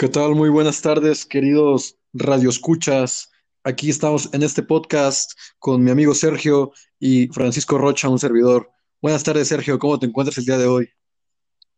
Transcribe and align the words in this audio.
¿Qué 0.00 0.08
tal? 0.08 0.34
Muy 0.34 0.48
buenas 0.48 0.80
tardes, 0.80 1.26
queridos 1.26 1.98
radioescuchas. 2.14 3.30
Aquí 3.64 3.90
estamos 3.90 4.32
en 4.32 4.42
este 4.42 4.62
podcast 4.62 5.38
con 5.58 5.84
mi 5.84 5.90
amigo 5.90 6.14
Sergio 6.14 6.72
y 6.98 7.28
Francisco 7.28 7.76
Rocha, 7.76 8.08
un 8.08 8.18
servidor. 8.18 8.70
Buenas 9.02 9.22
tardes, 9.24 9.48
Sergio. 9.48 9.78
¿Cómo 9.78 9.98
te 9.98 10.06
encuentras 10.06 10.38
el 10.38 10.46
día 10.46 10.56
de 10.56 10.66
hoy? 10.66 10.90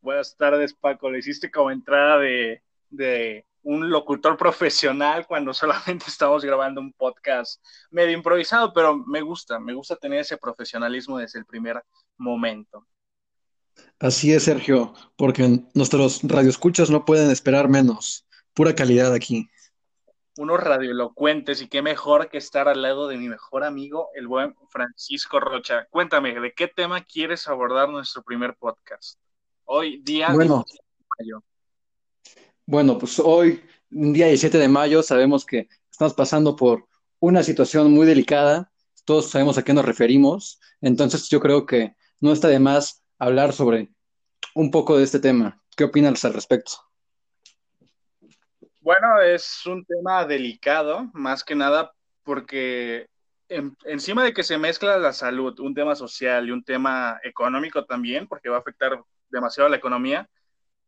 Buenas 0.01 0.37
tardes, 0.37 0.73
Paco. 0.73 1.11
Le 1.11 1.19
hiciste 1.19 1.51
como 1.51 1.73
entrada 1.73 2.19
de, 2.21 2.63
de 2.91 3.45
un 3.65 3.91
locutor 3.91 4.37
profesional 4.37 5.27
cuando 5.27 5.53
solamente 5.53 6.05
estamos 6.07 6.45
grabando 6.45 6.81
un 6.81 6.93
podcast 6.93 7.61
medio 7.91 8.17
improvisado, 8.17 8.73
pero 8.73 8.97
me 8.97 9.21
gusta, 9.21 9.59
me 9.59 9.75
gusta 9.75 9.97
tener 9.97 10.21
ese 10.21 10.37
profesionalismo 10.37 11.19
desde 11.19 11.41
el 11.41 11.45
primer 11.45 11.83
momento. 12.19 12.87
Así 13.99 14.33
es, 14.33 14.43
Sergio, 14.43 14.95
porque 15.17 15.61
nuestros 15.75 16.23
radioescuchas 16.25 16.91
no 16.91 17.05
pueden 17.05 17.31
esperar 17.31 17.69
menos. 17.69 18.27
Pura 18.53 18.75
calidad 18.75 19.15
aquí. 19.15 19.49
Unos 20.37 20.59
radioelocuentes 20.61 21.63
y 21.63 21.69
qué 21.69 21.83
mejor 21.83 22.29
que 22.29 22.39
estar 22.39 22.67
al 22.67 22.83
lado 22.83 23.07
de 23.07 23.17
mi 23.17 23.29
mejor 23.29 23.63
amigo, 23.63 24.09
el 24.15 24.27
buen 24.27 24.55
Francisco 24.71 25.39
Rocha. 25.39 25.87
Cuéntame, 25.91 26.39
¿de 26.41 26.53
qué 26.53 26.69
tema 26.69 27.05
quieres 27.05 27.47
abordar 27.47 27.91
nuestro 27.91 28.23
primer 28.23 28.57
podcast? 28.57 29.21
Hoy, 29.65 30.03
día 30.03 30.33
bueno, 30.33 30.65
de 30.69 30.81
mayo. 31.19 31.45
Bueno, 32.67 32.99
pues 32.99 33.21
hoy, 33.21 33.63
día 33.89 34.27
17 34.27 34.59
de 34.59 34.69
mayo, 34.69 35.03
sabemos 35.03 35.45
que 35.45 35.69
estamos 35.91 36.15
pasando 36.15 36.57
por 36.57 36.89
una 37.21 37.43
situación 37.43 37.93
muy 37.93 38.07
delicada. 38.07 38.73
Todos 39.05 39.31
sabemos 39.31 39.59
a 39.59 39.63
qué 39.63 39.73
nos 39.73 39.85
referimos. 39.85 40.59
Entonces, 40.81 41.29
yo 41.29 41.39
creo 41.39 41.67
que 41.67 41.95
no 42.19 42.33
está 42.33 42.49
de 42.49 42.59
más 42.59 43.02
hablar 43.23 43.53
sobre 43.53 43.89
un 44.55 44.73
poco 44.73 44.99
de 44.99 45.05
este 45.05 45.21
tema. 45.21 45.63
¿Qué 45.77 45.85
opinas 45.85 46.25
al 46.25 46.35
respecto? 46.35 46.73
Bueno, 48.81 49.21
es 49.21 49.65
un 49.65 49.85
tema 49.85 50.25
delicado, 50.27 51.09
más 51.13 51.45
que 51.45 51.55
nada 51.55 51.93
porque 52.25 53.07
encima 53.85 54.25
de 54.25 54.33
que 54.33 54.43
se 54.43 54.59
mezcla 54.59 54.99
la 54.99 55.13
salud, 55.13 55.59
un 55.61 55.73
tema 55.73 55.95
social 55.95 56.49
y 56.49 56.51
un 56.51 56.65
tema 56.65 57.21
económico 57.23 57.85
también, 57.85 58.27
porque 58.27 58.49
va 58.49 58.57
a 58.57 58.61
afectar 58.61 59.01
demasiado 59.31 59.69
a 59.69 59.71
la 59.71 59.77
economía, 59.77 60.29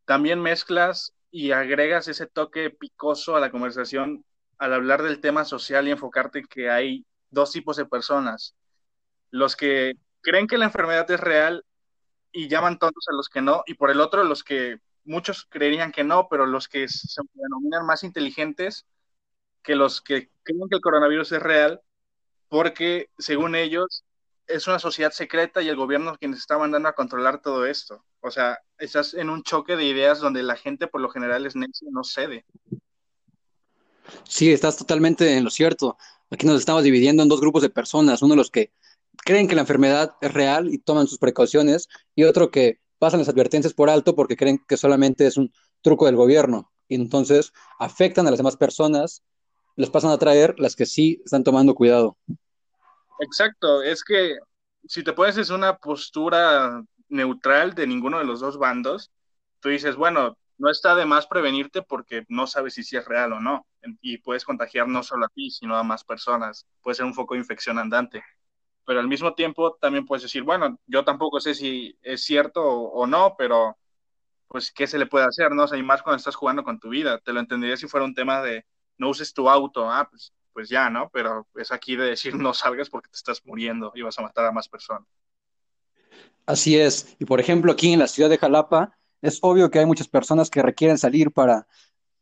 también 0.05 0.41
mezclas 0.41 1.15
y 1.31 1.53
agregas 1.53 2.09
ese 2.09 2.27
toque 2.27 2.71
picoso 2.71 3.37
a 3.37 3.41
la 3.41 3.53
conversación 3.53 4.25
al 4.59 4.75
hablar 4.75 5.03
del 5.03 5.21
tema 5.21 5.45
social 5.45 5.87
y 5.87 5.93
enfocarte 5.93 6.41
en 6.41 6.47
que 6.47 6.69
hay 6.69 7.07
dos 7.31 7.53
tipos 7.53 7.77
de 7.77 7.87
personas. 7.87 8.57
Los 9.31 9.55
que 9.55 9.95
creen 10.21 10.49
que 10.49 10.59
la 10.59 10.65
enfermedad 10.65 11.09
es 11.13 11.21
real 11.21 11.65
y 12.35 12.49
llaman 12.49 12.79
tontos 12.79 13.07
a 13.09 13.15
los 13.15 13.29
que 13.29 13.41
no, 13.41 13.63
y 13.65 13.75
por 13.75 13.91
el 13.91 14.01
otro 14.01 14.25
los 14.25 14.43
que 14.43 14.81
muchos 15.05 15.47
creerían 15.49 15.93
que 15.93 16.03
no, 16.03 16.29
pero 16.29 16.47
los 16.47 16.69
que 16.69 16.89
se 16.89 17.23
denominan 17.33 17.87
más 17.87 18.03
inteligentes 18.03 18.87
que 19.63 19.77
los 19.77 20.03
que 20.03 20.31
creen 20.43 20.69
que 20.69 20.77
el 20.77 20.83
coronavirus 20.83 21.33
es 21.33 21.43
real, 21.43 21.81
porque 22.49 23.09
según 23.19 23.55
ellos 23.55 24.05
es 24.49 24.67
una 24.67 24.79
sociedad 24.79 25.13
secreta 25.13 25.63
y 25.63 25.69
el 25.69 25.77
gobierno 25.77 26.17
quien 26.19 26.35
está 26.35 26.59
mandando 26.59 26.89
a 26.89 26.95
controlar 26.95 27.41
todo 27.41 27.65
esto. 27.67 28.05
O 28.21 28.31
sea, 28.31 28.59
estás 28.79 29.15
en 29.15 29.31
un 29.31 29.43
choque 29.43 29.77
de 29.77 29.85
ideas 29.85 30.19
donde 30.19 30.43
la 30.43 30.57
gente 30.57 30.89
por 30.89 31.01
lo 31.01 31.09
general 31.11 31.47
es 31.47 31.55
necia 31.55 31.89
no 31.93 32.03
cede. 32.03 32.45
Sí, 34.25 34.53
estás 34.53 34.77
totalmente 34.77 35.37
en 35.37 35.45
lo 35.45 35.51
cierto. 35.51 35.97
Aquí 36.31 36.47
nos 36.47 36.59
estamos 36.59 36.83
dividiendo 36.83 37.23
en 37.23 37.29
dos 37.29 37.41
grupos 37.41 37.63
de 37.63 37.71
personas, 37.71 38.23
uno 38.23 38.35
de 38.35 38.39
los 38.39 38.51
que 38.51 38.73
creen 39.25 39.49
que 39.49 39.55
la 39.55 39.63
enfermedad 39.63 40.15
es 40.21 40.33
real 40.33 40.73
y 40.73 40.79
toman 40.79 41.07
sus 41.07 41.19
precauciones, 41.19 41.89
y 42.15 42.25
otro 42.25 42.51
que 42.51 42.81
pasan 42.99 43.21
las 43.21 43.29
advertencias 43.29 43.75
por 43.75 43.91
alto 43.91 44.15
porque 44.15 44.37
creen 44.37 44.59
que 44.67 44.77
solamente 44.77 45.27
es 45.27 45.37
un 45.37 45.53
truco 45.83 46.07
del 46.07 46.17
gobierno. 46.17 46.73
Y 46.89 46.95
entonces 46.95 47.53
afectan 47.79 48.27
a 48.27 48.31
las 48.31 48.39
demás 48.39 48.57
personas, 48.57 49.23
les 49.77 49.91
pasan 49.91 50.11
a 50.11 50.19
traer 50.19 50.55
las 50.59 50.77
que 50.77 50.87
sí 50.87 51.21
están 51.25 51.45
tomando 51.45 51.75
cuidado. 51.75 52.17
Exacto, 53.21 53.83
es 53.83 54.03
que 54.05 54.37
si 54.87 55.03
te 55.03 55.13
pones 55.13 55.37
en 55.37 55.55
una 55.55 55.77
postura 55.77 56.83
neutral 57.09 57.75
de 57.75 57.87
ninguno 57.87 58.19
de 58.19 58.25
los 58.25 58.41
dos 58.41 58.59
bandos, 58.59 59.11
tú 59.61 59.71
dices, 59.71 59.97
bueno, 59.97 60.37
no 60.59 60.71
está 60.71 60.95
de 60.95 61.07
más 61.07 61.27
prevenirte 61.27 61.83
porque 61.83 62.25
no 62.29 62.47
sabes 62.47 62.75
si, 62.75 62.85
si 62.85 62.97
es 62.97 63.05
real 63.05 63.33
o 63.33 63.41
no. 63.41 63.67
Y 64.01 64.19
puedes 64.19 64.45
contagiar 64.45 64.89
no 64.89 65.03
solo 65.03 65.27
a 65.27 65.29
ti, 65.29 65.51
sino 65.51 65.77
a 65.77 65.83
más 65.83 66.05
personas. 66.05 66.67
Puede 66.81 66.95
ser 66.95 67.07
un 67.07 67.15
foco 67.15 67.35
de 67.35 67.41
infección 67.41 67.79
andante 67.79 68.23
pero 68.85 69.01
al 69.01 69.09
mismo 69.09 69.35
tiempo 69.35 69.75
también 69.75 70.07
puedes 70.07 70.23
decir, 70.23 70.43
bueno, 70.43 70.79
yo 70.87 71.05
tampoco 71.05 71.41
sé 71.41 71.55
si 71.55 71.97
es 72.03 72.23
cierto 72.23 72.63
o, 72.63 73.07
no, 73.07 73.35
pero 73.37 73.77
pues 74.49 74.71
qué 74.71 74.87
se 74.87 74.99
le 74.99 75.07
puede 75.07 75.25
hacer, 75.25 75.53
¿no? 75.53 75.65
O 75.65 75.69
sea, 75.69 75.79
y 75.79 75.83
más 75.83 76.03
cuando 76.03 76.19
estás 76.19 76.37
jugando 76.37 76.63
con 76.63 76.79
tu 76.79 76.91
vida, 76.91 77.19
te 77.19 77.33
lo 77.33 77.41
entendería 77.41 77.77
si 77.77 77.89
fuera 77.89 78.05
un 78.05 78.15
tema 78.15 78.43
de 78.43 78.65
no 78.99 79.09
uses 79.09 79.33
tu 79.33 79.49
auto, 79.49 79.91
ah, 79.91 80.09
pues, 80.09 80.33
pues 80.53 80.69
ya, 80.69 80.91
¿no? 80.91 81.11
Pero 81.13 81.47
es 81.57 81.73
aquí 81.73 81.97
de 81.97 82.05
decir 82.05 82.35
no 82.37 82.55
salgas 82.55 82.91
porque 82.91 83.09
te 83.09 83.17
estás 83.17 83.45
muriendo 83.45 83.93
y 83.95 84.03
vas 84.03 84.19
a 84.19 84.23
matar 84.23 84.47
a 84.47 84.53
más 84.53 84.69
personas. 84.69 85.09
Así 86.47 86.79
es, 86.79 87.17
y 87.19 87.25
por 87.25 87.41
ejemplo 87.41 87.73
aquí 87.73 87.93
en 87.93 87.99
la 87.99 88.07
ciudad 88.07 88.29
de 88.29 88.39
Jalapa, 88.39 88.99
es 89.23 89.39
obvio 89.41 89.71
que 89.71 89.79
hay 89.79 89.87
muchas 89.87 90.09
personas 90.09 90.51
que 90.51 90.61
requieren 90.61 90.99
salir 90.99 91.33
para 91.33 91.67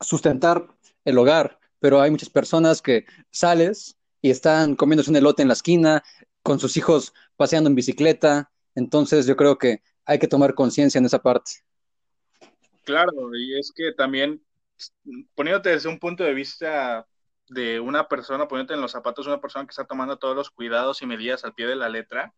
sustentar 0.00 0.68
el 1.04 1.18
hogar, 1.18 1.58
pero 1.80 2.00
hay 2.00 2.12
muchas 2.12 2.30
personas 2.30 2.80
que 2.80 3.04
sales 3.32 3.96
y 4.20 4.30
están 4.30 4.76
comiéndose 4.76 5.10
un 5.10 5.16
elote 5.16 5.42
en 5.42 5.48
la 5.48 5.54
esquina, 5.54 6.04
con 6.42 6.58
sus 6.58 6.76
hijos 6.76 7.14
paseando 7.36 7.68
en 7.68 7.76
bicicleta. 7.76 8.50
Entonces 8.74 9.26
yo 9.26 9.36
creo 9.36 9.58
que 9.58 9.82
hay 10.04 10.18
que 10.18 10.28
tomar 10.28 10.54
conciencia 10.54 10.98
en 10.98 11.04
esa 11.04 11.22
parte. 11.22 11.52
Claro, 12.84 13.34
y 13.36 13.58
es 13.58 13.72
que 13.74 13.92
también 13.92 14.42
poniéndote 15.34 15.70
desde 15.70 15.88
un 15.88 15.98
punto 15.98 16.24
de 16.24 16.34
vista 16.34 17.06
de 17.48 17.80
una 17.80 18.08
persona, 18.08 18.48
poniéndote 18.48 18.74
en 18.74 18.80
los 18.80 18.92
zapatos 18.92 19.26
de 19.26 19.32
una 19.32 19.40
persona 19.40 19.64
que 19.66 19.70
está 19.70 19.84
tomando 19.84 20.16
todos 20.16 20.34
los 20.34 20.50
cuidados 20.50 21.02
y 21.02 21.06
medidas 21.06 21.44
al 21.44 21.54
pie 21.54 21.66
de 21.66 21.76
la 21.76 21.88
letra, 21.88 22.34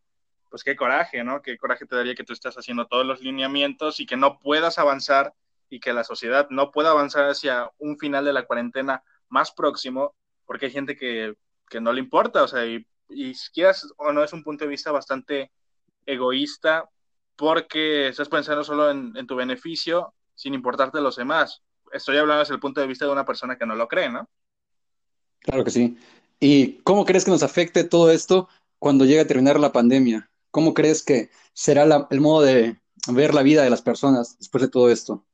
pues 0.51 0.63
qué 0.65 0.77
coraje, 0.77 1.25
¿no? 1.25 1.43
Qué 1.43 1.57
coraje 1.57 1.87
te 1.87 1.97
daría 1.97 2.15
que 2.15 2.25
tú 2.25 2.33
estás 2.33 2.57
haciendo 2.57 2.87
todos 2.87 3.07
los 3.07 3.21
lineamientos 3.21 4.01
y 4.01 4.07
que 4.07 4.17
no 4.17 4.39
puedas 4.39 4.79
avanzar 4.79 5.35
y 5.69 5.81
que 5.81 5.93
la 5.93 6.05
sociedad 6.05 6.49
no 6.51 6.71
pueda 6.71 6.91
avanzar 6.91 7.25
hacia 7.29 7.71
un 7.79 7.99
final 7.99 8.25
de 8.25 8.33
la 8.33 8.47
cuarentena 8.47 9.03
más 9.29 9.53
próximo, 9.53 10.15
porque 10.47 10.67
hay 10.67 10.73
gente 10.73 10.97
que, 10.97 11.35
que 11.69 11.81
no 11.81 11.93
le 11.93 12.01
importa, 12.01 12.43
o 12.43 12.49
sea, 12.49 12.67
y 12.67 12.87
y 13.09 13.35
si 13.35 13.51
quieras 13.53 13.87
o 13.97 14.13
no 14.13 14.23
es 14.23 14.33
un 14.33 14.43
punto 14.43 14.65
de 14.65 14.71
vista 14.71 14.93
bastante 14.93 15.51
egoísta 16.07 16.89
porque 17.37 18.09
estás 18.09 18.29
pensando 18.29 18.65
solo 18.65 18.91
en, 18.91 19.27
tu 19.27 19.37
beneficio 19.37 20.15
sin 20.35 20.55
importarte 20.55 21.01
los 21.01 21.17
demás. 21.17 21.63
Estoy 21.93 22.17
hablando 22.17 22.41
desde 22.41 22.55
el 22.55 22.61
punto 22.61 22.81
de 22.81 22.87
vista 22.87 23.05
de 23.05 23.13
una 23.13 23.25
persona 23.25 23.57
que 23.57 23.67
no 23.67 23.75
lo 23.75 23.89
cree, 23.89 24.11
¿no? 24.11 24.29
Claro 25.41 25.65
que 25.65 25.71
sí. 25.71 25.97
¿Y 26.41 26.79
cómo 26.83 27.05
crees 27.05 27.25
que 27.25 27.31
nos 27.31 27.43
afecte 27.43 27.85
todo 27.85 28.11
esto 28.11 28.49
cuando 28.79 29.05
llegue 29.05 29.21
a 29.21 29.27
terminar 29.27 29.59
la 29.59 29.73
pandemia? 29.73 30.31
¿Cómo 30.51 30.75
crees 30.75 31.03
que 31.03 31.31
será 31.53 31.85
el 32.11 32.21
modo 32.21 32.43
de 32.43 32.81
ver 33.09 33.35
la 33.35 33.43
vida 33.43 33.63
de 33.63 33.71
las 33.71 33.83
personas 33.83 34.39
después 34.39 34.63
de 34.63 34.69
todo 34.69 34.91
esto? 34.91 35.25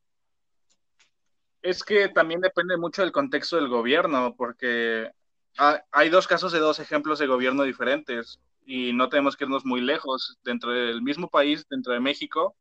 Es 1.63 1.85
que 1.85 2.09
también 2.09 2.41
depende 2.41 2.77
mucho 2.77 3.03
del 3.03 3.13
contexto 3.13 3.57
del 3.57 3.69
gobierno, 3.69 4.35
porque 4.37 5.11
hay 5.56 6.09
dos 6.09 6.27
casos 6.27 6.53
de 6.53 6.59
dos 6.59 6.78
ejemplos 6.78 7.19
de 7.19 7.27
gobierno 7.27 7.65
diferentes 7.65 8.41
y 8.65 8.93
no 8.93 9.09
tenemos 9.09 9.37
que 9.37 9.44
irnos 9.44 9.65
muy 9.65 9.81
lejos. 9.81 10.38
Dentro 10.44 10.72
del 10.72 11.03
mismo 11.03 11.28
país, 11.28 11.66
dentro 11.69 11.93
de 11.93 12.00
México, 12.00 12.56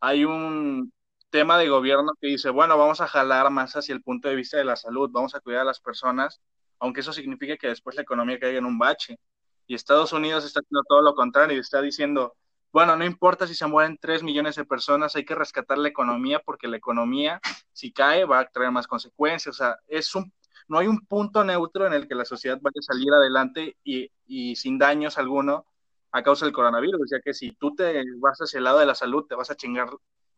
hay 0.00 0.24
un 0.24 0.92
tema 1.30 1.58
de 1.58 1.68
gobierno 1.68 2.12
que 2.20 2.28
dice, 2.28 2.50
bueno, 2.50 2.78
vamos 2.78 3.00
a 3.00 3.08
jalar 3.08 3.50
más 3.50 3.76
hacia 3.76 3.94
el 3.94 4.02
punto 4.02 4.28
de 4.28 4.36
vista 4.36 4.56
de 4.56 4.64
la 4.64 4.76
salud, 4.76 5.10
vamos 5.12 5.34
a 5.34 5.40
cuidar 5.40 5.62
a 5.62 5.64
las 5.64 5.80
personas, 5.80 6.40
aunque 6.78 7.00
eso 7.00 7.12
signifique 7.12 7.58
que 7.58 7.68
después 7.68 7.96
la 7.96 8.02
economía 8.02 8.38
caiga 8.38 8.58
en 8.58 8.64
un 8.64 8.78
bache. 8.78 9.18
Y 9.66 9.74
Estados 9.74 10.12
Unidos 10.12 10.44
está 10.44 10.60
haciendo 10.60 10.82
todo 10.88 11.02
lo 11.02 11.14
contrario 11.14 11.56
y 11.56 11.60
está 11.60 11.82
diciendo, 11.82 12.34
bueno, 12.72 12.96
no 12.96 13.04
importa 13.04 13.46
si 13.46 13.54
se 13.54 13.66
mueren 13.66 13.98
tres 14.00 14.22
millones 14.22 14.56
de 14.56 14.64
personas, 14.64 15.14
hay 15.16 15.24
que 15.24 15.34
rescatar 15.34 15.78
la 15.78 15.88
economía 15.88 16.40
porque 16.40 16.68
la 16.68 16.76
economía, 16.76 17.40
si 17.72 17.92
cae, 17.92 18.24
va 18.24 18.40
a 18.40 18.48
traer 18.48 18.70
más 18.70 18.86
consecuencias. 18.86 19.54
O 19.54 19.58
sea, 19.58 19.76
es 19.86 20.14
un 20.14 20.32
no 20.68 20.78
hay 20.78 20.86
un 20.86 21.00
punto 21.06 21.42
neutro 21.44 21.86
en 21.86 21.94
el 21.94 22.06
que 22.06 22.14
la 22.14 22.24
sociedad 22.24 22.58
vaya 22.60 22.78
a 22.78 22.82
salir 22.82 23.12
adelante 23.12 23.76
y, 23.84 24.10
sin 24.56 24.78
daños 24.78 25.18
alguno 25.18 25.64
a 26.12 26.22
causa 26.22 26.44
del 26.44 26.54
coronavirus, 26.54 27.10
ya 27.10 27.20
que 27.20 27.34
si 27.34 27.52
tú 27.52 27.74
te 27.74 28.02
vas 28.18 28.38
hacia 28.38 28.58
el 28.58 28.64
lado 28.64 28.78
de 28.78 28.86
la 28.86 28.94
salud, 28.94 29.24
te 29.26 29.34
vas 29.34 29.50
a 29.50 29.56
chingar 29.56 29.90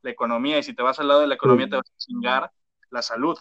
la 0.02 0.10
economía, 0.10 0.58
y 0.58 0.62
si 0.62 0.74
te 0.74 0.82
vas 0.82 0.98
al 0.98 1.08
lado 1.08 1.20
de 1.20 1.26
la 1.26 1.34
economía, 1.34 1.68
te 1.68 1.76
vas 1.76 1.90
a 1.90 1.98
chingar 1.98 2.50
la 2.90 3.02
salud. 3.02 3.36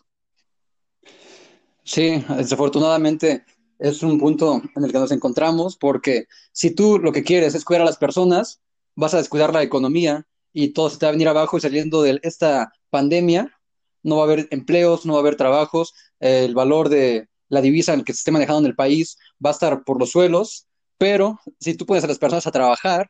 Sí, 1.84 2.24
desafortunadamente 2.38 3.46
es 3.80 4.04
un 4.04 4.20
punto 4.20 4.62
en 4.76 4.84
el 4.84 4.92
que 4.92 5.00
nos 5.00 5.12
encontramos, 5.12 5.78
porque 5.78 6.26
si 6.52 6.76
tú 6.76 7.00
lo 7.00 7.12
que 7.12 7.24
quieres 7.24 7.56
es 7.56 7.64
cuidar 7.64 7.84
a 7.84 7.86
las 7.86 7.98
personas, 7.98 8.62
vas 8.96 9.14
a 9.14 9.18
descuidar 9.18 9.54
la 9.54 9.64
economía 9.64 10.28
y 10.52 10.70
todo 10.70 10.90
se 10.90 10.98
te 10.98 11.06
va 11.06 11.10
a 11.10 11.14
venir 11.14 11.30
abajo 11.30 11.58
y 11.58 11.62
saliendo 11.62 12.02
de 12.02 12.20
esta 12.24 12.74
pandemia, 12.90 13.60
no 14.04 14.18
va 14.18 14.24
a 14.24 14.26
haber 14.26 14.48
empleos, 14.52 15.06
no 15.06 15.14
va 15.14 15.20
a 15.20 15.22
haber 15.22 15.36
trabajos, 15.36 15.94
el 16.20 16.54
valor 16.54 16.90
de 16.90 17.28
la 17.48 17.62
divisa 17.62 17.94
en 17.94 18.00
el 18.00 18.06
que 18.06 18.14
se 18.14 18.20
esté 18.20 18.32
manejando 18.32 18.62
en 18.62 18.68
el 18.68 18.76
país 18.76 19.18
va 19.44 19.50
a 19.50 19.54
estar 19.54 19.84
por 19.84 20.00
los 20.00 20.12
suelos, 20.12 20.68
pero 20.98 21.40
si 21.60 21.76
tú 21.76 21.86
pones 21.86 22.04
a 22.04 22.08
las 22.08 22.20
personas 22.20 22.46
a 22.46 22.52
trabajar, 22.52 23.10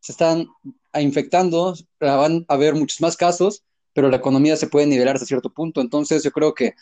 se 0.00 0.12
están 0.12 0.46
infectando, 0.94 1.74
van 1.98 2.44
a 2.48 2.54
haber 2.54 2.74
muchos 2.74 3.00
más 3.00 3.16
casos, 3.16 3.64
pero 3.92 4.08
la 4.08 4.16
economía 4.16 4.56
se 4.56 4.68
puede 4.68 4.86
nivelar 4.86 5.16
hasta 5.16 5.26
cierto 5.26 5.50
punto. 5.50 5.80
Entonces 5.80 6.22
yo 6.22 6.30
creo 6.30 6.54
que 6.54 6.74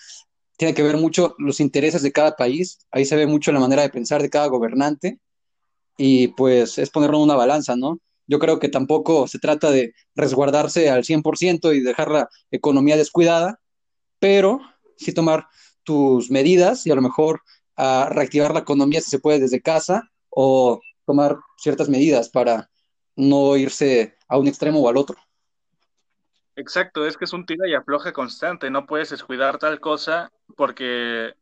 tiene 0.57 0.75
que 0.75 0.83
ver 0.83 0.97
mucho 0.97 1.35
los 1.39 1.61
intereses 1.61 2.03
de 2.03 2.13
cada 2.13 2.37
país, 2.37 2.81
ahí 2.91 3.05
se 3.05 3.17
ve 3.17 3.27
mucho 3.27 3.53
la 3.53 3.61
manera 3.61 3.83
de 3.83 3.91
pensar 3.91 4.23
de 4.23 4.31
cada 4.31 4.49
gobernante 4.49 5.19
y 5.97 6.29
pues 6.29 6.79
es 6.79 6.91
ponerlo 6.91 7.19
en 7.19 7.25
una 7.25 7.37
balanza, 7.37 7.77
¿no? 7.77 8.01
Yo 8.27 8.39
creo 8.39 8.59
que 8.59 8.69
tampoco 8.69 9.27
se 9.27 9.39
trata 9.39 9.71
de 9.71 9.95
resguardarse 10.15 10.91
al 10.91 11.05
100% 11.05 11.73
y 11.75 11.81
dejar 11.81 12.11
la 12.11 12.29
economía 12.51 12.97
descuidada, 12.97 13.61
pero 14.19 14.61
sí 14.97 15.13
tomar 15.13 15.47
tus 15.89 16.31
medidas 16.31 16.87
y 16.87 16.91
a 16.91 16.95
lo 16.95 17.01
mejor 17.01 17.41
reactivar 17.79 18.53
la 18.53 18.61
economía 18.61 19.01
si 19.01 19.09
se 19.09 19.21
puede 19.21 19.41
desde 19.41 19.63
casa 19.63 20.11
o 20.29 20.83
tomar 21.07 21.39
ciertas 21.57 21.89
medidas 21.89 22.29
para 22.29 22.69
no 23.17 23.57
irse 23.57 24.19
a 24.29 24.37
un 24.37 24.49
extremo 24.49 24.81
o 24.81 24.89
al 24.91 24.99
otro. 24.99 25.17
Exacto, 26.57 27.07
es 27.07 27.17
que 27.17 27.25
es 27.25 27.33
un 27.33 27.47
tira 27.47 27.67
y 27.67 27.73
afloja 27.73 28.13
constante, 28.13 28.69
no 28.69 28.85
puedes 28.85 29.09
descuidar 29.09 29.57
tal 29.57 29.81
cosa 29.81 30.31
porque 30.59 31.33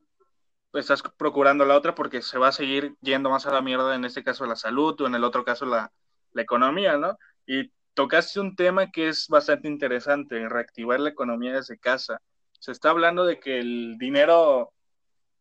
estás 0.75 1.03
procurando 1.17 1.65
la 1.65 1.77
otra 1.77 1.97
porque 1.97 2.23
se 2.23 2.39
va 2.39 2.49
a 2.49 2.53
seguir 2.53 2.95
yendo 3.01 3.29
más 3.31 3.47
a 3.47 3.53
la 3.53 3.63
mierda, 3.63 3.97
en 3.97 4.05
este 4.05 4.23
caso 4.23 4.47
la 4.47 4.55
salud 4.55 5.01
o 5.01 5.07
en 5.09 5.17
el 5.17 5.25
otro 5.25 5.45
caso 5.45 5.67
la, 5.67 5.91
la 6.35 6.43
economía, 6.43 6.97
¿no? 6.99 7.19
Y 7.47 7.73
tocaste 7.95 8.39
un 8.39 8.55
tema 8.55 8.93
que 8.93 9.09
es 9.09 9.27
bastante 9.27 9.67
interesante, 9.67 10.49
reactivar 10.49 11.01
la 11.01 11.09
economía 11.09 11.55
desde 11.55 11.79
casa. 11.79 12.21
Se 12.61 12.73
está 12.73 12.91
hablando 12.91 13.25
de 13.25 13.39
que 13.39 13.59
el 13.59 13.97
dinero 13.99 14.73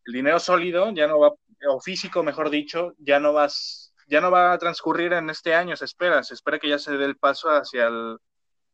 el 0.06 0.12
dinero 0.12 0.38
sólido 0.38 0.90
ya 0.92 1.06
no 1.08 1.18
va, 1.18 1.32
o 1.68 1.80
físico, 1.80 2.22
mejor 2.22 2.50
dicho, 2.50 2.94
ya 2.98 3.18
no 3.20 3.32
va, 3.32 3.48
ya 4.06 4.20
no 4.20 4.30
va 4.30 4.52
a 4.52 4.58
transcurrir 4.58 5.12
en 5.12 5.30
este 5.30 5.54
año, 5.54 5.76
se 5.76 5.84
espera, 5.84 6.22
se 6.22 6.34
espera 6.34 6.58
que 6.58 6.68
ya 6.68 6.78
se 6.78 6.96
dé 6.96 7.04
el 7.04 7.16
paso 7.16 7.50
hacia 7.50 7.90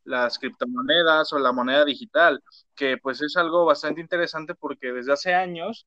las 0.04 0.38
criptomonedas 0.38 1.32
o 1.32 1.38
la 1.38 1.52
moneda 1.52 1.84
digital, 1.84 2.42
que 2.74 2.98
pues 2.98 3.22
es 3.22 3.36
algo 3.36 3.64
bastante 3.64 4.00
interesante 4.00 4.54
porque 4.54 4.92
desde 4.92 5.12
hace 5.12 5.34
años, 5.34 5.86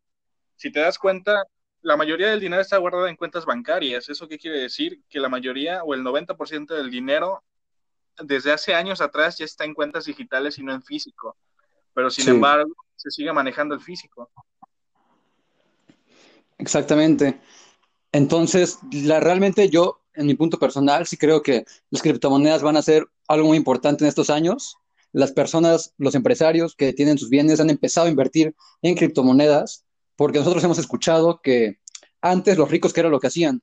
si 0.56 0.72
te 0.72 0.80
das 0.80 0.98
cuenta, 0.98 1.44
la 1.82 1.98
mayoría 1.98 2.30
del 2.30 2.40
dinero 2.40 2.62
está 2.62 2.78
guardado 2.78 3.08
en 3.08 3.16
cuentas 3.16 3.46
bancarias. 3.46 4.10
¿Eso 4.10 4.28
qué 4.28 4.40
quiere 4.40 4.60
decir? 4.60 5.04
Que 5.10 5.20
la 5.20 5.30
mayoría 5.30 5.84
o 5.84 5.94
el 5.94 6.02
90% 6.02 6.74
del 6.74 6.90
dinero 6.90 7.44
desde 8.18 8.52
hace 8.52 8.74
años 8.74 9.02
atrás 9.02 9.38
ya 9.38 9.46
está 9.46 9.66
en 9.66 9.76
cuentas 9.76 10.06
digitales 10.06 10.58
y 10.58 10.64
no 10.64 10.74
en 10.74 10.82
físico. 10.82 11.38
Pero 11.96 12.10
sin 12.12 12.28
embargo, 12.28 12.72
se 12.96 13.10
sigue 13.10 13.32
manejando 13.32 13.74
el 13.74 13.82
físico. 13.82 14.30
Exactamente. 16.58 17.40
Entonces, 18.12 18.80
la, 18.92 19.20
realmente 19.22 19.70
yo, 19.70 20.02
en 20.14 20.28
mi 20.28 20.36
punto 20.36 20.60
personal, 20.60 21.08
sí 21.08 21.18
creo 21.18 21.42
que 21.42 21.66
las 21.90 22.02
criptomonedas 22.02 22.62
van 22.62 22.78
a 22.78 22.82
ser 22.82 23.08
algo 23.28 23.48
muy 23.48 23.58
importante 23.58 24.04
en 24.04 24.10
estos 24.10 24.30
años. 24.30 24.78
Las 25.14 25.32
personas, 25.32 25.94
los 25.98 26.16
empresarios 26.16 26.76
que 26.76 26.92
tienen 26.92 27.18
sus 27.18 27.30
bienes 27.30 27.62
han 27.62 27.70
empezado 27.70 28.08
a 28.08 28.10
invertir 28.10 28.54
en 28.82 28.96
criptomonedas 28.96 29.86
porque 30.18 30.40
nosotros 30.40 30.64
hemos 30.66 30.78
escuchado 30.78 31.40
que 31.42 31.80
antes 32.22 32.58
los 32.58 32.70
ricos, 32.70 32.92
¿qué 32.92 33.02
era 33.02 33.10
lo 33.10 33.22
que 33.22 33.28
hacían? 33.28 33.62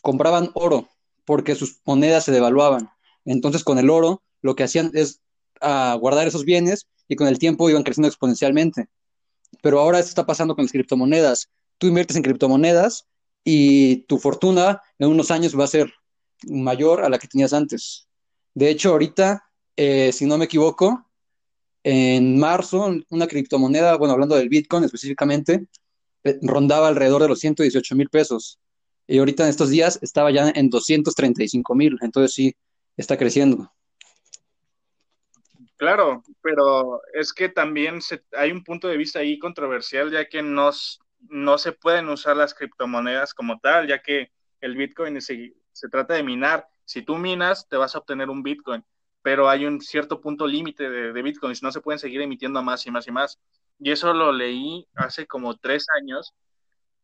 Compraban 0.00 0.50
oro 0.54 0.88
porque 1.24 1.56
sus 1.56 1.80
monedas 1.84 2.24
se 2.24 2.32
devaluaban. 2.32 2.90
Entonces, 3.24 3.64
con 3.64 3.78
el 3.78 3.90
oro, 3.90 4.22
lo 4.42 4.54
que 4.54 4.62
hacían 4.62 4.92
es 4.94 5.20
ah, 5.60 5.96
guardar 5.98 6.28
esos 6.28 6.44
bienes 6.44 6.86
y 7.08 7.16
con 7.16 7.28
el 7.28 7.38
tiempo 7.38 7.68
iban 7.70 7.82
creciendo 7.82 8.08
exponencialmente. 8.08 8.88
Pero 9.62 9.80
ahora 9.80 9.98
esto 9.98 10.10
está 10.10 10.26
pasando 10.26 10.54
con 10.54 10.64
las 10.64 10.72
criptomonedas 10.72 11.48
tú 11.78 11.86
inviertes 11.86 12.16
en 12.16 12.22
criptomonedas 12.22 13.06
y 13.44 13.96
tu 14.06 14.18
fortuna 14.18 14.80
en 14.98 15.08
unos 15.08 15.30
años 15.30 15.58
va 15.58 15.64
a 15.64 15.68
ser 15.68 15.92
mayor 16.46 17.04
a 17.04 17.08
la 17.08 17.18
que 17.18 17.28
tenías 17.28 17.52
antes. 17.52 18.08
De 18.54 18.70
hecho, 18.70 18.90
ahorita, 18.90 19.44
eh, 19.76 20.12
si 20.12 20.26
no 20.26 20.38
me 20.38 20.46
equivoco, 20.46 21.06
en 21.82 22.38
marzo, 22.38 22.90
una 23.10 23.26
criptomoneda, 23.26 23.96
bueno, 23.96 24.14
hablando 24.14 24.36
del 24.36 24.48
Bitcoin 24.48 24.84
específicamente, 24.84 25.66
eh, 26.24 26.38
rondaba 26.42 26.88
alrededor 26.88 27.22
de 27.22 27.28
los 27.28 27.40
118 27.40 27.94
mil 27.94 28.08
pesos. 28.08 28.58
Y 29.06 29.18
ahorita 29.18 29.44
en 29.44 29.50
estos 29.50 29.68
días 29.68 29.98
estaba 30.00 30.30
ya 30.30 30.50
en 30.54 30.70
235 30.70 31.74
mil. 31.74 31.98
Entonces 32.00 32.32
sí, 32.32 32.56
está 32.96 33.18
creciendo. 33.18 33.70
Claro, 35.76 36.22
pero 36.40 37.00
es 37.12 37.32
que 37.32 37.48
también 37.48 37.98
hay 38.32 38.52
un 38.52 38.62
punto 38.62 38.88
de 38.88 38.96
vista 38.96 39.18
ahí 39.18 39.38
controversial, 39.38 40.10
ya 40.10 40.28
que 40.28 40.42
nos, 40.42 41.00
no 41.28 41.58
se 41.58 41.72
pueden 41.72 42.08
usar 42.08 42.36
las 42.36 42.54
criptomonedas 42.54 43.34
como 43.34 43.58
tal, 43.58 43.88
ya 43.88 44.00
que 44.00 44.30
el 44.60 44.76
Bitcoin 44.76 45.20
se, 45.20 45.52
trata 45.90 46.14
de 46.14 46.22
minar. 46.22 46.68
Si 46.84 47.02
tú 47.02 47.16
minas, 47.16 47.68
te 47.68 47.76
vas 47.76 47.94
a 47.94 47.98
obtener 47.98 48.30
un 48.30 48.42
Bitcoin, 48.42 48.84
pero 49.22 49.48
hay 49.48 49.66
un 49.66 49.80
cierto 49.80 50.20
punto 50.20 50.46
límite 50.46 50.88
de, 50.88 51.12
de 51.12 51.22
Bitcoins, 51.22 51.62
no 51.62 51.72
se 51.72 51.80
pueden 51.80 51.98
seguir 51.98 52.20
emitiendo 52.20 52.62
más 52.62 52.86
y 52.86 52.90
más 52.90 53.06
y 53.08 53.10
más. 53.10 53.40
Y 53.78 53.90
eso 53.90 54.14
lo 54.14 54.32
leí 54.32 54.86
hace 54.94 55.26
como 55.26 55.56
tres 55.56 55.86
años 56.00 56.34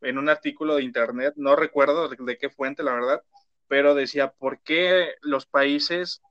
en 0.01 0.17
un 0.17 0.29
artículo 0.29 0.75
de 0.75 0.83
internet, 0.83 1.33
no 1.37 1.55
recuerdo 1.55 2.09
de, 2.09 2.37
qué 2.37 2.49
fuente, 2.49 2.83
la 2.83 2.93
verdad, 2.93 3.23
pero 3.67 3.95
decía, 3.95 4.31
¿por 4.31 4.61
qué 4.61 5.15
los 5.21 5.45
países 5.45 6.21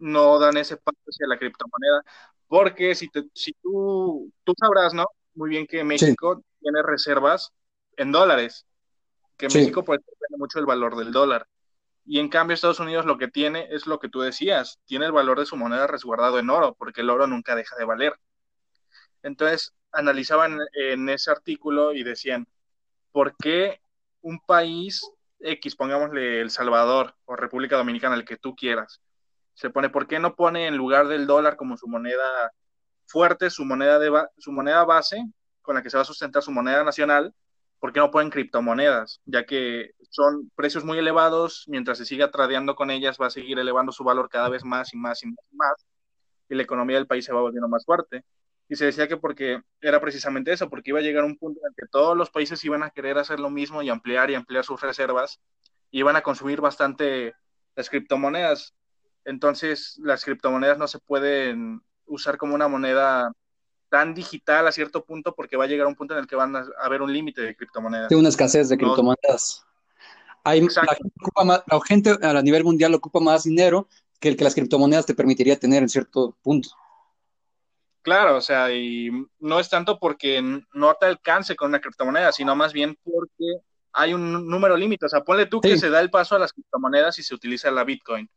no 0.00 0.38
dan 0.38 0.56
ese 0.56 0.76
paso 0.76 0.98
hacia 1.06 1.28
la 1.28 1.38
criptomoneda? 1.38 2.02
Porque 2.48 2.94
si, 2.94 3.08
si 3.32 3.52
tú, 3.62 4.32
tú 4.44 4.54
sabrás, 4.58 4.92
¿no? 4.92 5.06
Muy 5.34 5.50
bien 5.50 5.66
que 5.66 5.84
México 5.84 6.42
tiene 6.60 6.82
reservas 6.82 7.52
en 7.96 8.10
dólares, 8.10 8.66
que 9.36 9.46
México 9.46 9.84
pues 9.84 10.00
depende 10.00 10.38
mucho 10.38 10.58
del 10.58 10.66
valor 10.66 10.96
del 10.96 11.12
dólar. 11.12 11.46
Y 12.04 12.18
en 12.18 12.28
cambio 12.28 12.54
Estados 12.54 12.80
Unidos 12.80 13.06
lo 13.06 13.18
que 13.18 13.28
tiene 13.28 13.68
es 13.70 13.86
lo 13.86 14.00
que 14.00 14.08
tú 14.08 14.20
decías, 14.20 14.80
tiene 14.86 15.06
el 15.06 15.12
valor 15.12 15.38
de 15.38 15.46
su 15.46 15.56
moneda 15.56 15.86
resguardado 15.86 16.38
en 16.38 16.50
oro, 16.50 16.74
porque 16.76 17.02
el 17.02 17.10
oro 17.10 17.26
nunca 17.26 17.54
deja 17.54 17.76
de 17.76 17.84
valer. 17.84 18.14
Entonces 19.22 19.72
analizaban 19.92 20.58
en 20.72 21.08
ese 21.08 21.30
artículo 21.30 21.92
y 21.92 22.02
decían, 22.02 22.48
¿por 23.12 23.36
qué 23.36 23.80
un 24.22 24.40
país 24.40 25.02
X, 25.40 25.74
pongámosle 25.76 26.40
El 26.40 26.50
Salvador 26.50 27.14
o 27.24 27.36
República 27.36 27.76
Dominicana, 27.76 28.14
el 28.14 28.24
que 28.24 28.36
tú 28.36 28.54
quieras, 28.54 29.00
se 29.60 29.68
pone, 29.68 29.90
¿por 29.90 30.06
qué 30.06 30.18
no 30.18 30.36
pone 30.36 30.66
en 30.66 30.76
lugar 30.76 31.06
del 31.06 31.26
dólar 31.26 31.56
como 31.56 31.76
su 31.76 31.86
moneda 31.86 32.24
fuerte, 33.06 33.50
su 33.50 33.66
moneda, 33.66 33.98
de 33.98 34.10
su 34.38 34.52
moneda 34.52 34.84
base, 34.84 35.22
con 35.60 35.74
la 35.74 35.82
que 35.82 35.90
se 35.90 35.98
va 35.98 36.02
a 36.02 36.06
sustentar 36.06 36.42
su 36.42 36.50
moneda 36.50 36.82
nacional, 36.82 37.34
¿por 37.78 37.92
qué 37.92 38.00
no 38.00 38.10
pueden 38.10 38.30
criptomonedas? 38.30 39.20
Ya 39.26 39.44
que 39.44 39.90
son 40.08 40.50
precios 40.54 40.82
muy 40.82 40.96
elevados, 40.96 41.64
mientras 41.68 41.98
se 41.98 42.06
siga 42.06 42.30
tradeando 42.30 42.74
con 42.74 42.90
ellas 42.90 43.18
va 43.20 43.26
a 43.26 43.30
seguir 43.30 43.58
elevando 43.58 43.92
su 43.92 44.02
valor 44.02 44.30
cada 44.30 44.48
vez 44.48 44.64
más 44.64 44.94
y 44.94 44.96
más 44.96 45.22
y 45.22 45.26
más 45.26 45.44
y 45.52 45.56
más, 45.56 45.86
y 46.48 46.54
la 46.54 46.62
economía 46.62 46.96
del 46.96 47.06
país 47.06 47.26
se 47.26 47.32
va 47.34 47.42
volviendo 47.42 47.68
más 47.68 47.84
fuerte. 47.84 48.24
Y 48.66 48.76
se 48.76 48.86
decía 48.86 49.08
que 49.08 49.18
porque 49.18 49.60
era 49.82 50.00
precisamente 50.00 50.52
eso, 50.52 50.70
porque 50.70 50.88
iba 50.90 51.00
a 51.00 51.02
llegar 51.02 51.24
un 51.24 51.36
punto 51.36 51.60
en 51.68 51.74
que 51.76 51.86
todos 51.86 52.16
los 52.16 52.30
países 52.30 52.64
iban 52.64 52.82
a 52.82 52.90
querer 52.90 53.18
hacer 53.18 53.40
lo 53.40 53.50
mismo 53.50 53.82
y 53.82 53.90
ampliar 53.90 54.30
y 54.30 54.36
ampliar 54.36 54.64
sus 54.64 54.80
reservas, 54.80 55.38
y 55.90 55.98
iban 55.98 56.16
a 56.16 56.22
consumir 56.22 56.62
bastante 56.62 57.34
las 57.76 57.90
criptomonedas. 57.90 58.74
Entonces, 59.24 59.98
las 60.02 60.24
criptomonedas 60.24 60.78
no 60.78 60.88
se 60.88 60.98
pueden 60.98 61.82
usar 62.06 62.38
como 62.38 62.54
una 62.54 62.68
moneda 62.68 63.32
tan 63.88 64.14
digital 64.14 64.66
a 64.66 64.72
cierto 64.72 65.04
punto 65.04 65.34
porque 65.34 65.56
va 65.56 65.64
a 65.64 65.66
llegar 65.66 65.86
un 65.86 65.96
punto 65.96 66.14
en 66.14 66.20
el 66.20 66.26
que 66.26 66.36
van 66.36 66.56
a 66.56 66.64
haber 66.80 67.02
un 67.02 67.12
límite 67.12 67.42
de 67.42 67.56
criptomonedas. 67.56 68.08
Tiene 68.08 68.20
una 68.20 68.28
escasez 68.28 68.68
de 68.68 68.78
criptomonedas. 68.78 69.64
Hay, 70.42 70.60
la, 70.62 71.80
gente, 71.86 72.16
a 72.22 72.42
nivel 72.42 72.64
mundial 72.64 72.94
ocupa 72.94 73.20
más 73.20 73.44
dinero 73.44 73.88
que 74.18 74.28
el 74.28 74.36
que 74.36 74.44
las 74.44 74.54
criptomonedas 74.54 75.04
te 75.04 75.14
permitiría 75.14 75.58
tener 75.58 75.82
en 75.82 75.88
cierto 75.88 76.36
punto. 76.42 76.70
Claro, 78.02 78.36
o 78.36 78.40
sea, 78.40 78.72
y 78.72 79.10
no 79.40 79.60
es 79.60 79.68
tanto 79.68 79.98
porque 79.98 80.40
no 80.72 80.94
te 80.94 81.06
alcance 81.06 81.54
con 81.54 81.68
una 81.68 81.80
criptomoneda, 81.80 82.32
sino 82.32 82.56
más 82.56 82.72
bien 82.72 82.96
porque 83.04 83.60
hay 83.92 84.14
un 84.14 84.48
número 84.48 84.76
límite. 84.76 85.04
O 85.04 85.08
sea, 85.08 85.22
ponle 85.22 85.44
tú 85.44 85.60
que 85.60 85.76
se 85.76 85.90
da 85.90 86.00
el 86.00 86.10
paso 86.10 86.36
a 86.36 86.38
las 86.38 86.52
criptomonedas 86.54 87.18
y 87.18 87.22
se 87.22 87.34
utiliza 87.34 87.70
la 87.70 87.84
Bitcoin 87.84 88.30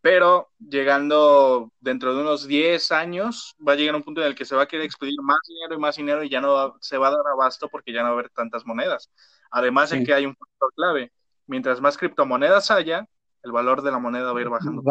pero 0.00 0.48
llegando 0.58 1.72
dentro 1.80 2.14
de 2.14 2.22
unos 2.22 2.46
10 2.46 2.90
años, 2.92 3.54
va 3.66 3.72
a 3.72 3.76
llegar 3.76 3.94
un 3.94 4.02
punto 4.02 4.22
en 4.22 4.28
el 4.28 4.34
que 4.34 4.44
se 4.44 4.56
va 4.56 4.62
a 4.62 4.68
querer 4.68 4.86
expedir 4.86 5.20
más 5.22 5.38
dinero 5.46 5.74
y 5.74 5.78
más 5.78 5.96
dinero 5.96 6.24
y 6.24 6.30
ya 6.30 6.40
no 6.40 6.76
se 6.80 6.96
va 6.96 7.08
a 7.08 7.10
dar 7.10 7.26
abasto 7.32 7.68
porque 7.68 7.92
ya 7.92 8.00
no 8.00 8.04
va 8.04 8.10
a 8.10 8.12
haber 8.14 8.30
tantas 8.30 8.64
monedas. 8.64 9.10
Además 9.50 9.90
de 9.90 10.02
que 10.02 10.14
hay 10.14 10.26
un 10.26 10.34
factor 10.36 10.72
clave, 10.74 11.12
mientras 11.46 11.80
más 11.80 11.98
criptomonedas 11.98 12.70
haya, 12.70 13.06
el 13.42 13.52
valor 13.52 13.82
de 13.82 13.90
la 13.90 13.98
moneda 13.98 14.32
va 14.32 14.38
a 14.38 14.42
ir 14.42 14.48
bajando. 14.48 14.82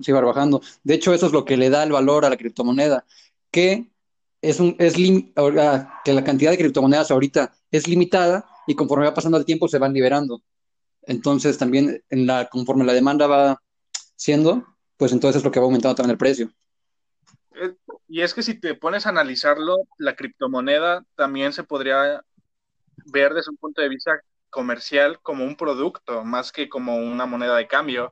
sí, 0.00 0.12
va 0.12 0.20
bajando. 0.20 0.60
De 0.82 0.94
hecho, 0.94 1.12
eso 1.12 1.26
es 1.26 1.32
lo 1.32 1.44
que 1.44 1.56
le 1.56 1.70
da 1.70 1.82
el 1.82 1.92
valor 1.92 2.24
a 2.24 2.30
la 2.30 2.36
criptomoneda, 2.36 3.04
que 3.50 3.90
es 4.42 4.60
un 4.60 4.76
es 4.78 4.94
que 4.94 6.12
la 6.12 6.24
cantidad 6.24 6.50
de 6.50 6.58
criptomonedas 6.58 7.10
ahorita 7.10 7.52
es 7.70 7.88
limitada 7.88 8.46
y 8.66 8.74
conforme 8.74 9.06
va 9.06 9.14
pasando 9.14 9.38
el 9.38 9.44
tiempo 9.44 9.68
se 9.68 9.78
van 9.78 9.92
liberando. 9.92 10.42
Entonces, 11.02 11.56
también 11.56 12.02
en 12.10 12.26
la 12.26 12.48
conforme 12.48 12.84
la 12.84 12.92
demanda 12.92 13.26
va 13.26 13.60
siendo, 14.16 14.66
pues 14.96 15.12
entonces 15.12 15.40
es 15.40 15.44
lo 15.44 15.50
que 15.50 15.60
va 15.60 15.66
aumentando 15.66 15.94
también 15.94 16.12
el 16.12 16.18
precio. 16.18 16.50
Eh, 17.54 17.74
y 18.08 18.22
es 18.22 18.34
que 18.34 18.42
si 18.42 18.58
te 18.58 18.74
pones 18.74 19.06
a 19.06 19.10
analizarlo, 19.10 19.76
la 19.98 20.16
criptomoneda 20.16 21.04
también 21.14 21.52
se 21.52 21.64
podría 21.64 22.22
ver 23.06 23.34
desde 23.34 23.50
un 23.50 23.56
punto 23.56 23.82
de 23.82 23.88
vista 23.88 24.20
comercial 24.50 25.20
como 25.22 25.44
un 25.44 25.56
producto, 25.56 26.24
más 26.24 26.52
que 26.52 26.68
como 26.68 26.96
una 26.96 27.26
moneda 27.26 27.56
de 27.56 27.66
cambio, 27.66 28.10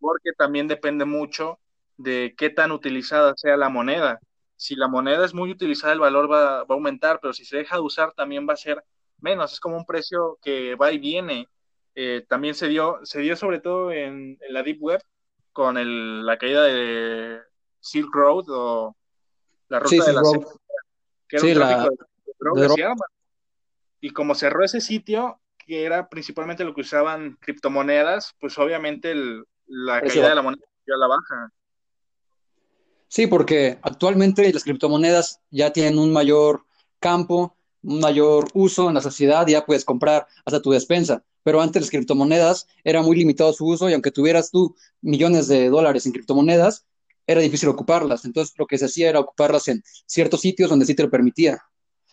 porque 0.00 0.32
también 0.36 0.68
depende 0.68 1.04
mucho 1.04 1.58
de 1.96 2.34
qué 2.36 2.50
tan 2.50 2.72
utilizada 2.72 3.34
sea 3.36 3.56
la 3.56 3.68
moneda. 3.68 4.18
si 4.56 4.76
la 4.76 4.88
moneda 4.88 5.24
es 5.24 5.34
muy 5.34 5.50
utilizada, 5.50 5.92
el 5.92 6.00
valor 6.00 6.30
va, 6.30 6.60
a 6.60 6.66
aumentar, 6.68 7.18
pero 7.20 7.32
si 7.32 7.44
se 7.44 7.56
deja 7.56 7.76
de 7.76 7.82
usar, 7.82 8.12
también 8.14 8.46
va 8.48 8.54
a 8.54 8.56
ser 8.56 8.82
menos. 9.20 9.52
Es 9.52 9.60
como 9.60 9.76
un 9.76 9.84
precio 9.86 10.38
que 10.42 10.76
va 10.76 10.92
y 10.92 10.98
viene. 10.98 11.48
Eh, 11.94 12.24
también 12.28 12.54
se 12.54 12.68
dio, 12.68 13.00
se 13.02 13.20
dio 13.20 13.36
sobre 13.36 13.60
todo 13.60 13.92
en, 13.92 14.38
la 14.50 14.62
Deep 14.62 14.78
Web 14.80 15.02
con 15.52 16.26
la 16.26 16.38
caída 16.38 16.64
de 16.64 17.40
Silk 17.80 18.14
Road 18.14 18.44
o 18.48 18.96
la 19.68 19.78
ruta 19.78 20.04
de 20.04 20.12
la 20.12 20.22
que 21.28 21.36
era 21.36 21.46
un 21.46 21.54
tráfico 21.54 21.90
de, 22.54 22.94
Y 24.00 24.10
como 24.10 24.34
cerró 24.34 24.64
ese 24.64 24.80
sitio, 24.80 25.40
que 25.58 25.84
era 25.84 26.08
principalmente 26.08 26.64
lo 26.64 26.74
que 26.74 26.82
usaban 26.82 27.38
criptomonedas, 27.40 28.34
pues 28.38 28.58
obviamente 28.58 29.14
la 29.66 30.00
caída 30.00 30.30
de 30.30 30.34
la 30.34 30.42
moneda 30.42 30.62
a 30.86 30.98
la 30.98 31.06
baja. 31.06 31.52
Sí, 33.08 33.26
porque 33.26 33.78
actualmente 33.82 34.52
las 34.52 34.64
criptomonedas 34.64 35.40
ya 35.50 35.72
tienen 35.72 35.98
un 35.98 36.12
mayor 36.12 36.64
campo, 36.98 37.54
un 37.82 38.00
mayor 38.00 38.48
uso 38.54 38.88
en 38.88 38.94
la 38.94 39.00
sociedad, 39.00 39.46
ya 39.46 39.64
puedes 39.64 39.84
comprar 39.84 40.26
hasta 40.44 40.62
tu 40.62 40.70
despensa. 40.70 41.22
Pero 41.42 41.60
antes 41.60 41.82
las 41.82 41.90
criptomonedas 41.90 42.66
era 42.84 43.02
muy 43.02 43.16
limitado 43.16 43.52
su 43.52 43.66
uso 43.66 43.88
y 43.88 43.92
aunque 43.92 44.10
tuvieras 44.10 44.50
tú 44.50 44.76
millones 45.00 45.48
de 45.48 45.68
dólares 45.68 46.06
en 46.06 46.12
criptomonedas, 46.12 46.86
era 47.26 47.40
difícil 47.40 47.68
ocuparlas. 47.68 48.24
Entonces 48.24 48.54
lo 48.58 48.66
que 48.66 48.78
se 48.78 48.86
hacía 48.86 49.10
era 49.10 49.20
ocuparlas 49.20 49.68
en 49.68 49.82
ciertos 50.06 50.40
sitios 50.40 50.70
donde 50.70 50.86
sí 50.86 50.94
te 50.94 51.02
lo 51.02 51.10
permitía. 51.10 51.62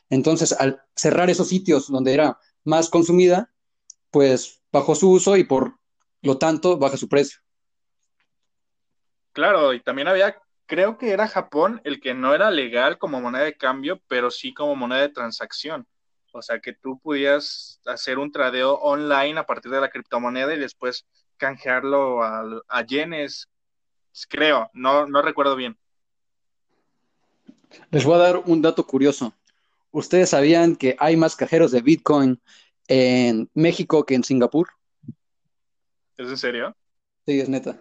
Entonces 0.09 0.53
al 0.53 0.81
cerrar 0.95 1.29
esos 1.29 1.47
sitios 1.47 1.87
donde 1.87 2.13
era 2.13 2.39
más 2.63 2.89
consumida, 2.89 3.51
pues 4.11 4.61
bajó 4.71 4.95
su 4.95 5.11
uso 5.11 5.37
y 5.37 5.43
por 5.43 5.75
lo 6.21 6.37
tanto 6.37 6.77
baja 6.77 6.97
su 6.97 7.07
precio. 7.07 7.39
Claro, 9.31 9.73
y 9.73 9.81
también 9.81 10.07
había 10.07 10.35
creo 10.69 10.97
que 10.99 11.09
era 11.09 11.27
Japón 11.27 11.81
el 11.83 11.99
que 11.99 12.13
no 12.13 12.35
era 12.35 12.51
legal 12.51 12.99
como 12.99 13.19
moneda 13.19 13.43
de 13.43 13.57
cambio, 13.57 14.01
pero 14.07 14.29
sí 14.29 14.53
como 14.53 14.75
moneda 14.75 15.01
de 15.01 15.09
transacción. 15.09 15.87
O 16.39 16.41
sea, 16.41 16.59
que 16.59 16.73
tú 16.73 16.99
pudieras 16.99 17.79
hacer 17.85 18.17
un 18.17 18.31
tradeo 18.31 18.73
online 18.75 19.39
a 19.39 19.45
partir 19.45 19.71
de 19.71 19.81
la 19.81 19.89
criptomoneda 19.89 20.53
y 20.53 20.59
después 20.59 21.05
canjearlo 21.37 22.23
a, 22.23 22.85
yenes, 22.85 23.47
creo, 24.27 24.69
no, 24.73 25.05
no 25.05 25.21
recuerdo 25.21 25.55
bien. 25.55 25.77
Les 27.91 28.03
voy 28.03 28.15
a 28.15 28.23
dar 28.23 28.37
un 28.37 28.61
dato 28.61 28.85
curioso. 28.85 29.33
¿Ustedes 29.91 30.29
sabían 30.29 30.75
que 30.75 30.95
hay 30.99 31.15
más 31.15 31.35
cajeros 31.35 31.71
de 31.71 31.81
Bitcoin 31.81 32.41
en 32.87 33.49
México 33.53 34.05
que 34.05 34.15
en 34.15 34.23
Singapur? 34.23 34.69
¿Es 36.17 36.27
en 36.27 36.37
serio? 36.37 36.75
Sí, 37.25 37.39
es 37.39 37.47
neta 37.47 37.79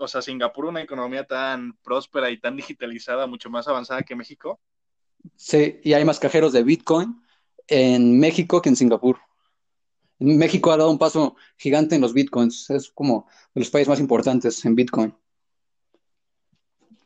o 0.00 0.08
sea, 0.08 0.22
Singapur, 0.22 0.64
una 0.64 0.80
economía 0.80 1.24
tan 1.24 1.74
próspera 1.82 2.30
y 2.30 2.38
tan 2.38 2.56
digitalizada, 2.56 3.26
mucho 3.26 3.50
más 3.50 3.68
avanzada 3.68 4.02
que 4.02 4.16
México. 4.16 4.58
Sí, 5.36 5.80
y 5.82 5.92
hay 5.92 6.04
más 6.04 6.18
cajeros 6.18 6.52
de 6.52 6.62
Bitcoin 6.62 7.22
en 7.66 8.18
México 8.18 8.60
que 8.60 8.68
en 8.68 8.76
Singapur. 8.76 9.18
México 10.18 10.70
ha 10.70 10.76
dado 10.76 10.90
un 10.90 10.98
paso 10.98 11.36
gigante 11.56 11.94
en 11.94 12.02
los 12.02 12.12
Bitcoins, 12.12 12.68
es 12.70 12.90
como 12.90 13.26
de 13.54 13.60
los 13.62 13.70
países 13.70 13.88
más 13.88 14.00
importantes 14.00 14.64
en 14.64 14.74
Bitcoin. 14.74 15.14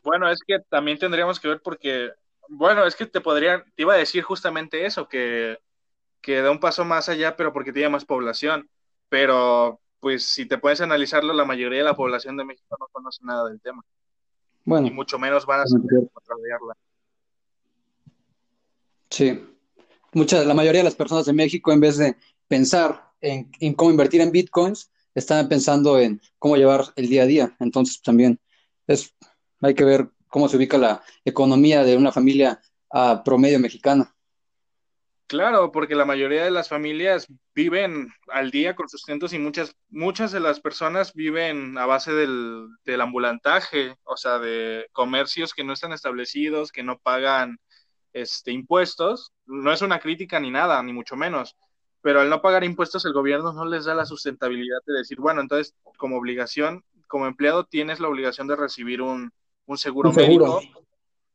Bueno, 0.03 0.29
es 0.29 0.39
que 0.45 0.59
también 0.69 0.99
tendríamos 0.99 1.39
que 1.39 1.47
ver 1.47 1.61
porque, 1.61 2.11
bueno, 2.49 2.85
es 2.85 2.95
que 2.95 3.05
te 3.05 3.21
podría, 3.21 3.63
te 3.75 3.83
iba 3.83 3.93
a 3.93 3.97
decir 3.97 4.21
justamente 4.23 4.85
eso, 4.85 5.07
que, 5.07 5.57
que 6.21 6.41
da 6.41 6.51
un 6.51 6.59
paso 6.59 6.83
más 6.83 7.07
allá, 7.07 7.35
pero 7.35 7.53
porque 7.53 7.71
tiene 7.71 7.89
más 7.89 8.05
población. 8.05 8.69
Pero 9.09 9.79
pues 9.99 10.25
si 10.25 10.45
te 10.45 10.57
puedes 10.57 10.81
analizarlo, 10.81 11.33
la 11.33 11.45
mayoría 11.45 11.79
de 11.79 11.85
la 11.85 11.95
población 11.95 12.37
de 12.37 12.45
México 12.45 12.75
no 12.79 12.87
conoce 12.91 13.23
nada 13.23 13.49
del 13.49 13.61
tema. 13.61 13.81
Bueno. 14.63 14.87
Y 14.87 14.91
mucho 14.91 15.17
menos 15.17 15.45
van 15.45 15.61
a 15.61 15.65
saber 15.65 16.09
Sí. 19.09 19.41
Mucha, 20.13 20.43
la 20.43 20.53
mayoría 20.53 20.79
de 20.79 20.85
las 20.85 20.95
personas 20.95 21.25
de 21.25 21.33
México, 21.33 21.71
en 21.71 21.79
vez 21.79 21.97
de 21.97 22.15
pensar 22.47 23.11
en, 23.21 23.49
cómo 23.73 23.91
invertir 23.91 24.21
en 24.21 24.31
bitcoins, 24.31 24.91
están 25.13 25.47
pensando 25.47 25.99
en 25.99 26.21
cómo 26.39 26.57
llevar 26.57 26.85
el 26.95 27.09
día 27.09 27.23
a 27.23 27.27
día. 27.27 27.55
Entonces, 27.59 28.01
también 28.01 28.39
es, 28.87 29.13
hay 29.61 29.73
que 29.73 29.83
ver 29.83 30.09
cómo 30.27 30.47
se 30.47 30.57
ubica 30.57 30.77
la 30.77 31.03
economía 31.23 31.83
de 31.83 31.97
una 31.97 32.11
familia 32.11 32.61
promedio 33.23 33.59
mexicana. 33.59 34.15
Claro, 35.27 35.71
porque 35.71 35.95
la 35.95 36.05
mayoría 36.05 36.43
de 36.43 36.51
las 36.51 36.69
familias 36.69 37.25
viven 37.55 38.13
al 38.27 38.51
día 38.51 38.75
con 38.75 38.87
sustentos 38.87 39.33
y 39.33 39.39
muchas, 39.39 39.75
muchas 39.89 40.31
de 40.31 40.39
las 40.39 40.59
personas 40.59 41.13
viven 41.13 41.77
a 41.79 41.87
base 41.87 42.13
del, 42.13 42.67
del 42.85 43.01
ambulantaje, 43.01 43.95
o 44.03 44.17
sea, 44.17 44.37
de 44.37 44.85
comercios 44.91 45.53
que 45.53 45.63
no 45.63 45.73
están 45.73 45.93
establecidos, 45.93 46.71
que 46.71 46.83
no 46.83 46.99
pagan 46.99 47.57
este, 48.15 48.53
impuestos. 48.53 49.33
No 49.45 49.73
es 49.73 49.81
una 49.81 49.99
crítica 49.99 50.39
ni 50.39 50.49
nada, 50.49 50.81
ni 50.81 50.93
mucho 50.93 51.17
menos, 51.17 51.57
pero 52.01 52.21
al 52.21 52.29
no 52.29 52.41
pagar 52.41 52.63
impuestos 52.63 53.03
el 53.05 53.11
gobierno 53.11 53.51
no 53.51 53.65
les 53.65 53.85
da 53.85 53.93
la 53.93 54.05
sustentabilidad 54.05 54.79
de 54.85 54.93
decir, 54.93 55.19
bueno, 55.19 55.41
entonces 55.41 55.75
como 55.97 56.17
obligación, 56.17 56.83
como 57.07 57.27
empleado 57.27 57.65
tienes 57.65 57.99
la 57.99 58.07
obligación 58.07 58.47
de 58.47 58.55
recibir 58.55 59.01
un, 59.01 59.33
un 59.65 59.77
seguro 59.77 60.13
médico 60.13 60.61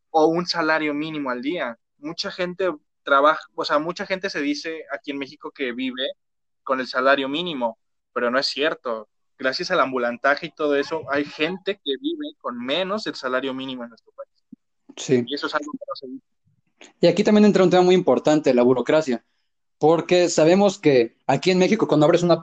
o 0.08 0.26
un 0.26 0.46
salario 0.46 0.94
mínimo 0.94 1.30
al 1.30 1.42
día. 1.42 1.78
Mucha 1.98 2.30
gente 2.30 2.72
trabaja, 3.02 3.42
o 3.54 3.64
sea, 3.64 3.78
mucha 3.78 4.06
gente 4.06 4.30
se 4.30 4.40
dice 4.40 4.84
aquí 4.90 5.10
en 5.10 5.18
México 5.18 5.50
que 5.50 5.72
vive 5.72 6.08
con 6.62 6.80
el 6.80 6.86
salario 6.86 7.28
mínimo, 7.28 7.78
pero 8.14 8.30
no 8.30 8.38
es 8.38 8.46
cierto. 8.46 9.08
Gracias 9.38 9.70
al 9.70 9.80
ambulantaje 9.80 10.46
y 10.46 10.50
todo 10.50 10.76
eso, 10.76 11.02
hay 11.10 11.26
gente 11.26 11.78
que 11.84 11.92
vive 12.00 12.34
con 12.38 12.58
menos 12.58 13.04
del 13.04 13.16
salario 13.16 13.52
mínimo 13.52 13.82
en 13.82 13.90
nuestro 13.90 14.12
país. 14.12 14.46
Sí. 14.96 15.24
Y 15.26 15.34
eso 15.34 15.46
es 15.46 15.54
algo 15.54 15.72
que 15.72 15.84
no 15.86 15.94
se 15.94 16.06
dice. 16.06 16.29
Y 17.00 17.06
aquí 17.06 17.24
también 17.24 17.44
entra 17.44 17.64
un 17.64 17.70
tema 17.70 17.82
muy 17.82 17.94
importante, 17.94 18.54
la 18.54 18.62
burocracia, 18.62 19.24
porque 19.78 20.28
sabemos 20.28 20.78
que 20.78 21.16
aquí 21.26 21.50
en 21.50 21.58
México, 21.58 21.88
cuando 21.88 22.06
abres 22.06 22.22
una 22.22 22.42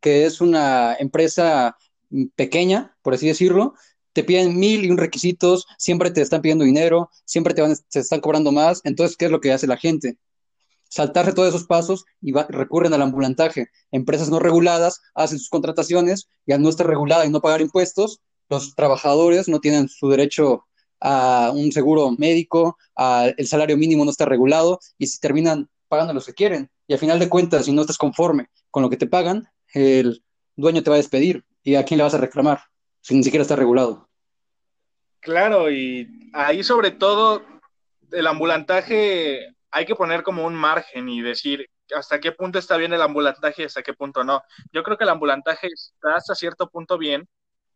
que 0.00 0.24
es 0.24 0.40
una 0.40 0.94
empresa 0.98 1.76
pequeña, 2.36 2.96
por 3.02 3.14
así 3.14 3.26
decirlo, 3.26 3.74
te 4.12 4.24
piden 4.24 4.58
mil 4.58 4.84
y 4.84 4.90
un 4.90 4.98
requisitos, 4.98 5.66
siempre 5.78 6.10
te 6.10 6.20
están 6.20 6.42
pidiendo 6.42 6.64
dinero, 6.64 7.10
siempre 7.24 7.54
te, 7.54 7.62
van, 7.62 7.76
están 7.92 8.20
cobrando 8.20 8.50
más. 8.52 8.80
Entonces, 8.84 9.16
¿qué 9.16 9.26
es 9.26 9.30
lo 9.30 9.40
que 9.40 9.52
hace 9.52 9.66
la 9.66 9.76
gente? 9.76 10.18
Saltarse 10.88 11.32
todos 11.32 11.50
esos 11.50 11.66
pasos 11.66 12.04
y 12.20 12.32
recurren 12.32 12.92
al 12.92 13.02
ambulantaje. 13.02 13.68
Empresas 13.92 14.28
no 14.28 14.40
reguladas 14.40 15.00
hacen 15.14 15.38
sus 15.38 15.48
contrataciones 15.48 16.28
y 16.46 16.52
al 16.52 16.62
no 16.62 16.68
estar 16.68 16.86
regulada 16.86 17.24
y 17.24 17.30
no 17.30 17.40
pagar 17.40 17.60
impuestos, 17.60 18.20
los 18.48 18.74
trabajadores 18.74 19.48
no 19.48 19.60
tienen 19.60 19.88
su 19.88 20.08
derecho 20.08 20.64
a 21.00 21.52
un 21.54 21.72
seguro 21.72 22.10
médico, 22.18 22.76
el 23.36 23.46
salario 23.46 23.76
mínimo 23.76 24.04
no 24.04 24.10
está 24.10 24.24
regulado 24.24 24.78
y 24.98 25.06
si 25.06 25.18
terminan 25.20 25.68
pagando 25.88 26.12
lo 26.12 26.20
que 26.20 26.34
quieren. 26.34 26.70
Y 26.86 26.92
al 26.92 26.98
final 26.98 27.18
de 27.18 27.28
cuentas, 27.28 27.64
si 27.64 27.72
no 27.72 27.82
estás 27.82 27.98
conforme 27.98 28.48
con 28.70 28.82
lo 28.82 28.90
que 28.90 28.96
te 28.96 29.06
pagan, 29.06 29.48
el 29.74 30.22
dueño 30.56 30.82
te 30.82 30.90
va 30.90 30.96
a 30.96 30.98
despedir. 30.98 31.44
¿Y 31.62 31.74
a 31.74 31.84
quién 31.84 31.98
le 31.98 32.04
vas 32.04 32.14
a 32.14 32.18
reclamar? 32.18 32.60
si 33.00 33.14
ni 33.14 33.22
siquiera 33.22 33.42
está 33.42 33.56
regulado. 33.56 34.08
Claro, 35.20 35.70
y 35.70 36.30
ahí 36.32 36.62
sobre 36.62 36.90
todo 36.90 37.42
el 38.10 38.26
ambulantaje 38.26 39.54
hay 39.70 39.86
que 39.86 39.94
poner 39.94 40.22
como 40.22 40.46
un 40.46 40.54
margen 40.54 41.08
y 41.08 41.20
decir 41.20 41.68
hasta 41.94 42.20
qué 42.20 42.32
punto 42.32 42.58
está 42.58 42.76
bien 42.76 42.92
el 42.92 43.02
ambulantaje 43.02 43.62
y 43.62 43.64
hasta 43.66 43.82
qué 43.82 43.94
punto 43.94 44.24
no. 44.24 44.42
Yo 44.72 44.82
creo 44.82 44.96
que 44.96 45.04
el 45.04 45.10
ambulantaje 45.10 45.68
está 45.68 46.16
hasta 46.16 46.34
cierto 46.34 46.68
punto 46.68 46.98
bien 46.98 47.28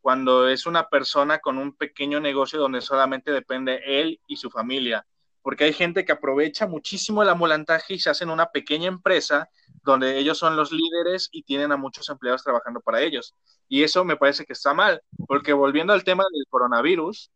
cuando 0.05 0.49
es 0.49 0.67
una 0.67 0.91
persona 0.91 1.39
con 1.39 1.57
un 1.57 1.75
pequeño 1.75 2.21
negocio 2.21 2.61
donde 2.61 2.83
solamente 2.83 3.33
depende 3.33 3.81
él 3.87 4.21
y 4.27 4.37
su 4.37 4.51
familia 4.51 5.07
porque 5.45 5.65
hay 5.65 5.75
gente 5.75 6.07
que 6.07 6.13
aprovecha 6.13 6.67
muchísimo 6.67 7.23
el 7.23 7.29
ambulantaje 7.29 7.95
y 7.95 7.99
se 7.99 8.09
hacen 8.09 8.31
una 8.31 8.51
pequeña 8.51 8.89
empresa 8.89 9.51
donde 9.83 10.19
ellos 10.19 10.39
son 10.39 10.57
los 10.57 10.73
líderes 10.73 11.29
y 11.33 11.43
tienen 11.43 11.71
a 11.71 11.77
muchos 11.77 12.09
empleados 12.09 12.43
trabajando 12.43 12.81
para 12.81 13.03
ellos. 13.03 13.35
Y 13.69 13.83
eso 13.83 14.07
me 14.07 14.17
parece 14.17 14.47
que 14.47 14.55
está 14.55 14.73
mal, 14.73 15.03
porque 15.29 15.53
volviendo 15.53 15.93
al 15.93 16.03
tema 16.03 16.25
del 16.33 16.47
coronavirus, 16.49 17.31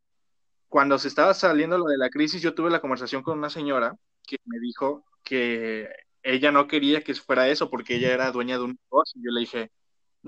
cuando 0.68 0.98
se 0.98 1.08
estaba 1.08 1.34
saliendo 1.34 1.76
lo 1.76 1.84
de 1.84 1.98
la 1.98 2.08
crisis, 2.08 2.40
yo 2.40 2.54
tuve 2.54 2.70
la 2.70 2.80
conversación 2.80 3.22
con 3.22 3.36
una 3.36 3.50
señora 3.50 3.94
que 4.26 4.38
me 4.46 4.58
dijo 4.58 5.04
que 5.22 5.90
ella 6.22 6.50
no 6.50 6.66
quería 6.66 7.04
que 7.04 7.14
fuera 7.14 7.48
eso 7.48 7.68
porque 7.68 7.96
ella 7.96 8.14
era 8.14 8.32
dueña 8.32 8.56
de 8.56 8.64
un 8.64 8.78
negocio. 8.84 9.20
Yo 9.22 9.32
le 9.32 9.40
dije, 9.40 9.70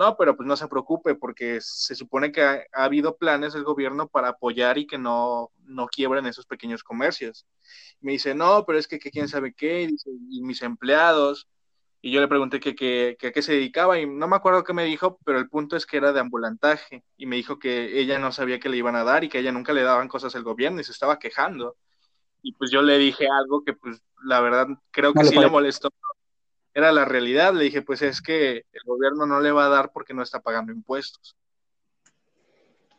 no, 0.00 0.16
pero 0.16 0.34
pues 0.34 0.46
no 0.46 0.56
se 0.56 0.66
preocupe 0.66 1.14
porque 1.14 1.60
se 1.60 1.94
supone 1.94 2.32
que 2.32 2.42
ha, 2.42 2.64
habido 2.72 3.18
planes 3.18 3.52
del 3.52 3.64
gobierno 3.64 4.08
para 4.08 4.28
apoyar 4.28 4.78
y 4.78 4.86
que 4.86 4.96
no, 4.96 5.50
no 5.64 5.88
quiebren 5.88 6.24
esos 6.24 6.46
pequeños 6.46 6.82
comercios. 6.82 7.46
Me 8.00 8.12
dice, 8.12 8.34
no, 8.34 8.64
pero 8.66 8.78
es 8.78 8.88
que, 8.88 8.98
quién 8.98 9.28
sabe 9.28 9.52
qué, 9.52 9.82
y, 9.82 9.86
dice, 9.88 10.10
y 10.30 10.40
mis 10.40 10.62
empleados. 10.62 11.48
Y 12.00 12.12
yo 12.12 12.22
le 12.22 12.28
pregunté 12.28 12.60
que, 12.60 12.74
que, 12.74 13.26
a 13.26 13.30
qué 13.30 13.42
se 13.42 13.52
dedicaba 13.52 13.98
y 14.00 14.06
no 14.06 14.26
me 14.26 14.36
acuerdo 14.36 14.64
qué 14.64 14.72
me 14.72 14.86
dijo, 14.86 15.18
pero 15.22 15.38
el 15.38 15.50
punto 15.50 15.76
es 15.76 15.84
que 15.84 15.98
era 15.98 16.14
de 16.14 16.20
ambulantaje 16.20 17.04
y 17.18 17.26
me 17.26 17.36
dijo 17.36 17.58
que 17.58 18.00
ella 18.00 18.18
no 18.18 18.32
sabía 18.32 18.58
que 18.58 18.70
le 18.70 18.78
iban 18.78 18.96
a 18.96 19.04
dar 19.04 19.22
y 19.22 19.28
que 19.28 19.36
a 19.36 19.40
ella 19.42 19.52
nunca 19.52 19.74
le 19.74 19.82
daban 19.82 20.08
cosas 20.08 20.34
al 20.34 20.44
gobierno 20.44 20.80
y 20.80 20.84
se 20.84 20.92
estaba 20.92 21.18
quejando. 21.18 21.76
Y 22.40 22.54
pues 22.54 22.70
yo 22.70 22.80
le 22.80 22.96
dije 22.96 23.28
algo 23.28 23.62
que 23.64 23.74
pues 23.74 24.00
la 24.24 24.40
verdad 24.40 24.66
creo 24.92 25.12
que 25.12 25.24
sí 25.24 25.38
le 25.38 25.50
molestó 25.50 25.90
era 26.74 26.92
la 26.92 27.04
realidad. 27.04 27.54
Le 27.54 27.64
dije, 27.64 27.82
pues 27.82 28.02
es 28.02 28.20
que 28.20 28.64
el 28.72 28.82
gobierno 28.84 29.26
no 29.26 29.40
le 29.40 29.52
va 29.52 29.66
a 29.66 29.70
dar 29.70 29.92
porque 29.92 30.14
no 30.14 30.22
está 30.22 30.40
pagando 30.40 30.72
impuestos. 30.72 31.36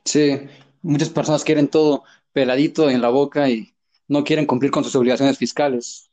Sí, 0.05 0.47
muchas 0.81 1.09
personas 1.09 1.43
quieren 1.43 1.67
todo 1.67 2.03
peladito 2.33 2.89
en 2.89 3.01
la 3.01 3.09
boca 3.09 3.49
y 3.49 3.75
no 4.07 4.23
quieren 4.23 4.45
cumplir 4.45 4.71
con 4.71 4.83
sus 4.83 4.95
obligaciones 4.95 5.37
fiscales. 5.37 6.09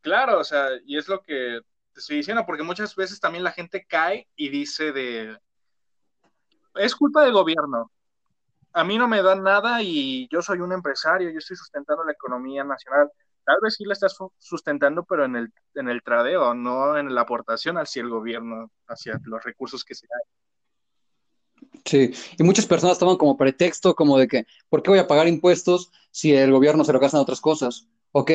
Claro, 0.00 0.40
o 0.40 0.44
sea, 0.44 0.68
y 0.84 0.96
es 0.96 1.08
lo 1.08 1.22
que 1.22 1.60
te 1.92 2.00
estoy 2.00 2.16
diciendo, 2.16 2.44
porque 2.46 2.62
muchas 2.62 2.94
veces 2.94 3.20
también 3.20 3.44
la 3.44 3.52
gente 3.52 3.84
cae 3.86 4.28
y 4.36 4.48
dice 4.48 4.92
de, 4.92 5.36
es 6.76 6.94
culpa 6.94 7.24
del 7.24 7.32
gobierno. 7.32 7.90
A 8.72 8.84
mí 8.84 8.96
no 8.98 9.08
me 9.08 9.22
dan 9.22 9.42
nada 9.42 9.82
y 9.82 10.28
yo 10.30 10.42
soy 10.42 10.60
un 10.60 10.72
empresario, 10.72 11.30
yo 11.30 11.38
estoy 11.38 11.56
sustentando 11.56 12.04
la 12.04 12.12
economía 12.12 12.64
nacional. 12.64 13.10
Tal 13.48 13.56
vez 13.62 13.76
sí 13.76 13.84
la 13.86 13.94
estás 13.94 14.14
sustentando, 14.36 15.04
pero 15.04 15.24
en 15.24 15.34
el, 15.34 15.50
en 15.74 15.88
el 15.88 16.02
tradeo, 16.02 16.52
no 16.52 16.98
en 16.98 17.14
la 17.14 17.22
aportación 17.22 17.78
hacia 17.78 18.02
el 18.02 18.10
gobierno, 18.10 18.70
hacia 18.86 19.18
los 19.24 19.42
recursos 19.42 19.86
que 19.86 19.94
se 19.94 20.06
dan. 20.06 21.70
Sí, 21.82 22.12
y 22.36 22.42
muchas 22.42 22.66
personas 22.66 22.98
toman 22.98 23.16
como 23.16 23.38
pretexto 23.38 23.94
como 23.94 24.18
de 24.18 24.28
que, 24.28 24.46
¿por 24.68 24.82
qué 24.82 24.90
voy 24.90 24.98
a 24.98 25.06
pagar 25.06 25.28
impuestos 25.28 25.90
si 26.10 26.34
el 26.34 26.52
gobierno 26.52 26.84
se 26.84 26.92
lo 26.92 27.00
gasta 27.00 27.16
en 27.16 27.22
otras 27.22 27.40
cosas? 27.40 27.88
Ok, 28.12 28.32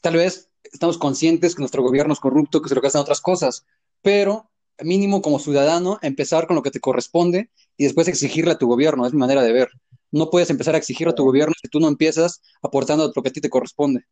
tal 0.00 0.14
vez 0.14 0.52
estamos 0.72 0.98
conscientes 0.98 1.56
que 1.56 1.62
nuestro 1.62 1.82
gobierno 1.82 2.12
es 2.12 2.20
corrupto, 2.20 2.62
que 2.62 2.68
se 2.68 2.76
lo 2.76 2.80
gasta 2.80 2.98
en 2.98 3.02
otras 3.02 3.20
cosas, 3.20 3.66
pero 4.02 4.52
mínimo 4.78 5.20
como 5.20 5.40
ciudadano, 5.40 5.98
empezar 6.00 6.46
con 6.46 6.54
lo 6.54 6.62
que 6.62 6.70
te 6.70 6.78
corresponde 6.78 7.50
y 7.76 7.82
después 7.86 8.06
exigirle 8.06 8.52
a 8.52 8.58
tu 8.58 8.68
gobierno, 8.68 9.04
es 9.04 9.14
mi 9.14 9.18
manera 9.18 9.42
de 9.42 9.52
ver. 9.52 9.70
No 10.12 10.30
puedes 10.30 10.50
empezar 10.50 10.74
a 10.74 10.78
exigir 10.78 11.08
a 11.08 11.14
tu 11.14 11.24
gobierno 11.24 11.54
si 11.60 11.68
tú 11.68 11.80
no 11.80 11.88
empiezas 11.88 12.40
aportando 12.62 13.10
lo 13.14 13.22
que 13.22 13.28
a 13.28 13.32
ti 13.32 13.40
te 13.40 13.50
corresponde. 13.50 14.04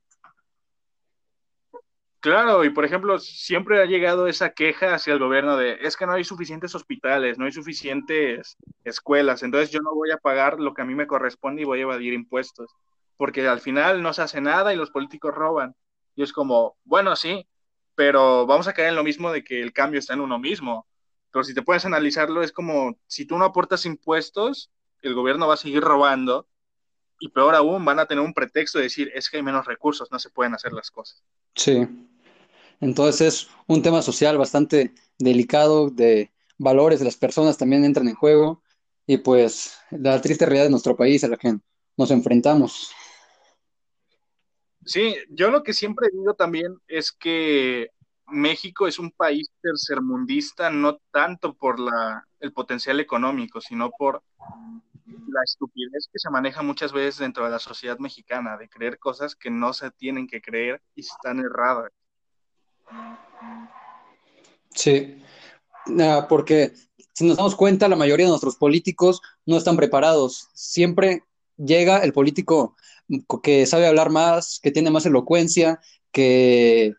Claro, 2.20 2.64
y 2.64 2.70
por 2.70 2.84
ejemplo, 2.84 3.18
siempre 3.18 3.80
ha 3.80 3.86
llegado 3.86 4.26
esa 4.26 4.50
queja 4.50 4.94
hacia 4.94 5.14
el 5.14 5.18
gobierno 5.18 5.56
de, 5.56 5.78
es 5.80 5.96
que 5.96 6.04
no 6.04 6.12
hay 6.12 6.24
suficientes 6.24 6.74
hospitales, 6.74 7.38
no 7.38 7.46
hay 7.46 7.52
suficientes 7.52 8.58
escuelas, 8.84 9.42
entonces 9.42 9.70
yo 9.70 9.80
no 9.80 9.94
voy 9.94 10.10
a 10.10 10.18
pagar 10.18 10.60
lo 10.60 10.74
que 10.74 10.82
a 10.82 10.84
mí 10.84 10.94
me 10.94 11.06
corresponde 11.06 11.62
y 11.62 11.64
voy 11.64 11.78
a 11.78 11.82
evadir 11.82 12.12
impuestos, 12.12 12.70
porque 13.16 13.48
al 13.48 13.60
final 13.60 14.02
no 14.02 14.12
se 14.12 14.20
hace 14.20 14.42
nada 14.42 14.74
y 14.74 14.76
los 14.76 14.90
políticos 14.90 15.34
roban. 15.34 15.74
Y 16.14 16.22
es 16.22 16.32
como, 16.34 16.76
bueno, 16.84 17.16
sí, 17.16 17.46
pero 17.94 18.46
vamos 18.46 18.68
a 18.68 18.74
caer 18.74 18.88
en 18.88 18.96
lo 18.96 19.04
mismo 19.04 19.32
de 19.32 19.42
que 19.42 19.62
el 19.62 19.72
cambio 19.72 19.98
está 19.98 20.12
en 20.12 20.20
uno 20.20 20.38
mismo. 20.38 20.86
Pero 21.30 21.44
si 21.44 21.54
te 21.54 21.62
puedes 21.62 21.86
analizarlo, 21.86 22.42
es 22.42 22.52
como 22.52 22.98
si 23.06 23.24
tú 23.24 23.38
no 23.38 23.46
aportas 23.46 23.86
impuestos, 23.86 24.70
el 25.02 25.14
gobierno 25.14 25.48
va 25.48 25.54
a 25.54 25.58
seguir 25.58 25.82
robando 25.82 26.46
y 27.20 27.28
peor 27.28 27.54
aún, 27.54 27.84
van 27.84 27.98
a 28.00 28.06
tener 28.06 28.24
un 28.24 28.32
pretexto 28.32 28.78
de 28.78 28.84
decir, 28.84 29.10
es 29.14 29.28
que 29.28 29.36
hay 29.36 29.42
menos 29.42 29.66
recursos, 29.66 30.10
no 30.10 30.18
se 30.18 30.30
pueden 30.30 30.54
hacer 30.54 30.72
las 30.72 30.90
cosas. 30.90 31.22
Sí. 31.54 31.86
Entonces 32.80 33.20
es 33.20 33.48
un 33.66 33.82
tema 33.82 34.00
social 34.00 34.38
bastante 34.38 34.94
delicado, 35.18 35.90
de 35.90 36.32
valores 36.56 36.98
de 36.98 37.04
las 37.04 37.16
personas 37.16 37.58
también 37.58 37.84
entran 37.84 38.08
en 38.08 38.14
juego 38.14 38.62
y 39.06 39.18
pues 39.18 39.78
la 39.90 40.20
triste 40.20 40.46
realidad 40.46 40.64
de 40.64 40.70
nuestro 40.70 40.96
país 40.96 41.22
a 41.24 41.28
la 41.28 41.36
que 41.36 41.56
nos 41.96 42.10
enfrentamos. 42.10 42.90
Sí, 44.84 45.14
yo 45.28 45.50
lo 45.50 45.62
que 45.62 45.74
siempre 45.74 46.08
digo 46.12 46.34
también 46.34 46.74
es 46.88 47.12
que 47.12 47.90
México 48.26 48.86
es 48.86 48.98
un 48.98 49.10
país 49.10 49.50
tercermundista 49.60 50.70
no 50.70 50.98
tanto 51.10 51.54
por 51.54 51.78
la, 51.78 52.26
el 52.38 52.52
potencial 52.52 52.98
económico, 53.00 53.60
sino 53.60 53.90
por 53.90 54.22
la 55.06 55.42
estupidez 55.44 56.08
que 56.12 56.18
se 56.18 56.30
maneja 56.30 56.62
muchas 56.62 56.92
veces 56.92 57.18
dentro 57.18 57.44
de 57.44 57.50
la 57.50 57.58
sociedad 57.58 57.98
mexicana, 57.98 58.56
de 58.56 58.68
creer 58.68 58.98
cosas 58.98 59.34
que 59.34 59.50
no 59.50 59.72
se 59.72 59.90
tienen 59.90 60.26
que 60.26 60.40
creer 60.40 60.80
y 60.94 61.00
están 61.00 61.40
erradas. 61.40 61.92
Sí, 64.74 65.22
porque 66.28 66.72
si 67.14 67.26
nos 67.26 67.36
damos 67.36 67.54
cuenta, 67.54 67.88
la 67.88 67.96
mayoría 67.96 68.26
de 68.26 68.30
nuestros 68.30 68.56
políticos 68.56 69.20
no 69.46 69.56
están 69.56 69.76
preparados. 69.76 70.48
Siempre 70.54 71.24
llega 71.56 71.98
el 71.98 72.12
político 72.12 72.76
que 73.42 73.66
sabe 73.66 73.86
hablar 73.86 74.10
más, 74.10 74.60
que 74.62 74.70
tiene 74.70 74.90
más 74.90 75.06
elocuencia, 75.06 75.80
que 76.12 76.94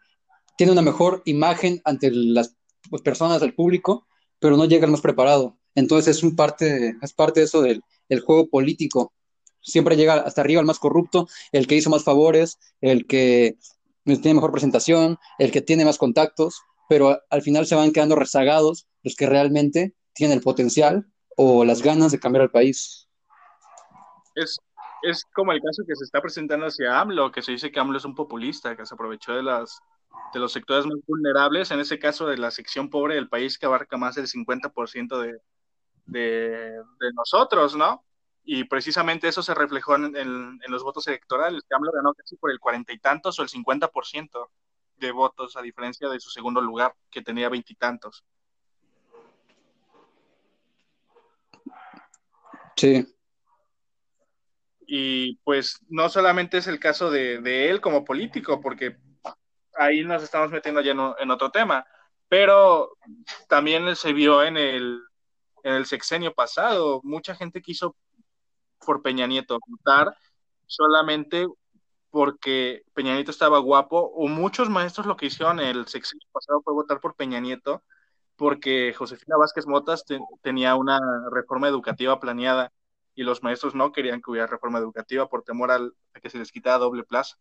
tiene 0.58 0.74
una 0.74 0.82
mejor 0.82 1.22
imagen 1.26 1.82
ante 1.86 2.12
las 2.12 2.56
pues, 2.90 3.02
personas 3.02 3.42
del 3.42 3.56
público, 3.56 4.08
pero 4.40 4.58
no 4.58 4.66
llega 4.66 4.86
el 4.86 4.92
más 4.92 5.02
preparado. 5.02 5.58
Entonces 5.76 6.18
es, 6.18 6.24
un 6.24 6.36
parte, 6.36 6.96
es 7.02 7.14
parte 7.14 7.40
de 7.40 7.46
eso 7.46 7.62
del, 7.62 7.82
juego 8.26 8.50
político. 8.50 9.14
Siempre 9.62 9.96
llega 9.96 10.16
hasta 10.16 10.42
arriba 10.42 10.60
el 10.60 10.68
más 10.68 10.80
corrupto, 10.80 11.28
el 11.52 11.68
que 11.68 11.76
hizo 11.76 11.90
más 11.90 12.04
favores, 12.04 12.60
el 12.82 13.06
que 13.06 13.58
tiene 14.04 14.34
mejor 14.34 14.52
presentación, 14.52 15.18
el 15.38 15.52
que 15.52 15.62
tiene 15.62 15.86
más 15.86 15.98
contactos, 15.98 16.62
pero 16.90 17.22
al 17.30 17.42
final 17.42 17.66
se 17.66 17.76
van 17.76 17.94
quedando 17.94 18.16
rezagados 18.16 18.88
los 19.04 19.16
que 19.16 19.28
realmente 19.28 19.94
tienen 20.14 20.38
el 20.38 20.44
potencial 20.44 21.08
o 21.38 21.64
las 21.64 21.82
ganas 21.82 22.12
de 22.12 22.20
cambiar 22.20 22.44
el 22.44 22.52
país. 22.52 23.08
Es, 24.36 24.58
es 25.04 25.26
como 25.34 25.54
el 25.54 25.62
caso 25.62 25.84
que 25.88 25.96
se 25.96 26.04
está 26.04 26.22
presentando 26.22 26.66
hacia 26.66 27.00
AMLO, 27.00 27.32
que 27.32 27.42
se 27.42 27.54
dice 27.54 27.72
que 27.72 27.80
AMLO 27.80 27.98
es 27.98 28.06
un 28.06 28.16
populista, 28.16 28.76
que 28.76 28.86
se 28.86 28.94
aprovechó 28.94 29.34
de, 29.34 29.44
las, 29.44 29.80
de 30.34 30.40
los 30.40 30.52
sectores 30.52 30.86
más 30.86 30.98
vulnerables, 31.08 31.72
en 31.72 31.80
ese 31.80 31.98
caso 31.98 32.28
de 32.28 32.38
la 32.38 32.52
sección 32.52 32.90
pobre 32.90 33.16
del 33.16 33.30
país 33.30 33.58
que 33.58 33.68
abarca 33.68 33.96
más 33.96 34.16
del 34.16 34.28
50% 34.28 35.22
de, 35.22 35.40
de, 36.12 36.72
de, 36.72 37.14
nosotros, 37.14 37.76
¿no? 37.76 38.06
Y 38.44 38.64
precisamente 38.66 39.28
eso 39.28 39.44
se 39.44 39.54
reflejó 39.54 39.96
en, 39.96 40.16
en, 40.16 40.60
los 40.68 40.84
votos 40.84 41.08
electorales, 41.08 41.64
que 41.68 41.76
AMLO 41.76 41.92
ganó 41.92 42.14
casi 42.14 42.36
por 42.38 42.52
el 42.52 42.60
cuarenta 42.60 42.94
y 42.94 43.00
tantos 43.00 43.40
o 43.40 43.44
el 43.44 43.50
50% 43.50 44.50
de 44.98 45.12
votos, 45.12 45.56
a 45.56 45.62
diferencia 45.62 46.10
de 46.10 46.20
su 46.20 46.30
segundo 46.30 46.62
lugar, 46.62 46.96
que 47.10 47.22
tenía 47.22 47.50
veintitantos. 47.50 48.24
Sí, 52.76 53.06
y 54.94 55.38
pues 55.46 55.80
no 55.88 56.10
solamente 56.10 56.58
es 56.58 56.68
el 56.68 56.78
caso 56.78 57.10
de, 57.10 57.70
él 57.70 57.80
como 57.80 58.04
político, 58.04 58.60
porque 58.60 58.98
ahí 59.76 60.04
nos 60.04 60.22
estamos 60.22 60.52
metiendo 60.52 60.82
ya 60.82 60.92
en, 60.92 61.32
otro 61.32 61.50
tema, 61.50 61.86
pero 62.28 62.98
también 63.48 63.96
se 63.96 64.12
vio 64.12 64.44
en 64.44 64.58
el, 64.58 65.02
en 65.64 65.74
el 65.74 65.86
sexenio 65.86 66.34
pasado, 66.34 67.02
mucha 67.04 67.36
gente 67.36 67.62
quiso 67.62 67.96
por 68.86 69.02
Peña 69.02 69.28
Nieto 69.28 69.60
votar 69.68 70.16
solamente 70.66 71.48
porque 72.10 72.84
Peña 72.94 73.14
Nieto 73.16 73.32
estaba 73.32 73.60
guapo, 73.60 74.00
o 74.00 74.28
muchos 74.28 74.70
maestros 74.70 75.08
lo 75.08 75.16
que 75.16 75.28
hicieron 75.28 75.60
el 75.60 75.88
sexenio 75.88 76.28
pasado 76.32 76.62
fue 76.62 76.74
votar 76.74 77.00
por 77.00 77.16
Peña 77.16 77.40
Nieto, 77.40 77.84
porque 78.36 78.94
Josefina 78.94 79.38
Vázquez 79.38 79.66
Motas 79.66 80.06
tenía 80.42 80.76
una 80.76 81.00
reforma 81.32 81.68
educativa 81.68 82.20
planeada 82.20 82.72
y 83.16 83.24
los 83.24 83.44
maestros 83.44 83.76
no 83.76 83.92
querían 83.92 84.22
que 84.22 84.32
hubiera 84.32 84.48
reforma 84.48 84.80
educativa 84.80 85.30
por 85.30 85.44
temor 85.44 85.72
al, 85.72 85.94
a 86.14 86.20
que 86.20 86.30
se 86.30 86.38
les 86.38 86.52
quitara 86.52 86.80
doble 86.80 87.04
plaza. 87.04 87.38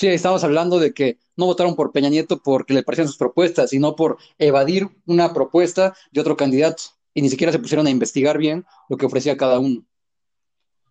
Sí, 0.00 0.06
estamos 0.08 0.42
hablando 0.44 0.78
de 0.78 0.94
que 0.94 1.18
no 1.36 1.44
votaron 1.44 1.76
por 1.76 1.92
Peña 1.92 2.08
Nieto 2.08 2.42
porque 2.42 2.72
le 2.72 2.82
parecían 2.82 3.06
sus 3.06 3.18
propuestas, 3.18 3.68
sino 3.68 3.96
por 3.96 4.16
evadir 4.38 4.88
una 5.04 5.34
propuesta 5.34 5.94
de 6.10 6.22
otro 6.22 6.38
candidato. 6.38 6.84
Y 7.12 7.20
ni 7.20 7.28
siquiera 7.28 7.52
se 7.52 7.58
pusieron 7.58 7.86
a 7.86 7.90
investigar 7.90 8.38
bien 8.38 8.64
lo 8.88 8.96
que 8.96 9.04
ofrecía 9.04 9.36
cada 9.36 9.58
uno. 9.58 9.84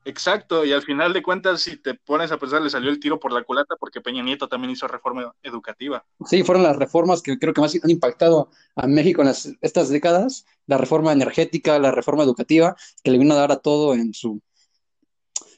Exacto, 0.06 0.64
y 0.64 0.74
al 0.74 0.84
final 0.84 1.12
de 1.12 1.24
cuentas, 1.24 1.62
si 1.62 1.78
te 1.78 1.96
pones 1.96 2.32
a 2.32 2.38
pensar, 2.38 2.62
le 2.62 2.70
salió 2.70 2.92
el 2.92 3.00
tiro 3.00 3.20
por 3.20 3.34
la 3.34 3.42
culata 3.42 3.76
porque 3.80 4.00
Peña 4.00 4.22
Nieto 4.22 4.48
también 4.48 4.70
hizo 4.70 4.88
reforma 4.88 5.34
educativa. 5.42 6.06
Sí, 6.28 6.44
fueron 6.44 6.62
las 6.62 6.76
reformas 6.76 7.24
que 7.24 7.40
creo 7.40 7.56
que 7.56 7.62
más 7.62 7.74
han 7.84 7.90
impactado 7.90 8.52
a 8.76 8.86
México 8.86 9.24
en 9.24 9.30
estas 9.62 9.90
décadas, 9.90 10.46
la 10.68 10.78
reforma 10.78 11.14
energética, 11.14 11.80
la 11.80 11.90
reforma 11.90 12.22
educativa, 12.22 12.76
que 13.04 13.10
le 13.10 13.18
vino 13.18 13.34
a 13.34 13.38
dar 13.38 13.52
a 13.54 13.58
todo 13.58 13.96
en 13.96 14.14
su, 14.14 14.40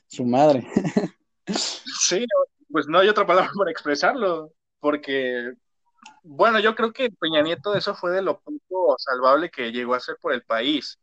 su 0.08 0.24
madre. 0.24 0.66
Sí, 2.00 2.26
pues 2.72 2.88
no 2.88 3.00
hay 3.00 3.10
otra 3.10 3.26
palabra 3.26 3.52
para 3.58 3.72
expresarlo, 3.72 4.54
porque, 4.80 5.54
bueno, 6.24 6.60
yo 6.60 6.76
creo 6.76 6.92
que 6.92 7.12
Peña 7.12 7.42
Nieto 7.42 7.76
eso 7.76 7.96
fue 7.96 8.12
de 8.12 8.22
lo 8.22 8.40
poco 8.40 8.96
salvable 8.98 9.50
que 9.50 9.72
llegó 9.72 9.94
a 9.94 10.00
ser 10.00 10.18
por 10.22 10.34
el 10.34 10.44
país 10.44 10.98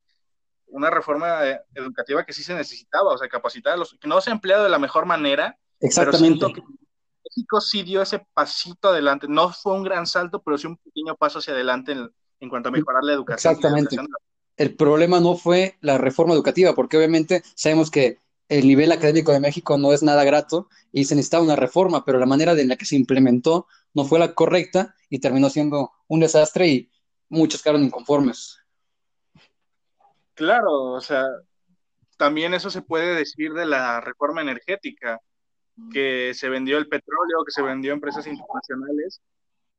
una 0.71 0.91
reforma 0.91 1.47
eh, 1.47 1.61
educativa 1.75 2.25
que 2.25 2.33
sí 2.33 2.43
se 2.43 2.55
necesitaba, 2.55 3.15
o 3.15 3.19
sea, 3.19 3.29
capacitar 3.29 3.75
a 3.75 3.77
los 3.77 3.97
que 3.99 4.09
no 4.09 4.21
se 4.21 4.31
ha 4.31 4.35
empleado 4.35 4.65
de 4.65 4.71
la 4.71 4.79
mejor 4.79 5.07
manera. 5.07 5.59
Exactamente. 5.81 6.41
Pero 6.41 6.55
que 6.55 6.63
México 7.25 7.61
sí 7.61 7.83
dio 7.83 8.03
ese 8.03 8.27
pasito 8.35 8.89
adelante. 8.89 9.27
No 9.29 9.51
fue 9.53 9.75
un 9.75 9.83
gran 9.83 10.07
salto, 10.07 10.43
pero 10.43 10.59
sí 10.59 10.67
un 10.67 10.77
pequeño 10.77 11.17
paso 11.17 11.39
hacia 11.39 11.55
adelante 11.55 11.97
en, 12.41 12.49
cuanto 12.49 12.69
a 12.69 12.73
mejorar 12.73 13.03
la 13.03 13.13
educación. 13.13 13.55
Exactamente. 13.55 13.97
El 14.57 14.75
problema 14.75 15.21
no 15.21 15.37
fue 15.37 15.77
la 15.81 15.99
reforma 15.99 16.35
educativa, 16.35 16.75
porque 16.75 16.97
obviamente 16.97 17.43
sabemos 17.55 17.91
que 17.91 18.19
el 18.49 18.67
nivel 18.67 18.93
académico 18.93 19.33
de 19.33 19.41
México 19.41 19.77
no 19.77 19.93
es 19.93 20.03
nada 20.03 20.25
grato 20.25 20.69
y 20.93 21.05
se 21.05 21.15
necesitaba 21.15 21.45
una 21.45 21.57
reforma, 21.57 22.05
pero 22.05 22.19
la 22.19 22.27
manera 22.27 22.53
en 22.53 22.69
la 22.69 22.77
que 22.77 22.85
se 22.85 22.97
implementó 22.97 23.67
no 23.95 24.05
fue 24.05 24.19
la 24.19 24.35
correcta 24.35 24.95
y 25.11 25.19
terminó 25.19 25.51
siendo 25.51 25.93
un 26.07 26.21
desastre 26.21 26.69
y 26.69 26.91
muchos 27.29 27.63
quedaron 27.63 27.85
inconformes. 27.85 28.59
Claro, 30.35 30.93
o 30.93 31.01
sea, 31.01 31.25
también 32.17 32.55
eso 32.55 32.71
se 32.71 32.83
puede 32.83 33.15
decir 33.15 33.53
de 33.53 33.67
la 33.67 34.01
reforma 34.01 34.41
energética, 34.41 35.21
que 35.93 36.33
se 36.35 36.49
vendió 36.49 36.79
el 36.79 36.89
petróleo, 36.89 37.45
que 37.45 37.53
se 37.53 37.63
vendió 37.63 37.93
empresas 37.93 38.27
internacionales, 38.27 39.21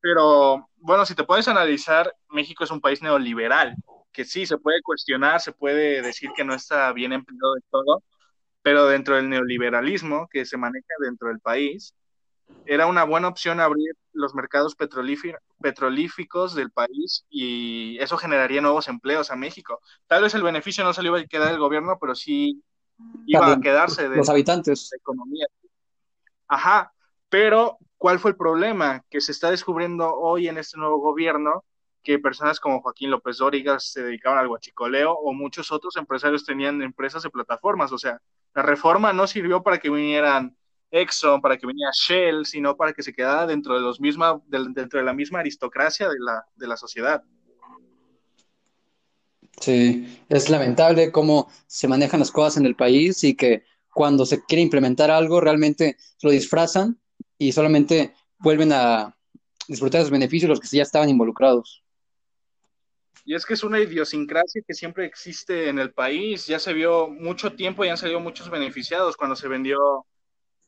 pero 0.00 0.68
bueno, 0.76 1.04
si 1.04 1.14
te 1.14 1.24
puedes 1.24 1.46
analizar, 1.48 2.14
México 2.30 2.64
es 2.64 2.70
un 2.70 2.80
país 2.80 3.02
neoliberal 3.02 3.76
que 4.12 4.24
sí, 4.24 4.46
se 4.46 4.58
puede 4.58 4.82
cuestionar, 4.82 5.40
se 5.40 5.52
puede 5.52 6.02
decir 6.02 6.30
que 6.34 6.44
no 6.44 6.54
está 6.54 6.92
bien 6.92 7.12
empleado 7.12 7.54
de 7.54 7.60
todo, 7.70 8.02
pero 8.62 8.86
dentro 8.86 9.16
del 9.16 9.28
neoliberalismo 9.28 10.28
que 10.30 10.44
se 10.44 10.56
maneja 10.56 10.94
dentro 11.00 11.28
del 11.28 11.40
país, 11.40 11.94
era 12.66 12.86
una 12.86 13.04
buena 13.04 13.28
opción 13.28 13.60
abrir 13.60 13.94
los 14.12 14.34
mercados 14.34 14.76
petrolíficos 14.76 16.54
del 16.54 16.70
país 16.70 17.24
y 17.30 17.96
eso 18.00 18.16
generaría 18.16 18.60
nuevos 18.60 18.88
empleos 18.88 19.30
a 19.30 19.36
México. 19.36 19.80
Tal 20.06 20.22
vez 20.22 20.34
el 20.34 20.42
beneficio 20.42 20.84
no 20.84 20.92
se 20.92 21.02
le 21.02 21.08
iba 21.08 21.18
a 21.18 21.24
quedar 21.26 21.48
al 21.48 21.58
gobierno, 21.58 21.96
pero 22.00 22.14
sí 22.14 22.62
iba 23.26 23.52
a 23.52 23.60
quedarse 23.60 24.08
de 24.08 24.16
los 24.16 24.28
habitantes. 24.28 24.88
La 24.92 24.98
economía. 24.98 25.46
Ajá, 26.48 26.92
pero 27.28 27.78
¿cuál 27.96 28.18
fue 28.18 28.32
el 28.32 28.36
problema? 28.36 29.04
Que 29.08 29.20
se 29.20 29.32
está 29.32 29.50
descubriendo 29.50 30.12
hoy 30.12 30.48
en 30.48 30.58
este 30.58 30.76
nuevo 30.76 30.98
gobierno 30.98 31.64
que 32.02 32.18
personas 32.18 32.60
como 32.60 32.80
Joaquín 32.80 33.10
López 33.10 33.38
Dóriga 33.38 33.78
se 33.78 34.02
dedicaban 34.02 34.38
al 34.38 34.48
guachicoleo 34.48 35.12
o 35.12 35.32
muchos 35.32 35.70
otros 35.70 35.96
empresarios 35.96 36.44
tenían 36.44 36.82
empresas 36.82 37.22
de 37.22 37.30
plataformas. 37.30 37.92
O 37.92 37.98
sea, 37.98 38.20
la 38.54 38.62
reforma 38.62 39.12
no 39.12 39.26
sirvió 39.26 39.62
para 39.62 39.78
que 39.78 39.90
vinieran 39.90 40.56
Exxon, 40.90 41.40
para 41.40 41.56
que 41.56 41.66
viniera 41.66 41.92
Shell, 41.92 42.46
sino 42.46 42.76
para 42.76 42.92
que 42.92 43.02
se 43.02 43.12
quedara 43.12 43.46
dentro 43.46 43.74
de 43.74 43.80
los 43.80 44.00
misma, 44.00 44.40
dentro 44.46 44.98
de 44.98 45.04
la 45.04 45.14
misma 45.14 45.40
aristocracia 45.40 46.08
de 46.08 46.18
la, 46.18 46.44
de 46.56 46.66
la 46.66 46.76
sociedad. 46.76 47.22
Sí, 49.60 50.24
es 50.28 50.48
lamentable 50.48 51.12
cómo 51.12 51.48
se 51.66 51.86
manejan 51.86 52.20
las 52.20 52.30
cosas 52.30 52.56
en 52.56 52.66
el 52.66 52.76
país 52.76 53.22
y 53.24 53.34
que 53.34 53.64
cuando 53.92 54.24
se 54.24 54.42
quiere 54.44 54.62
implementar 54.62 55.10
algo 55.10 55.40
realmente 55.40 55.96
lo 56.22 56.30
disfrazan 56.30 56.98
y 57.36 57.52
solamente 57.52 58.14
vuelven 58.38 58.72
a 58.72 59.14
disfrutar 59.68 59.98
de 60.00 60.04
los 60.04 60.10
beneficios 60.10 60.48
los 60.48 60.60
que 60.60 60.76
ya 60.76 60.82
estaban 60.82 61.08
involucrados. 61.08 61.79
Y 63.30 63.34
es 63.36 63.46
que 63.46 63.54
es 63.54 63.62
una 63.62 63.78
idiosincrasia 63.78 64.60
que 64.66 64.74
siempre 64.74 65.04
existe 65.06 65.68
en 65.68 65.78
el 65.78 65.92
país. 65.92 66.48
Ya 66.48 66.58
se 66.58 66.72
vio 66.72 67.06
mucho 67.06 67.52
tiempo 67.54 67.84
y 67.84 67.88
han 67.88 67.96
salido 67.96 68.18
muchos 68.18 68.50
beneficiados 68.50 69.16
cuando 69.16 69.36
se 69.36 69.46
vendió 69.46 70.04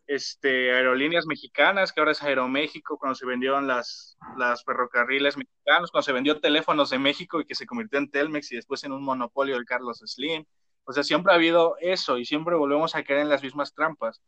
este, 0.07 0.73
aerolíneas 0.73 1.27
mexicanas, 1.27 1.93
que 1.93 2.01
ahora 2.01 2.13
es 2.13 2.23
Aeroméxico, 2.23 2.99
cuando 2.99 3.17
se 3.17 3.27
vendieron 3.27 3.67
las, 3.67 4.17
las 4.37 4.63
ferrocarriles 4.63 5.37
mexicanos, 5.37 5.91
cuando 5.91 6.05
se 6.05 6.13
vendió 6.13 6.41
teléfonos 6.41 6.91
de 6.91 7.01
México 7.01 7.41
y 7.41 7.47
que 7.47 7.57
se 7.57 7.67
convirtió 7.67 7.99
en 7.99 8.13
Telmex 8.13 8.53
y 8.53 8.55
después 8.55 8.85
en 8.85 8.93
un 8.93 9.03
monopolio 9.03 9.59
de 9.59 9.65
Carlos 9.65 10.01
Slim. 10.07 10.45
O 10.85 10.93
sea, 10.93 11.03
siempre 11.03 11.33
ha 11.33 11.37
habido 11.39 11.75
eso 11.81 12.17
y 12.17 12.25
siempre 12.25 12.55
volvemos 12.55 12.95
a 12.95 13.03
caer 13.03 13.23
en 13.23 13.29
las 13.29 13.43
mismas 13.43 13.75
trampas. 13.75 14.23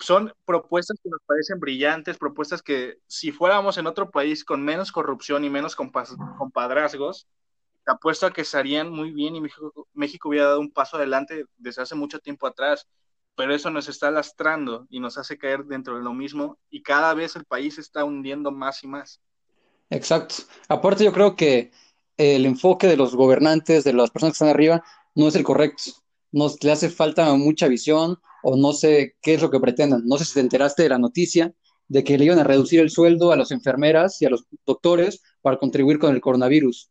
Son 0.00 0.32
propuestas 0.44 0.98
que 1.02 1.10
nos 1.10 1.20
parecen 1.26 1.58
brillantes, 1.60 2.18
propuestas 2.18 2.62
que 2.62 2.98
si 3.06 3.32
fuéramos 3.32 3.78
en 3.78 3.86
otro 3.86 4.10
país 4.10 4.44
con 4.44 4.62
menos 4.62 4.92
corrupción 4.92 5.44
y 5.44 5.50
menos 5.50 5.76
compadrazgos, 5.76 7.26
apuesto 7.86 8.26
a 8.26 8.32
que 8.32 8.42
estarían 8.42 8.90
muy 8.90 9.12
bien 9.12 9.34
y 9.34 9.40
México, 9.40 9.88
México 9.94 10.28
hubiera 10.28 10.46
dado 10.46 10.60
un 10.60 10.70
paso 10.70 10.96
adelante 10.96 11.46
desde 11.56 11.82
hace 11.82 11.94
mucho 11.94 12.18
tiempo 12.20 12.46
atrás, 12.46 12.86
pero 13.34 13.54
eso 13.54 13.70
nos 13.70 13.88
está 13.88 14.10
lastrando 14.10 14.86
y 14.90 15.00
nos 15.00 15.16
hace 15.16 15.38
caer 15.38 15.64
dentro 15.64 15.96
de 15.96 16.02
lo 16.02 16.12
mismo 16.12 16.58
y 16.70 16.82
cada 16.82 17.14
vez 17.14 17.36
el 17.36 17.44
país 17.44 17.76
se 17.76 17.80
está 17.80 18.04
hundiendo 18.04 18.50
más 18.50 18.84
y 18.84 18.88
más. 18.88 19.20
Exacto. 19.90 20.34
Aparte 20.68 21.04
yo 21.04 21.12
creo 21.12 21.34
que 21.34 21.70
el 22.16 22.44
enfoque 22.46 22.86
de 22.86 22.96
los 22.96 23.14
gobernantes, 23.14 23.84
de 23.84 23.92
las 23.92 24.10
personas 24.10 24.32
que 24.32 24.44
están 24.44 24.48
arriba, 24.54 24.84
no 25.14 25.28
es 25.28 25.36
el 25.36 25.44
correcto. 25.44 25.84
Nos 26.30 26.62
le 26.62 26.72
hace 26.72 26.90
falta 26.90 27.32
mucha 27.34 27.68
visión 27.68 28.20
o 28.42 28.56
no 28.56 28.72
sé 28.72 29.16
qué 29.20 29.34
es 29.34 29.42
lo 29.42 29.50
que 29.50 29.60
pretendan. 29.60 30.02
No 30.06 30.18
sé 30.18 30.24
si 30.24 30.34
te 30.34 30.40
enteraste 30.40 30.84
de 30.84 30.88
la 30.90 30.98
noticia 30.98 31.52
de 31.88 32.04
que 32.04 32.18
le 32.18 32.26
iban 32.26 32.38
a 32.38 32.44
reducir 32.44 32.80
el 32.80 32.90
sueldo 32.90 33.32
a 33.32 33.36
las 33.36 33.50
enfermeras 33.50 34.20
y 34.20 34.26
a 34.26 34.30
los 34.30 34.44
doctores 34.66 35.22
para 35.40 35.58
contribuir 35.58 35.98
con 35.98 36.14
el 36.14 36.20
coronavirus. 36.20 36.90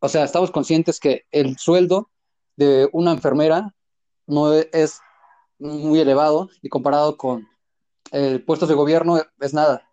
O 0.00 0.08
sea, 0.08 0.24
estamos 0.24 0.50
conscientes 0.50 0.98
que 0.98 1.26
el 1.30 1.58
sueldo 1.58 2.10
de 2.56 2.88
una 2.92 3.12
enfermera 3.12 3.74
no 4.26 4.54
es 4.54 5.00
muy 5.58 6.00
elevado 6.00 6.48
y 6.62 6.68
comparado 6.68 7.16
con 7.16 7.46
el 8.12 8.42
puestos 8.42 8.68
de 8.68 8.74
gobierno 8.74 9.20
es 9.40 9.54
nada. 9.54 9.86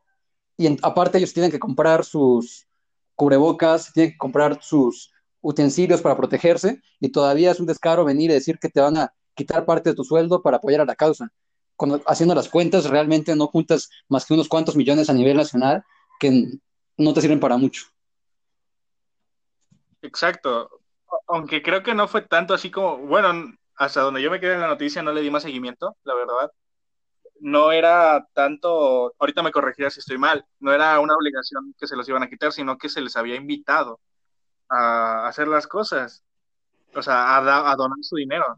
Y 0.57 0.77
aparte 0.81 1.17
ellos 1.17 1.33
tienen 1.33 1.51
que 1.51 1.59
comprar 1.59 2.05
sus 2.05 2.67
cubrebocas, 3.15 3.91
tienen 3.93 4.13
que 4.13 4.17
comprar 4.17 4.59
sus 4.61 5.11
utensilios 5.41 6.01
para 6.01 6.17
protegerse 6.17 6.81
y 6.99 7.09
todavía 7.09 7.51
es 7.51 7.59
un 7.59 7.67
descaro 7.67 8.05
venir 8.05 8.31
y 8.31 8.35
decir 8.35 8.59
que 8.59 8.69
te 8.69 8.81
van 8.81 8.97
a 8.97 9.13
quitar 9.37 9.65
parte 9.65 9.91
de 9.91 9.95
tu 9.95 10.03
sueldo 10.03 10.41
para 10.41 10.57
apoyar 10.57 10.81
a 10.81 10.85
la 10.85 10.95
causa. 10.95 11.29
Cuando 11.77 12.01
haciendo 12.07 12.35
las 12.35 12.49
cuentas 12.49 12.89
realmente 12.89 13.35
no 13.35 13.47
juntas 13.47 13.89
más 14.09 14.25
que 14.25 14.33
unos 14.33 14.49
cuantos 14.49 14.75
millones 14.75 15.09
a 15.09 15.13
nivel 15.13 15.37
nacional 15.37 15.85
que 16.19 16.59
no 16.97 17.13
te 17.13 17.21
sirven 17.21 17.39
para 17.39 17.55
mucho. 17.55 17.85
Exacto. 20.01 20.81
Aunque 21.27 21.61
creo 21.61 21.83
que 21.83 21.93
no 21.93 22.07
fue 22.07 22.21
tanto 22.23 22.53
así 22.53 22.71
como, 22.71 22.97
bueno, 22.97 23.53
hasta 23.75 24.01
donde 24.01 24.21
yo 24.21 24.31
me 24.31 24.39
quedé 24.39 24.55
en 24.55 24.61
la 24.61 24.67
noticia 24.67 25.03
no 25.03 25.13
le 25.13 25.21
di 25.21 25.29
más 25.29 25.43
seguimiento, 25.43 25.95
la 26.03 26.15
verdad. 26.15 26.51
No 27.39 27.71
era 27.71 28.27
tanto, 28.33 29.13
ahorita 29.19 29.43
me 29.43 29.51
corregirá 29.51 29.91
si 29.91 29.99
estoy 29.99 30.17
mal, 30.17 30.43
no 30.59 30.73
era 30.73 30.99
una 30.99 31.15
obligación 31.15 31.75
que 31.77 31.85
se 31.85 31.95
los 31.95 32.09
iban 32.09 32.23
a 32.23 32.29
quitar, 32.29 32.51
sino 32.51 32.79
que 32.79 32.89
se 32.89 33.01
les 33.01 33.15
había 33.15 33.35
invitado 33.35 33.99
a 34.69 35.27
hacer 35.27 35.47
las 35.47 35.67
cosas, 35.67 36.23
o 36.95 37.01
sea, 37.03 37.37
a, 37.37 37.71
a 37.71 37.75
donar 37.75 37.99
su 38.01 38.15
dinero. 38.15 38.57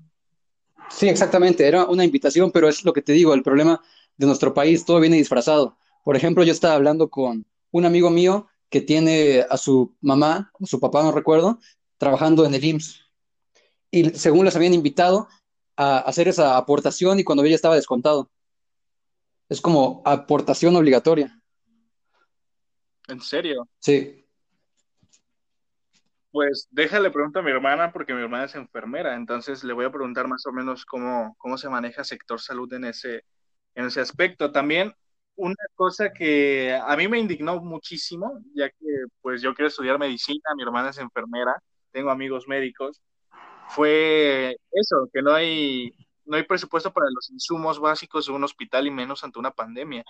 Sí, 0.89 1.07
exactamente, 1.07 1.67
era 1.67 1.85
una 1.85 2.05
invitación, 2.05 2.51
pero 2.51 2.67
es 2.67 2.83
lo 2.83 2.93
que 2.93 3.01
te 3.01 3.13
digo, 3.13 3.33
el 3.33 3.43
problema 3.43 3.81
de 4.17 4.27
nuestro 4.27 4.53
país, 4.53 4.85
todo 4.85 4.99
viene 4.99 5.17
disfrazado. 5.17 5.77
Por 6.03 6.15
ejemplo, 6.15 6.43
yo 6.43 6.51
estaba 6.51 6.75
hablando 6.75 7.09
con 7.09 7.45
un 7.71 7.85
amigo 7.85 8.09
mío 8.09 8.47
que 8.69 8.81
tiene 8.81 9.45
a 9.49 9.57
su 9.57 9.95
mamá, 10.01 10.51
o 10.59 10.65
su 10.65 10.79
papá, 10.79 11.03
no 11.03 11.11
recuerdo, 11.11 11.59
trabajando 11.97 12.45
en 12.45 12.53
el 12.53 12.63
IMSS. 12.63 13.01
Y 13.91 14.09
según 14.11 14.45
les 14.45 14.55
habían 14.55 14.73
invitado 14.73 15.27
a 15.75 15.99
hacer 15.99 16.27
esa 16.27 16.57
aportación 16.57 17.19
y 17.19 17.23
cuando 17.23 17.43
ella 17.43 17.55
estaba 17.55 17.75
descontado. 17.75 18.29
Es 19.47 19.61
como 19.61 20.01
aportación 20.05 20.75
obligatoria. 20.75 21.41
¿En 23.07 23.21
serio? 23.21 23.67
Sí. 23.79 24.25
Pues 26.31 26.67
déjale 26.69 27.09
preguntar 27.09 27.41
a 27.41 27.45
mi 27.45 27.51
hermana 27.51 27.91
porque 27.91 28.13
mi 28.13 28.21
hermana 28.21 28.45
es 28.45 28.55
enfermera, 28.55 29.15
entonces 29.15 29.63
le 29.63 29.73
voy 29.73 29.85
a 29.85 29.91
preguntar 29.91 30.27
más 30.27 30.45
o 30.45 30.51
menos 30.51 30.85
cómo, 30.85 31.35
cómo 31.39 31.57
se 31.57 31.69
maneja 31.69 32.03
sector 32.03 32.39
salud 32.39 32.71
en 32.73 32.85
ese, 32.85 33.25
en 33.73 33.85
ese 33.85 34.01
aspecto. 34.01 34.51
También 34.51 34.93
una 35.35 35.55
cosa 35.75 36.11
que 36.13 36.73
a 36.75 36.95
mí 36.97 37.07
me 37.07 37.19
indignó 37.19 37.59
muchísimo, 37.61 38.43
ya 38.53 38.69
que 38.69 38.85
pues 39.21 39.41
yo 39.41 39.55
quiero 39.55 39.69
estudiar 39.69 39.97
medicina, 39.97 40.53
mi 40.55 40.63
hermana 40.63 40.89
es 40.89 40.99
enfermera, 40.99 41.55
tengo 41.91 42.11
amigos 42.11 42.47
médicos, 42.47 43.01
fue 43.69 44.57
eso, 44.71 45.09
que 45.13 45.21
no 45.23 45.33
hay, 45.33 45.91
no 46.25 46.37
hay 46.37 46.43
presupuesto 46.43 46.93
para 46.93 47.07
los 47.13 47.31
insumos 47.31 47.79
básicos 47.79 48.27
de 48.27 48.33
un 48.33 48.43
hospital 48.43 48.85
y 48.87 48.91
menos 48.91 49.23
ante 49.23 49.39
una 49.39 49.51
pandemia. 49.51 50.03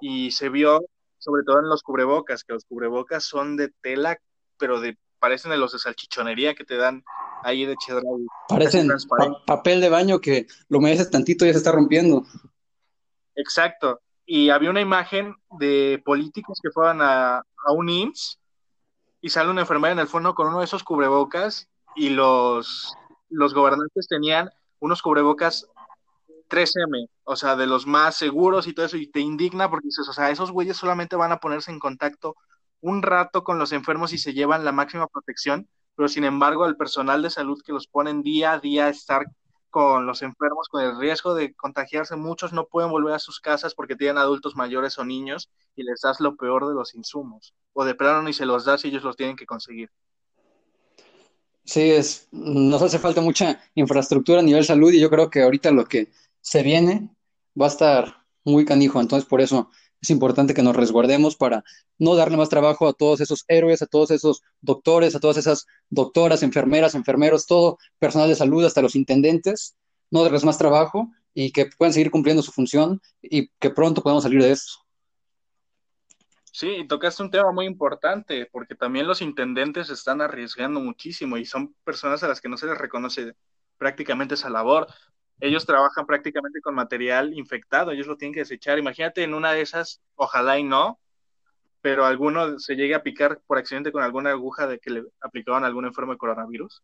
Y 0.00 0.30
se 0.32 0.48
vio 0.50 0.80
sobre 1.18 1.42
todo 1.44 1.60
en 1.60 1.68
los 1.68 1.82
cubrebocas, 1.82 2.44
que 2.44 2.52
los 2.52 2.64
cubrebocas 2.64 3.24
son 3.24 3.56
de 3.56 3.70
tela, 3.80 4.18
pero 4.58 4.80
de 4.80 4.98
parecen 5.24 5.50
de 5.50 5.56
los 5.56 5.72
de 5.72 5.78
salchichonería 5.78 6.54
que 6.54 6.64
te 6.64 6.76
dan 6.76 7.02
ahí 7.42 7.64
de 7.64 7.76
cheddar. 7.76 8.02
Parecen 8.48 8.88
papel 9.46 9.80
de 9.80 9.88
baño 9.88 10.20
que 10.20 10.46
lo 10.68 10.80
mereces 10.80 11.10
tantito 11.10 11.44
y 11.44 11.48
ya 11.48 11.54
se 11.54 11.58
está 11.58 11.72
rompiendo. 11.72 12.24
Exacto 13.34 14.00
y 14.26 14.50
había 14.50 14.70
una 14.70 14.80
imagen 14.80 15.36
de 15.58 16.02
políticos 16.04 16.58
que 16.62 16.70
fueron 16.70 17.02
a, 17.02 17.38
a 17.38 17.72
un 17.72 17.88
IMSS 17.88 18.38
y 19.20 19.28
sale 19.30 19.50
una 19.50 19.62
enfermera 19.62 19.92
en 19.92 19.98
el 19.98 20.08
fondo 20.08 20.34
con 20.34 20.48
uno 20.48 20.60
de 20.60 20.64
esos 20.64 20.84
cubrebocas 20.84 21.68
y 21.94 22.10
los, 22.10 22.94
los 23.28 23.54
gobernantes 23.54 24.06
tenían 24.08 24.50
unos 24.80 25.02
cubrebocas 25.02 25.68
3M, 26.48 27.08
o 27.24 27.36
sea, 27.36 27.56
de 27.56 27.66
los 27.66 27.86
más 27.86 28.16
seguros 28.16 28.66
y 28.66 28.74
todo 28.74 28.86
eso, 28.86 28.96
y 28.96 29.06
te 29.06 29.20
indigna 29.20 29.70
porque 29.70 29.88
dices, 29.88 30.08
o 30.08 30.12
sea, 30.12 30.30
esos 30.30 30.50
güeyes 30.50 30.76
solamente 30.76 31.16
van 31.16 31.32
a 31.32 31.40
ponerse 31.40 31.70
en 31.70 31.78
contacto 31.78 32.36
un 32.84 33.00
rato 33.00 33.44
con 33.44 33.58
los 33.58 33.72
enfermos 33.72 34.12
y 34.12 34.18
se 34.18 34.34
llevan 34.34 34.62
la 34.62 34.70
máxima 34.70 35.06
protección, 35.06 35.66
pero 35.96 36.06
sin 36.06 36.24
embargo, 36.24 36.66
el 36.66 36.76
personal 36.76 37.22
de 37.22 37.30
salud 37.30 37.62
que 37.64 37.72
los 37.72 37.86
ponen 37.86 38.22
día 38.22 38.52
a 38.52 38.58
día 38.58 38.86
a 38.86 38.88
estar 38.90 39.24
con 39.70 40.04
los 40.04 40.20
enfermos, 40.20 40.68
con 40.68 40.82
el 40.82 40.98
riesgo 40.98 41.34
de 41.34 41.54
contagiarse. 41.54 42.14
Muchos 42.14 42.52
no 42.52 42.66
pueden 42.66 42.90
volver 42.90 43.14
a 43.14 43.18
sus 43.18 43.40
casas 43.40 43.74
porque 43.74 43.96
tienen 43.96 44.18
adultos 44.18 44.54
mayores 44.54 44.98
o 44.98 45.04
niños 45.04 45.50
y 45.74 45.82
les 45.82 46.02
das 46.02 46.20
lo 46.20 46.36
peor 46.36 46.68
de 46.68 46.74
los 46.74 46.94
insumos. 46.94 47.54
O 47.72 47.86
de 47.86 47.94
plano 47.94 48.22
ni 48.22 48.34
se 48.34 48.44
los 48.44 48.66
das 48.66 48.84
y 48.84 48.88
ellos 48.88 49.02
los 49.02 49.16
tienen 49.16 49.36
que 49.36 49.46
conseguir. 49.46 49.90
Sí, 51.64 51.90
es, 51.90 52.28
nos 52.32 52.82
hace 52.82 52.98
falta 52.98 53.22
mucha 53.22 53.62
infraestructura 53.74 54.40
a 54.40 54.42
nivel 54.42 54.64
salud 54.64 54.92
y 54.92 55.00
yo 55.00 55.08
creo 55.08 55.30
que 55.30 55.42
ahorita 55.42 55.70
lo 55.70 55.86
que 55.86 56.12
se 56.42 56.62
viene 56.62 57.08
va 57.58 57.64
a 57.64 57.70
estar 57.70 58.26
muy 58.44 58.66
canijo. 58.66 59.00
Entonces, 59.00 59.26
por 59.26 59.40
eso 59.40 59.70
es 60.04 60.10
importante 60.10 60.52
que 60.52 60.62
nos 60.62 60.76
resguardemos 60.76 61.34
para 61.34 61.64
no 61.98 62.14
darle 62.14 62.36
más 62.36 62.50
trabajo 62.50 62.86
a 62.86 62.92
todos 62.92 63.22
esos 63.22 63.44
héroes, 63.48 63.80
a 63.80 63.86
todos 63.86 64.10
esos 64.10 64.42
doctores, 64.60 65.14
a 65.14 65.20
todas 65.20 65.38
esas 65.38 65.66
doctoras, 65.88 66.42
enfermeras, 66.42 66.94
enfermeros, 66.94 67.46
todo 67.46 67.78
personal 67.98 68.28
de 68.28 68.34
salud, 68.34 68.64
hasta 68.64 68.82
los 68.82 68.96
intendentes, 68.96 69.76
no 70.10 70.22
darles 70.22 70.44
más 70.44 70.58
trabajo 70.58 71.10
y 71.32 71.52
que 71.52 71.66
puedan 71.78 71.94
seguir 71.94 72.10
cumpliendo 72.10 72.42
su 72.42 72.52
función 72.52 73.00
y 73.22 73.48
que 73.58 73.70
pronto 73.70 74.02
podamos 74.02 74.24
salir 74.24 74.42
de 74.42 74.52
esto. 74.52 74.74
Sí, 76.52 76.68
y 76.68 76.86
tocaste 76.86 77.22
un 77.22 77.30
tema 77.30 77.50
muy 77.50 77.64
importante, 77.64 78.46
porque 78.52 78.74
también 78.74 79.06
los 79.06 79.22
intendentes 79.22 79.88
están 79.88 80.20
arriesgando 80.20 80.80
muchísimo 80.80 81.38
y 81.38 81.46
son 81.46 81.74
personas 81.82 82.22
a 82.22 82.28
las 82.28 82.42
que 82.42 82.50
no 82.50 82.58
se 82.58 82.66
les 82.66 82.76
reconoce 82.76 83.34
prácticamente 83.78 84.34
esa 84.34 84.50
labor. 84.50 84.86
Ellos 85.40 85.66
trabajan 85.66 86.06
prácticamente 86.06 86.60
con 86.60 86.74
material 86.74 87.34
infectado, 87.34 87.90
ellos 87.90 88.06
lo 88.06 88.16
tienen 88.16 88.34
que 88.34 88.40
desechar. 88.40 88.78
Imagínate 88.78 89.22
en 89.22 89.34
una 89.34 89.52
de 89.52 89.62
esas, 89.62 90.00
ojalá 90.14 90.58
y 90.58 90.64
no, 90.64 90.98
pero 91.80 92.06
alguno 92.06 92.58
se 92.58 92.76
llegue 92.76 92.94
a 92.94 93.02
picar 93.02 93.42
por 93.46 93.58
accidente 93.58 93.92
con 93.92 94.02
alguna 94.02 94.30
aguja 94.30 94.66
de 94.66 94.78
que 94.78 94.90
le 94.90 95.04
aplicaban 95.20 95.64
algún 95.64 95.84
enfermo 95.84 96.12
de 96.12 96.18
coronavirus. 96.18 96.82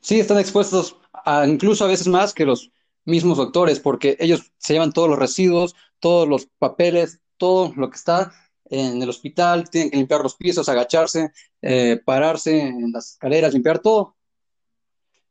Sí, 0.00 0.20
están 0.20 0.38
expuestos 0.38 0.98
a, 1.12 1.46
incluso 1.46 1.84
a 1.84 1.88
veces 1.88 2.08
más 2.08 2.34
que 2.34 2.44
los 2.44 2.70
mismos 3.06 3.38
doctores, 3.38 3.80
porque 3.80 4.16
ellos 4.20 4.52
se 4.58 4.74
llevan 4.74 4.92
todos 4.92 5.08
los 5.08 5.18
residuos, 5.18 5.74
todos 6.00 6.28
los 6.28 6.46
papeles, 6.58 7.20
todo 7.38 7.72
lo 7.76 7.88
que 7.88 7.96
está 7.96 8.32
en 8.66 9.00
el 9.00 9.08
hospital, 9.08 9.70
tienen 9.70 9.90
que 9.90 9.96
limpiar 9.96 10.20
los 10.20 10.36
pisos, 10.36 10.68
agacharse, 10.68 11.32
eh, 11.62 12.00
pararse 12.04 12.60
en 12.60 12.92
las 12.92 13.12
escaleras, 13.12 13.54
limpiar 13.54 13.78
todo. 13.78 14.16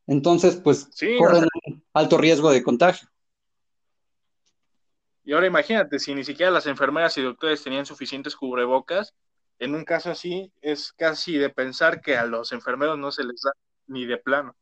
Entonces, 0.07 0.55
pues 0.55 0.89
corren 1.17 1.43
un 1.43 1.49
alto 1.93 2.17
riesgo 2.17 2.51
de 2.51 2.63
contagio. 2.63 3.07
Y 5.25 5.33
ahora 5.33 5.47
imagínate, 5.47 5.99
si 5.99 6.13
ni 6.13 6.23
siquiera 6.23 6.51
las 6.51 6.67
enfermeras 6.67 7.17
y 7.17 7.21
doctores 7.21 7.63
tenían 7.63 7.85
suficientes 7.85 8.35
cubrebocas, 8.35 9.13
en 9.59 9.75
un 9.75 9.85
caso 9.85 10.11
así 10.11 10.51
es 10.61 10.91
casi 10.91 11.37
de 11.37 11.49
pensar 11.49 12.01
que 12.01 12.17
a 12.17 12.25
los 12.25 12.51
enfermeros 12.51 12.97
no 12.97 13.11
se 13.11 13.23
les 13.23 13.41
da 13.41 13.51
ni 13.87 14.05
de 14.05 14.17
plano. 14.17 14.55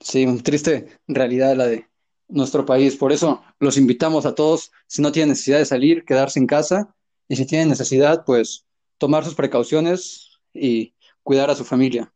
Sí, 0.00 0.26
un 0.26 0.42
triste 0.42 0.98
realidad 1.06 1.56
la 1.56 1.66
de 1.66 1.88
nuestro 2.28 2.66
país. 2.66 2.96
Por 2.96 3.12
eso 3.12 3.42
los 3.58 3.78
invitamos 3.78 4.26
a 4.26 4.34
todos, 4.34 4.70
si 4.86 5.00
no 5.00 5.12
tienen 5.12 5.30
necesidad 5.30 5.58
de 5.58 5.64
salir, 5.64 6.04
quedarse 6.04 6.38
en 6.38 6.46
casa 6.46 6.94
y 7.26 7.36
si 7.36 7.46
tienen 7.46 7.68
necesidad, 7.68 8.24
pues 8.24 8.66
tomar 8.98 9.24
sus 9.24 9.34
precauciones 9.34 10.38
y 10.52 10.94
cuidar 11.22 11.50
a 11.50 11.54
su 11.54 11.64
familia. 11.64 12.12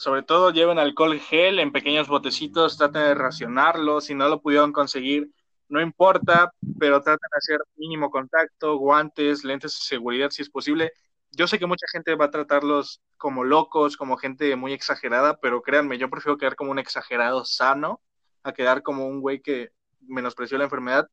Sobre 0.00 0.22
todo 0.22 0.50
lleven 0.50 0.78
alcohol 0.78 1.20
gel 1.20 1.58
en 1.58 1.72
pequeños 1.72 2.08
botecitos, 2.08 2.78
traten 2.78 3.02
de 3.02 3.14
racionarlo, 3.14 4.00
si 4.00 4.14
no 4.14 4.30
lo 4.30 4.40
pudieron 4.40 4.72
conseguir, 4.72 5.30
no 5.68 5.78
importa, 5.78 6.54
pero 6.78 7.02
traten 7.02 7.28
de 7.30 7.36
hacer 7.36 7.58
mínimo 7.76 8.10
contacto, 8.10 8.78
guantes, 8.78 9.44
lentes 9.44 9.74
de 9.74 9.84
seguridad 9.84 10.30
si 10.30 10.40
es 10.40 10.48
posible. 10.48 10.92
Yo 11.32 11.46
sé 11.46 11.58
que 11.58 11.66
mucha 11.66 11.84
gente 11.92 12.14
va 12.14 12.24
a 12.24 12.30
tratarlos 12.30 13.02
como 13.18 13.44
locos, 13.44 13.98
como 13.98 14.16
gente 14.16 14.56
muy 14.56 14.72
exagerada, 14.72 15.38
pero 15.38 15.60
créanme, 15.60 15.98
yo 15.98 16.08
prefiero 16.08 16.38
quedar 16.38 16.56
como 16.56 16.70
un 16.70 16.78
exagerado 16.78 17.44
sano 17.44 18.00
a 18.42 18.54
quedar 18.54 18.82
como 18.82 19.06
un 19.06 19.20
güey 19.20 19.42
que 19.42 19.68
menospreció 20.00 20.56
la 20.56 20.64
enfermedad 20.64 21.08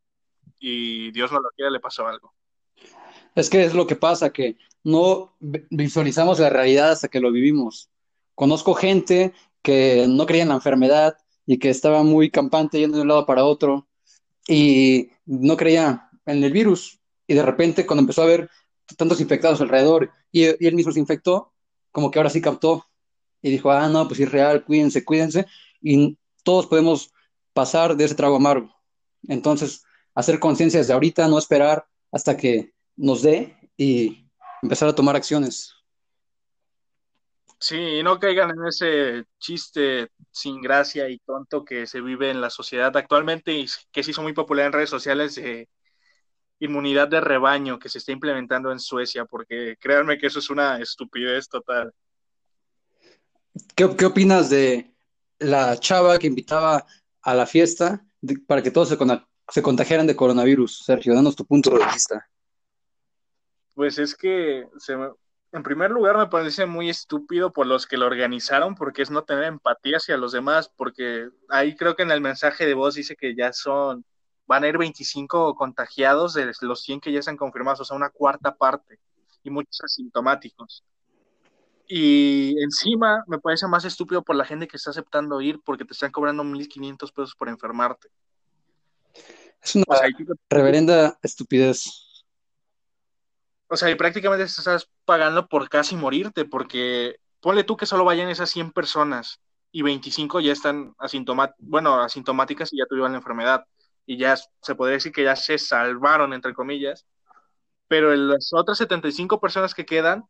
y 0.62 1.12
Dios 1.12 1.30
no 1.34 1.41
lo 1.41 1.50
quiera, 1.58 1.71
le 1.71 1.82
pasó 1.82 2.08
algo. 2.08 2.34
Es 3.36 3.50
que 3.50 3.65
es 3.65 3.73
lo 3.73 3.86
que 3.86 3.97
pasa, 3.97 4.32
que 4.32 4.58
no 4.82 5.36
visualizamos 5.41 6.39
la 6.39 6.50
realidad 6.50 6.91
hasta 6.91 7.10
que 7.10 7.19
lo 7.19 7.34
vivimos. 7.34 7.89
Conozco 8.38 8.76
gente 8.76 9.34
que 9.63 10.06
no 10.08 10.28
creía 10.28 10.43
en 10.43 10.50
la 10.50 10.56
enfermedad 10.56 11.17
y 11.47 11.58
que 11.58 11.71
estaba 11.71 12.04
muy 12.04 12.30
campante 12.30 12.78
yendo 12.78 12.97
de 12.97 13.02
un 13.02 13.08
lado 13.08 13.26
para 13.26 13.43
otro 13.43 13.88
y 14.47 15.10
no 15.26 15.58
creía 15.58 16.12
en 16.28 16.43
el 16.43 16.52
virus. 16.52 17.00
Y 17.26 17.34
de 17.34 17.41
repente, 17.41 17.88
cuando 17.88 18.02
empezó 18.02 18.21
a 18.21 18.28
ver 18.28 18.47
tantos 18.95 19.21
infectados 19.21 19.60
alrededor 19.60 20.12
y, 20.32 20.43
y 20.43 20.67
él 20.67 20.76
mismo 20.76 20.91
se 20.91 21.00
infectó, 21.00 21.52
como 21.91 22.12
que 22.12 22.19
ahora 22.19 22.30
sí 22.30 22.39
captó 22.39 22.86
y 23.41 23.50
dijo, 23.50 23.71
ah, 23.71 23.89
no, 23.89 24.08
pues 24.08 24.19
es 24.19 24.32
real, 24.32 24.63
cuídense, 24.63 25.04
cuídense. 25.04 25.47
Y 25.82 26.15
todos 26.43 26.67
podemos 26.67 27.12
pasar 27.54 27.97
de 27.97 28.06
ese 28.06 28.13
trago 28.13 28.36
amargo. 28.36 28.71
Entonces, 29.28 29.84
hacer 30.13 30.39
conciencia 30.39 30.80
desde 30.80 30.93
ahorita, 30.93 31.28
no 31.28 31.39
esperar 31.39 31.88
hasta 32.12 32.38
que 32.38 32.71
nos 32.95 33.23
dé 33.23 33.58
y 33.76 34.30
empezar 34.62 34.89
a 34.89 34.93
tomar 34.93 35.15
acciones. 35.15 35.73
Sí, 37.60 38.04
no 38.04 38.20
caigan 38.20 38.52
en 38.52 38.67
ese 38.67 39.26
chiste 39.39 40.10
sin 40.32 40.62
gracia 40.62 41.10
y 41.10 41.17
tonto 41.20 41.65
que 41.65 41.88
se 41.88 42.02
vive 42.02 42.30
en 42.30 42.39
la 42.39 42.52
sociedad 42.52 42.96
actualmente 42.96 43.54
y 43.54 43.65
que 43.91 44.04
se 44.04 44.12
hizo 44.12 44.22
muy 44.22 44.34
popular 44.34 44.67
en 44.67 44.74
redes 44.74 44.91
sociales 44.91 45.36
de 45.36 45.67
inmunidad 46.60 47.08
de 47.08 47.22
rebaño 47.22 47.80
que 47.80 47.89
se 47.89 47.98
está 47.98 48.12
implementando 48.12 48.72
en 48.72 48.80
Suecia, 48.80 49.26
porque 49.26 49.76
créanme 49.80 50.17
que 50.17 50.28
eso 50.28 50.39
es 50.39 50.50
una 50.50 50.80
estupidez 50.80 51.50
total. 51.50 51.91
¿Qué, 53.76 53.96
qué 53.96 54.06
opinas 54.06 54.50
de 54.50 54.93
la 55.39 55.80
chava 55.80 56.20
que 56.20 56.28
invitaba 56.28 56.86
a 57.22 57.34
la 57.34 57.46
fiesta 57.46 58.06
para 58.48 58.62
que 58.62 58.72
todos 58.72 58.89
se, 58.89 58.98
se 59.50 59.62
contagiaran 59.62 60.08
de 60.08 60.15
coronavirus. 60.15 60.84
Sergio, 60.84 61.13
danos 61.13 61.36
tu 61.36 61.46
punto 61.46 61.72
de 61.72 61.86
vista. 61.86 62.28
Pues 63.74 64.00
es 64.00 64.15
que 64.15 64.67
en 65.52 65.64
primer 65.64 65.92
lugar 65.92 66.18
me 66.18 66.28
parece 66.28 66.66
muy 66.66 66.90
estúpido 66.90 67.54
por 67.54 67.68
los 67.68 67.88
que 67.88 67.98
lo 67.98 68.06
organizaron, 68.06 68.76
porque 68.76 69.02
es 69.02 69.12
no 69.12 69.24
tener 69.24 69.46
empatía 69.46 69.98
hacia 69.98 70.18
los 70.18 70.32
demás, 70.32 70.70
porque 70.76 71.30
ahí 71.50 71.76
creo 71.76 71.96
que 71.96 72.04
en 72.04 72.12
el 72.12 72.22
mensaje 72.22 72.66
de 72.66 72.74
voz 72.74 72.96
dice 72.96 73.16
que 73.16 73.36
ya 73.36 73.54
son, 73.54 74.06
van 74.46 74.64
a 74.64 74.68
ir 74.68 74.78
25 74.78 75.56
contagiados 75.56 76.34
de 76.34 76.52
los 76.62 76.82
100 76.82 77.00
que 77.00 77.12
ya 77.12 77.20
están 77.20 77.38
confirmados, 77.38 77.82
o 77.82 77.86
sea, 77.86 77.96
una 77.96 78.10
cuarta 78.10 78.56
parte, 78.56 79.00
y 79.44 79.50
muchos 79.50 79.80
asintomáticos. 79.84 80.84
Y 81.88 82.62
encima 82.62 83.24
me 83.28 83.40
parece 83.40 83.66
más 83.68 83.86
estúpido 83.86 84.22
por 84.22 84.36
la 84.36 84.44
gente 84.44 84.68
que 84.68 84.76
está 84.76 84.90
aceptando 84.90 85.40
ir 85.40 85.62
porque 85.64 85.86
te 85.86 85.94
están 85.94 86.12
cobrando 86.12 86.44
1.500 86.44 87.14
pesos 87.14 87.36
por 87.36 87.48
enfermarte. 87.48 88.10
Es 89.64 89.76
una 89.76 89.86
reverenda 90.50 91.18
estupidez. 91.24 92.07
O 93.69 93.75
sea, 93.75 93.89
y 93.89 93.95
prácticamente 93.95 94.45
estás 94.45 94.89
pagando 95.06 95.47
por 95.47 95.69
casi 95.69 95.95
morirte 95.95 96.45
porque 96.45 97.17
ponle 97.41 97.63
tú 97.63 97.75
que 97.77 97.86
solo 97.86 98.06
vayan 98.06 98.30
esas 98.30 98.49
100 98.49 98.71
personas 98.71 99.41
y 99.71 99.82
25 99.82 100.39
ya 100.39 100.53
están 100.53 100.93
asintomáticas, 100.97 101.58
bueno, 101.60 102.01
asintomáticas 102.01 102.71
y 102.71 102.77
ya 102.77 102.86
tuvieron 102.86 103.12
la 103.12 103.17
enfermedad 103.17 103.65
y 104.06 104.17
ya 104.17 104.38
se 104.38 104.75
podría 104.75 104.95
decir 104.95 105.12
que 105.12 105.23
ya 105.23 105.36
se 105.36 105.58
salvaron, 105.58 106.34
entre 106.34 106.53
comillas, 106.53 107.06
pero 107.88 108.15
las 108.15 108.51
otras 108.53 108.77
75 108.77 109.39
personas 109.39 109.73
que 109.73 109.86
quedan 109.86 110.25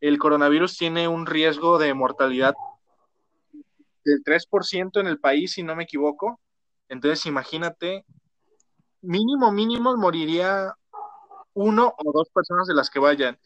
el 0.00 0.18
coronavirus 0.18 0.76
tiene 0.76 1.08
un 1.08 1.26
riesgo 1.26 1.78
de 1.78 1.94
mortalidad 1.94 2.54
del 4.04 4.22
3% 4.24 5.00
en 5.00 5.06
el 5.06 5.20
país, 5.20 5.52
si 5.52 5.62
no 5.62 5.76
me 5.76 5.84
equivoco. 5.84 6.40
Entonces, 6.88 7.26
imagínate, 7.26 8.04
mínimo, 9.02 9.52
mínimo 9.52 9.96
moriría 9.96 10.74
uno 11.54 11.94
o 11.96 12.12
dos 12.12 12.28
personas 12.30 12.66
de 12.66 12.74
las 12.74 12.90
que 12.90 12.98
vayan. 12.98 13.38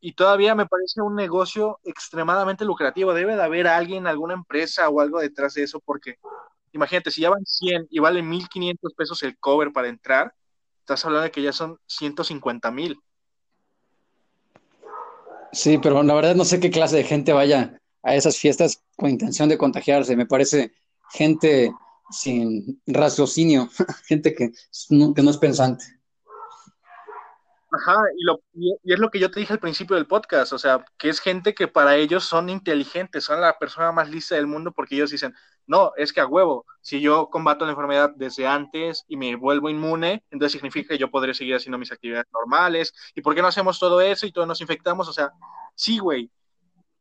Y 0.00 0.12
todavía 0.12 0.54
me 0.54 0.66
parece 0.66 1.00
un 1.00 1.14
negocio 1.14 1.80
extremadamente 1.84 2.64
lucrativo. 2.64 3.14
Debe 3.14 3.36
de 3.36 3.42
haber 3.42 3.66
alguien, 3.66 4.06
alguna 4.06 4.34
empresa 4.34 4.88
o 4.88 5.00
algo 5.00 5.20
detrás 5.20 5.54
de 5.54 5.62
eso, 5.62 5.80
porque 5.80 6.18
imagínate, 6.72 7.10
si 7.10 7.22
ya 7.22 7.30
van 7.30 7.44
100 7.44 7.88
y 7.90 7.98
vale 7.98 8.22
1.500 8.22 8.94
pesos 8.94 9.22
el 9.22 9.38
cover 9.38 9.72
para 9.72 9.88
entrar, 9.88 10.34
estás 10.80 11.04
hablando 11.04 11.24
de 11.24 11.30
que 11.30 11.42
ya 11.42 11.52
son 11.52 11.78
150 11.86 12.70
mil. 12.70 13.00
Sí, 15.52 15.78
pero 15.78 16.02
la 16.02 16.14
verdad 16.14 16.34
no 16.34 16.44
sé 16.44 16.60
qué 16.60 16.70
clase 16.70 16.96
de 16.96 17.04
gente 17.04 17.32
vaya 17.32 17.80
a 18.02 18.14
esas 18.14 18.36
fiestas 18.36 18.82
con 18.96 19.10
intención 19.10 19.48
de 19.48 19.58
contagiarse. 19.58 20.14
Me 20.14 20.26
parece 20.26 20.72
gente 21.10 21.72
sin 22.10 22.80
raciocinio, 22.86 23.68
gente 24.06 24.34
que 24.34 24.52
no, 24.90 25.14
que 25.14 25.22
no 25.22 25.30
es 25.30 25.38
pensante. 25.38 25.84
Ajá, 27.76 27.96
y, 28.16 28.24
lo, 28.24 28.40
y, 28.54 28.74
es 28.84 28.98
lo 28.98 29.10
que 29.10 29.18
yo 29.18 29.30
te 29.30 29.40
dije 29.40 29.52
al 29.52 29.58
principio 29.58 29.96
del 29.96 30.06
podcast, 30.06 30.52
o 30.52 30.58
sea, 30.58 30.84
que 30.96 31.08
es 31.10 31.20
gente 31.20 31.54
que 31.54 31.68
para 31.68 31.96
ellos 31.96 32.24
son 32.24 32.48
inteligentes, 32.48 33.24
son 33.24 33.40
la 33.40 33.58
persona 33.58 33.92
más 33.92 34.08
lista 34.08 34.34
del 34.36 34.46
mundo 34.46 34.72
porque 34.72 34.94
ellos 34.94 35.10
dicen, 35.10 35.34
no, 35.66 35.92
es 35.96 36.12
que 36.12 36.20
a 36.20 36.26
huevo, 36.26 36.64
si 36.80 37.00
yo 37.00 37.28
combato 37.28 37.64
la 37.66 37.72
enfermedad 37.72 38.12
desde 38.16 38.46
antes 38.46 39.04
y 39.08 39.16
me 39.16 39.36
vuelvo 39.36 39.68
inmune, 39.68 40.24
entonces 40.30 40.52
significa 40.52 40.88
que 40.94 40.98
yo 40.98 41.10
podré 41.10 41.34
seguir 41.34 41.56
haciendo 41.56 41.76
mis 41.76 41.92
actividades 41.92 42.26
normales. 42.32 42.94
¿Y 43.14 43.20
por 43.20 43.34
qué 43.34 43.42
no 43.42 43.48
hacemos 43.48 43.78
todo 43.78 44.00
eso 44.00 44.26
y 44.26 44.32
todos 44.32 44.48
nos 44.48 44.60
infectamos? 44.60 45.08
O 45.08 45.12
sea, 45.12 45.32
sí, 45.74 45.98
güey, 45.98 46.30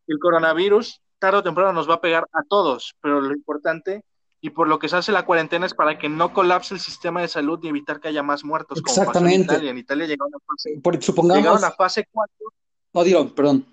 el 0.07 0.19
coronavirus 0.19 1.01
tarde 1.19 1.39
o 1.39 1.43
temprano 1.43 1.73
nos 1.73 1.89
va 1.89 1.95
a 1.95 2.01
pegar 2.01 2.27
a 2.33 2.43
todos, 2.43 2.95
pero 3.01 3.21
lo 3.21 3.33
importante 3.33 4.03
y 4.41 4.51
por 4.51 4.67
lo 4.67 4.79
que 4.79 4.89
se 4.89 4.97
hace 4.97 5.11
la 5.11 5.25
cuarentena 5.25 5.65
es 5.65 5.73
para 5.73 5.97
que 5.97 6.09
no 6.09 6.33
colapse 6.33 6.73
el 6.73 6.79
sistema 6.79 7.21
de 7.21 7.27
salud 7.27 7.59
y 7.63 7.67
evitar 7.67 7.99
que 7.99 8.09
haya 8.09 8.23
más 8.23 8.43
muertos. 8.43 8.79
Exactamente. 8.79 9.19
Como 9.19 9.29
en 9.29 9.41
Italia. 9.41 9.71
En 9.71 9.77
Italia 9.77 10.05
a 10.15 10.39
fase, 10.45 10.79
Porque 10.83 11.01
supongamos... 11.01 11.63
a 11.63 11.71
fase 11.71 12.07
4. 12.11 12.35
No, 12.93 13.03
digo, 13.03 13.33
perdón. 13.33 13.65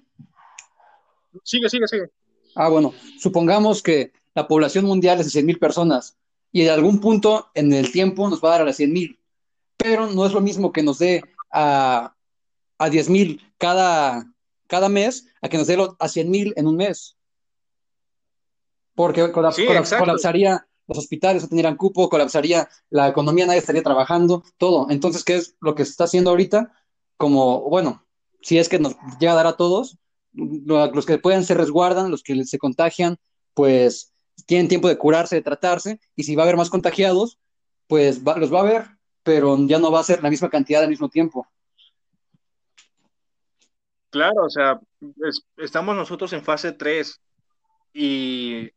Sigue, 1.44 1.68
sigue, 1.68 1.86
sigue. 1.86 2.10
Ah, 2.54 2.68
bueno, 2.68 2.92
supongamos 3.18 3.82
que 3.82 4.12
la 4.34 4.46
población 4.48 4.84
mundial 4.84 5.20
es 5.20 5.26
de 5.26 5.32
100 5.32 5.46
mil 5.46 5.58
personas 5.58 6.16
y 6.50 6.64
de 6.64 6.70
algún 6.70 7.00
punto 7.00 7.50
en 7.54 7.72
el 7.72 7.90
tiempo 7.92 8.28
nos 8.28 8.42
va 8.42 8.48
a 8.48 8.52
dar 8.52 8.60
a 8.62 8.64
las 8.66 8.76
100 8.76 8.92
mil, 8.92 9.18
pero 9.76 10.06
no 10.06 10.26
es 10.26 10.32
lo 10.32 10.40
mismo 10.40 10.72
que 10.72 10.82
nos 10.82 10.98
dé 10.98 11.22
a, 11.50 12.14
a 12.78 12.90
10 12.90 13.08
mil 13.10 13.40
cada, 13.58 14.30
cada 14.66 14.88
mes 14.88 15.26
a 15.40 15.48
que 15.48 15.56
nos 15.56 15.66
dé 15.66 15.78
a 15.98 16.08
100 16.08 16.30
mil 16.30 16.52
en 16.56 16.66
un 16.66 16.76
mes. 16.76 17.16
Porque 18.94 19.32
colapsaría 19.32 20.66
los 20.86 20.98
hospitales 20.98 21.42
no 21.42 21.48
tendrían 21.48 21.76
cupo, 21.76 22.08
colapsaría 22.08 22.68
la 22.90 23.08
economía, 23.08 23.46
nadie 23.46 23.60
estaría 23.60 23.82
trabajando, 23.82 24.42
todo. 24.58 24.88
Entonces, 24.90 25.24
¿qué 25.24 25.36
es 25.36 25.56
lo 25.60 25.74
que 25.74 25.84
se 25.84 25.92
está 25.92 26.04
haciendo 26.04 26.30
ahorita? 26.30 26.72
Como, 27.16 27.62
bueno, 27.70 28.04
si 28.40 28.58
es 28.58 28.68
que 28.68 28.78
nos 28.78 28.96
llega 29.20 29.32
a 29.32 29.36
dar 29.36 29.46
a 29.46 29.56
todos, 29.56 29.98
los 30.34 31.06
que 31.06 31.18
pueden 31.18 31.44
se 31.44 31.54
resguardan, 31.54 32.10
los 32.10 32.22
que 32.22 32.44
se 32.44 32.58
contagian, 32.58 33.16
pues 33.54 34.12
tienen 34.46 34.68
tiempo 34.68 34.88
de 34.88 34.98
curarse, 34.98 35.36
de 35.36 35.42
tratarse, 35.42 36.00
y 36.16 36.24
si 36.24 36.34
va 36.34 36.42
a 36.42 36.46
haber 36.46 36.56
más 36.56 36.70
contagiados, 36.70 37.38
pues 37.86 38.22
los 38.22 38.52
va 38.52 38.58
a 38.58 38.62
haber, 38.62 38.86
pero 39.22 39.56
ya 39.66 39.78
no 39.78 39.92
va 39.92 40.00
a 40.00 40.04
ser 40.04 40.22
la 40.22 40.30
misma 40.30 40.50
cantidad 40.50 40.82
al 40.82 40.88
mismo 40.88 41.08
tiempo. 41.08 41.46
Claro, 44.10 44.44
o 44.44 44.50
sea, 44.50 44.80
estamos 45.56 45.94
nosotros 45.96 46.32
en 46.32 46.42
fase 46.42 46.72
3 46.72 47.20
y 47.92 48.70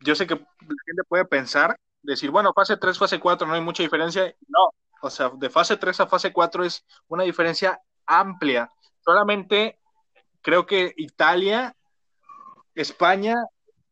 yo 0.00 0.14
sé 0.14 0.26
que 0.26 0.34
la 0.34 0.76
gente 0.86 1.04
puede 1.08 1.24
pensar, 1.24 1.76
decir, 2.02 2.30
bueno, 2.30 2.52
fase 2.52 2.76
3, 2.76 2.98
fase 2.98 3.20
4, 3.20 3.46
no 3.46 3.54
hay 3.54 3.60
mucha 3.60 3.82
diferencia. 3.82 4.34
No, 4.48 4.70
o 5.02 5.10
sea, 5.10 5.30
de 5.30 5.50
fase 5.50 5.76
3 5.76 6.00
a 6.00 6.06
fase 6.06 6.32
4 6.32 6.64
es 6.64 6.84
una 7.08 7.24
diferencia 7.24 7.80
amplia. 8.06 8.70
Solamente 9.00 9.78
creo 10.40 10.66
que 10.66 10.92
Italia, 10.96 11.74
España 12.74 13.36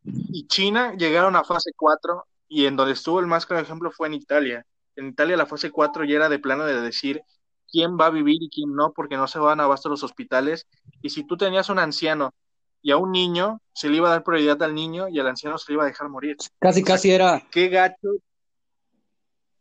y 0.05 0.47
China 0.47 0.95
llegaron 0.95 1.37
a 1.37 1.45
fase 1.45 1.71
4 1.77 2.27
y 2.49 2.67
en 2.67 2.77
donde 2.77 2.95
estuvo 2.95 3.21
el 3.21 3.27
más 3.27 3.47
claro 3.47 3.63
ejemplo 3.63 3.91
fue 3.91 4.09
en 4.09 4.15
Italia. 4.15 4.67
En 4.97 5.09
Italia 5.09 5.37
la 5.37 5.47
fase 5.47 5.71
4 5.71 6.05
ya 6.05 6.17
era 6.17 6.29
de 6.29 6.39
plano 6.39 6.65
de 6.65 6.81
decir 6.81 7.23
quién 7.71 7.97
va 7.99 8.07
a 8.07 8.11
vivir 8.11 8.43
y 8.43 8.51
quién 8.51 8.75
no, 8.75 8.93
porque 8.93 9.17
no 9.17 9.29
se 9.29 9.39
van 9.39 9.61
a 9.61 9.65
abasto 9.65 9.89
los 9.89 10.03
hospitales. 10.03 10.67
Y 11.03 11.11
si 11.11 11.25
tú 11.25 11.37
tenías 11.37 11.69
un 11.71 11.79
anciano 11.79 12.35
y 12.83 12.91
a 12.91 12.97
un 12.97 13.13
niño, 13.13 13.61
se 13.73 13.89
le 13.89 13.97
iba 13.97 14.09
a 14.09 14.13
dar 14.13 14.25
prioridad 14.25 14.63
al 14.63 14.75
niño 14.75 15.09
y 15.09 15.19
al 15.19 15.29
anciano 15.29 15.59
se 15.59 15.71
le 15.71 15.75
iba 15.75 15.85
a 15.85 15.87
dejar 15.87 16.09
morir. 16.09 16.37
Casi, 16.59 16.83
casi 16.83 17.11
era. 17.11 17.43
Qué 17.51 17.69
gacho. 17.69 18.09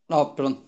No, 0.08 0.36
perdón. 0.36 0.66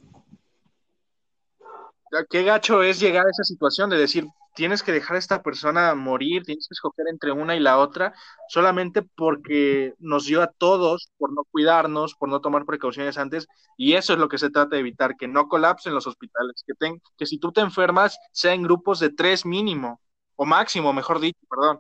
Qué 2.29 2.43
gacho 2.43 2.83
es 2.83 2.99
llegar 2.99 3.25
a 3.25 3.29
esa 3.29 3.43
situación 3.43 3.89
de 3.89 3.97
decir, 3.97 4.27
tienes 4.53 4.83
que 4.83 4.91
dejar 4.91 5.15
a 5.15 5.19
esta 5.19 5.41
persona 5.41 5.95
morir, 5.95 6.43
tienes 6.43 6.67
que 6.67 6.73
escoger 6.73 7.05
entre 7.09 7.31
una 7.31 7.55
y 7.55 7.59
la 7.59 7.77
otra, 7.77 8.13
solamente 8.49 9.01
porque 9.01 9.93
nos 9.99 10.25
dio 10.25 10.41
a 10.41 10.47
todos 10.47 11.09
por 11.17 11.31
no 11.33 11.43
cuidarnos, 11.49 12.15
por 12.15 12.29
no 12.29 12.41
tomar 12.41 12.65
precauciones 12.65 13.17
antes, 13.17 13.47
y 13.77 13.93
eso 13.93 14.13
es 14.13 14.19
lo 14.19 14.27
que 14.27 14.37
se 14.37 14.49
trata 14.49 14.75
de 14.75 14.81
evitar, 14.81 15.15
que 15.15 15.27
no 15.27 15.47
colapsen 15.47 15.93
los 15.93 16.05
hospitales, 16.05 16.63
que, 16.65 16.73
ten, 16.73 17.01
que 17.17 17.25
si 17.25 17.37
tú 17.37 17.51
te 17.51 17.61
enfermas, 17.61 18.19
sea 18.31 18.53
en 18.53 18.63
grupos 18.63 18.99
de 18.99 19.09
tres 19.09 19.45
mínimo, 19.45 20.01
o 20.35 20.45
máximo, 20.45 20.91
mejor 20.91 21.19
dicho, 21.19 21.39
perdón, 21.49 21.79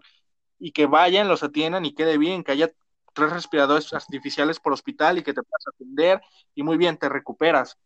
y 0.61 0.71
que 0.71 0.85
vayan, 0.85 1.27
los 1.27 1.43
atiendan 1.43 1.83
y 1.83 1.93
quede 1.93 2.17
bien, 2.17 2.45
que 2.45 2.53
haya 2.53 2.71
tres 3.13 3.31
respiradores 3.31 3.91
artificiales 3.93 4.61
por 4.61 4.71
hospital 4.71 5.17
y 5.17 5.23
que 5.23 5.33
te 5.33 5.43
puedas 5.43 5.67
atender, 5.67 6.21
y 6.55 6.63
muy 6.63 6.77
bien, 6.77 6.95
te 6.97 7.09
recuperas 7.09 7.77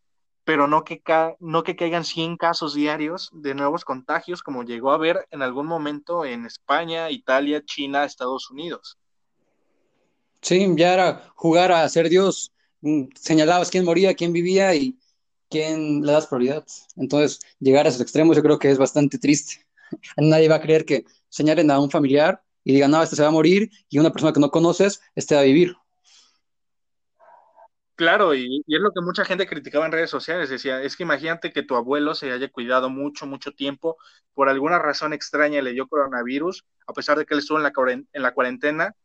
pero 0.46 0.68
no 0.68 0.84
que, 0.84 1.02
no 1.40 1.64
que 1.64 1.74
caigan 1.74 2.04
100 2.04 2.36
casos 2.36 2.72
diarios 2.72 3.30
de 3.32 3.52
nuevos 3.52 3.84
contagios 3.84 4.44
como 4.44 4.62
llegó 4.62 4.92
a 4.92 4.94
haber 4.94 5.26
en 5.32 5.42
algún 5.42 5.66
momento 5.66 6.24
en 6.24 6.46
España, 6.46 7.10
Italia, 7.10 7.64
China, 7.64 8.04
Estados 8.04 8.48
Unidos. 8.48 8.96
Sí, 10.40 10.72
ya 10.76 10.94
era 10.94 11.32
jugar 11.34 11.72
a 11.72 11.88
ser 11.88 12.08
Dios, 12.08 12.52
mm, 12.80 13.06
señalabas 13.16 13.70
quién 13.72 13.84
moría, 13.84 14.14
quién 14.14 14.32
vivía 14.32 14.72
y 14.76 14.96
quién 15.50 16.02
le 16.02 16.12
das 16.12 16.28
prioridad. 16.28 16.64
Entonces, 16.94 17.40
llegar 17.58 17.86
a 17.86 17.88
esos 17.88 18.00
extremos 18.00 18.36
yo 18.36 18.42
creo 18.44 18.60
que 18.60 18.70
es 18.70 18.78
bastante 18.78 19.18
triste. 19.18 19.66
Nadie 20.16 20.48
va 20.48 20.56
a 20.56 20.60
creer 20.60 20.84
que 20.84 21.06
señalen 21.28 21.72
a 21.72 21.80
un 21.80 21.90
familiar 21.90 22.40
y 22.66 22.72
digan, 22.72 22.90
no, 22.90 23.00
este 23.00 23.14
se 23.14 23.22
va 23.22 23.28
a 23.28 23.30
morir 23.30 23.70
y 23.88 24.00
una 24.00 24.10
persona 24.10 24.32
que 24.32 24.40
no 24.40 24.50
conoces, 24.50 25.00
este 25.14 25.36
va 25.36 25.42
a 25.42 25.44
vivir. 25.44 25.76
Claro, 27.94 28.34
y, 28.34 28.64
es 28.66 28.80
lo 28.80 28.90
que 28.90 29.00
mucha 29.02 29.24
gente 29.24 29.46
criticaba 29.46 29.86
en 29.86 29.92
redes 29.92 30.10
sociales, 30.10 30.50
decía, 30.50 30.82
es 30.82 30.96
que 30.96 31.04
imagínate 31.04 31.52
que 31.52 31.62
tu 31.62 31.76
abuelo 31.76 32.16
se 32.16 32.32
haya 32.32 32.48
cuidado 32.50 32.90
mucho, 32.90 33.24
mucho 33.24 33.52
tiempo, 33.52 33.98
por 34.34 34.48
alguna 34.48 34.80
razón 34.80 35.12
extraña 35.12 35.62
le 35.62 35.74
dio 35.74 35.86
coronavirus, 35.86 36.64
a 36.88 36.92
pesar 36.92 37.16
de 37.16 37.24
que 37.24 37.34
él 37.34 37.40
estuvo 37.40 37.58
en 37.58 37.62
la, 37.62 37.72
en 38.12 38.22
la 38.22 38.34
cuarentena, 38.34 38.96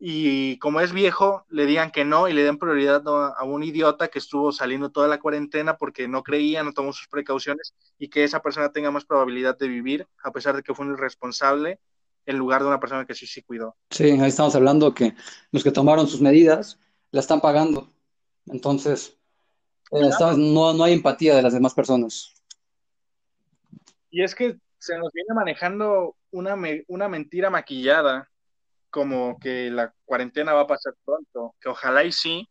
y 0.00 0.58
como 0.58 0.80
es 0.80 0.92
viejo, 0.92 1.46
le 1.50 1.66
digan 1.66 1.92
que 1.92 2.04
no 2.04 2.26
y 2.28 2.32
le 2.32 2.42
den 2.42 2.58
prioridad 2.58 3.04
a 3.06 3.44
un 3.44 3.62
idiota 3.62 4.08
que 4.08 4.18
estuvo 4.18 4.50
saliendo 4.50 4.90
toda 4.90 5.06
la 5.06 5.20
cuarentena 5.20 5.76
porque 5.76 6.08
no 6.08 6.24
creía, 6.24 6.64
no 6.64 6.72
tomó 6.72 6.92
sus 6.92 7.06
precauciones, 7.06 7.74
y 7.96 8.08
que 8.08 8.24
esa 8.24 8.42
persona 8.42 8.72
tenga 8.72 8.90
más 8.90 9.04
probabilidad 9.04 9.56
de 9.56 9.68
vivir, 9.68 10.08
a 10.24 10.32
pesar 10.32 10.56
de 10.56 10.64
que 10.64 10.74
fue 10.74 10.84
un 10.84 10.94
irresponsable, 10.94 11.78
en 12.28 12.38
lugar 12.38 12.62
de 12.62 12.68
una 12.68 12.80
persona 12.80 13.06
que 13.06 13.14
sí 13.14 13.26
se 13.26 13.42
cuidó. 13.42 13.76
Sí, 13.90 14.10
ahí 14.10 14.28
estamos 14.28 14.54
hablando 14.54 14.94
que 14.94 15.14
los 15.50 15.64
que 15.64 15.72
tomaron 15.72 16.06
sus 16.06 16.20
medidas 16.20 16.78
la 17.10 17.20
están 17.20 17.40
pagando 17.40 17.88
entonces, 18.50 19.18
eh, 19.92 20.10
no, 20.36 20.72
no 20.72 20.84
hay 20.84 20.92
empatía 20.92 21.36
de 21.36 21.42
las 21.42 21.52
demás 21.52 21.74
personas. 21.74 22.34
Y 24.10 24.22
es 24.22 24.34
que 24.34 24.58
se 24.78 24.96
nos 24.98 25.12
viene 25.12 25.34
manejando 25.34 26.16
una, 26.30 26.56
una 26.88 27.08
mentira 27.08 27.50
maquillada, 27.50 28.28
como 28.90 29.38
que 29.38 29.70
la 29.70 29.92
cuarentena 30.04 30.54
va 30.54 30.62
a 30.62 30.66
pasar 30.66 30.94
pronto, 31.04 31.54
que 31.60 31.68
ojalá 31.68 32.04
y 32.04 32.12
sí, 32.12 32.48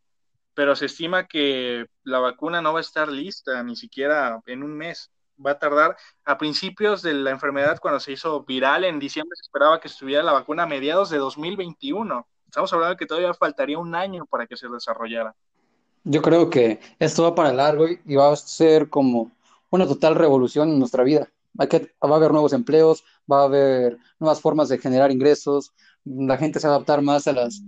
pero 0.53 0.75
se 0.75 0.85
estima 0.85 1.27
que 1.27 1.85
la 2.03 2.19
vacuna 2.19 2.61
no 2.61 2.73
va 2.73 2.79
a 2.79 2.81
estar 2.81 3.09
lista 3.09 3.63
ni 3.63 3.75
siquiera 3.75 4.39
en 4.45 4.63
un 4.63 4.75
mes. 4.75 5.11
Va 5.45 5.51
a 5.51 5.59
tardar 5.59 5.95
a 6.25 6.37
principios 6.37 7.01
de 7.01 7.13
la 7.13 7.31
enfermedad, 7.31 7.79
cuando 7.79 7.99
se 7.99 8.11
hizo 8.11 8.43
viral 8.43 8.83
en 8.83 8.99
diciembre, 8.99 9.35
se 9.35 9.43
esperaba 9.43 9.79
que 9.79 9.87
estuviera 9.87 10.23
la 10.23 10.33
vacuna 10.33 10.63
a 10.63 10.67
mediados 10.67 11.09
de 11.09 11.17
2021. 11.17 12.27
Estamos 12.45 12.73
hablando 12.73 12.95
de 12.95 12.97
que 12.97 13.05
todavía 13.05 13.33
faltaría 13.33 13.77
un 13.77 13.93
año 13.93 14.25
para 14.25 14.47
que 14.47 14.57
se 14.57 14.67
desarrollara. 14.67 15.35
Yo 16.03 16.21
creo 16.21 16.49
que 16.49 16.79
esto 16.99 17.23
va 17.23 17.35
para 17.35 17.53
largo 17.53 17.85
y 17.87 18.15
va 18.15 18.31
a 18.31 18.35
ser 18.35 18.89
como 18.89 19.31
una 19.69 19.85
total 19.85 20.15
revolución 20.15 20.69
en 20.69 20.79
nuestra 20.79 21.03
vida. 21.03 21.29
Hay 21.57 21.67
que, 21.67 21.91
va 22.03 22.13
a 22.13 22.15
haber 22.15 22.31
nuevos 22.31 22.53
empleos, 22.53 23.03
va 23.29 23.41
a 23.41 23.45
haber 23.45 23.97
nuevas 24.19 24.41
formas 24.41 24.69
de 24.69 24.77
generar 24.77 25.11
ingresos, 25.11 25.73
la 26.05 26.37
gente 26.37 26.59
se 26.59 26.67
va 26.67 26.73
a 26.73 26.75
adaptar 26.77 27.01
más 27.01 27.27
a 27.27 27.33
las 27.33 27.61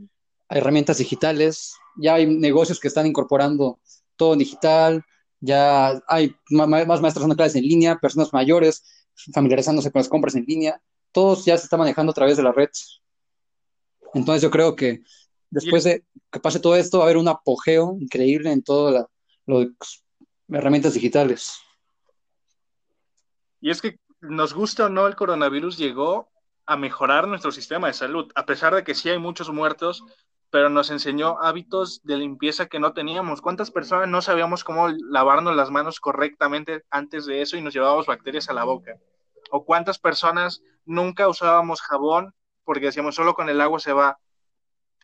herramientas 0.49 0.97
digitales, 0.97 1.75
ya 1.97 2.15
hay 2.15 2.25
negocios 2.25 2.79
que 2.79 2.88
están 2.88 3.05
incorporando 3.05 3.79
todo 4.15 4.36
digital, 4.36 5.03
ya 5.39 6.02
hay 6.08 6.36
más 6.49 6.67
maestros 7.02 7.21
dando 7.21 7.36
clases 7.36 7.56
en 7.56 7.63
línea, 7.63 7.97
personas 7.97 8.34
mayores 8.34 8.84
familiarizándose 9.34 9.91
con 9.91 9.99
las 9.99 10.10
compras 10.10 10.36
en 10.36 10.45
línea, 10.45 10.82
todos 11.12 11.45
ya 11.45 11.58
se 11.58 11.65
está 11.65 11.78
manejando 11.78 12.12
a 12.12 12.15
través 12.15 12.38
de 12.38 12.43
la 12.43 12.52
red. 12.52 12.69
Entonces 14.13 14.41
yo 14.41 14.49
creo 14.49 14.75
que 14.75 15.02
después 15.49 15.84
de 15.84 16.06
que 16.32 16.39
pase 16.39 16.60
todo 16.60 16.75
esto, 16.75 16.99
va 16.99 17.06
a 17.06 17.08
haber 17.08 17.17
un 17.17 17.28
apogeo 17.28 17.97
increíble 17.99 18.52
en 18.52 18.63
todas 18.63 19.06
las 19.45 20.04
herramientas 20.47 20.93
digitales. 20.93 21.60
Y 23.62 23.71
es 23.71 23.82
que 23.82 23.99
nos 24.21 24.54
gusta 24.54 24.86
o 24.86 24.89
no, 24.89 25.08
el 25.08 25.15
coronavirus 25.15 25.78
llegó 25.78 26.30
a 26.65 26.78
mejorar 26.78 27.28
nuestro 27.28 27.52
sistema 27.52 27.88
de 27.88 27.93
salud, 27.93 28.32
a 28.36 28.45
pesar 28.45 28.75
de 28.75 28.84
que 28.84 28.93
sí 28.93 29.10
hay 29.10 29.17
muchos 29.17 29.49
muertos, 29.52 30.04
pero 30.49 30.69
nos 30.69 30.89
enseñó 30.89 31.39
hábitos 31.41 32.01
de 32.03 32.17
limpieza 32.17 32.67
que 32.67 32.79
no 32.79 32.93
teníamos. 32.93 33.41
¿Cuántas 33.41 33.71
personas 33.71 34.07
no 34.07 34.21
sabíamos 34.21 34.63
cómo 34.63 34.88
lavarnos 34.89 35.55
las 35.55 35.69
manos 35.69 35.99
correctamente 35.99 36.83
antes 36.89 37.25
de 37.25 37.41
eso 37.41 37.55
y 37.57 37.62
nos 37.62 37.73
llevábamos 37.73 38.07
bacterias 38.07 38.49
a 38.49 38.53
la 38.53 38.63
boca? 38.63 38.95
¿O 39.51 39.63
cuántas 39.63 39.99
personas 39.99 40.62
nunca 40.85 41.27
usábamos 41.27 41.81
jabón 41.81 42.33
porque 42.63 42.88
decíamos 42.88 43.15
solo 43.15 43.35
con 43.35 43.49
el 43.49 43.62
agua 43.62 43.79
se 43.79 43.93
va? 43.93 44.19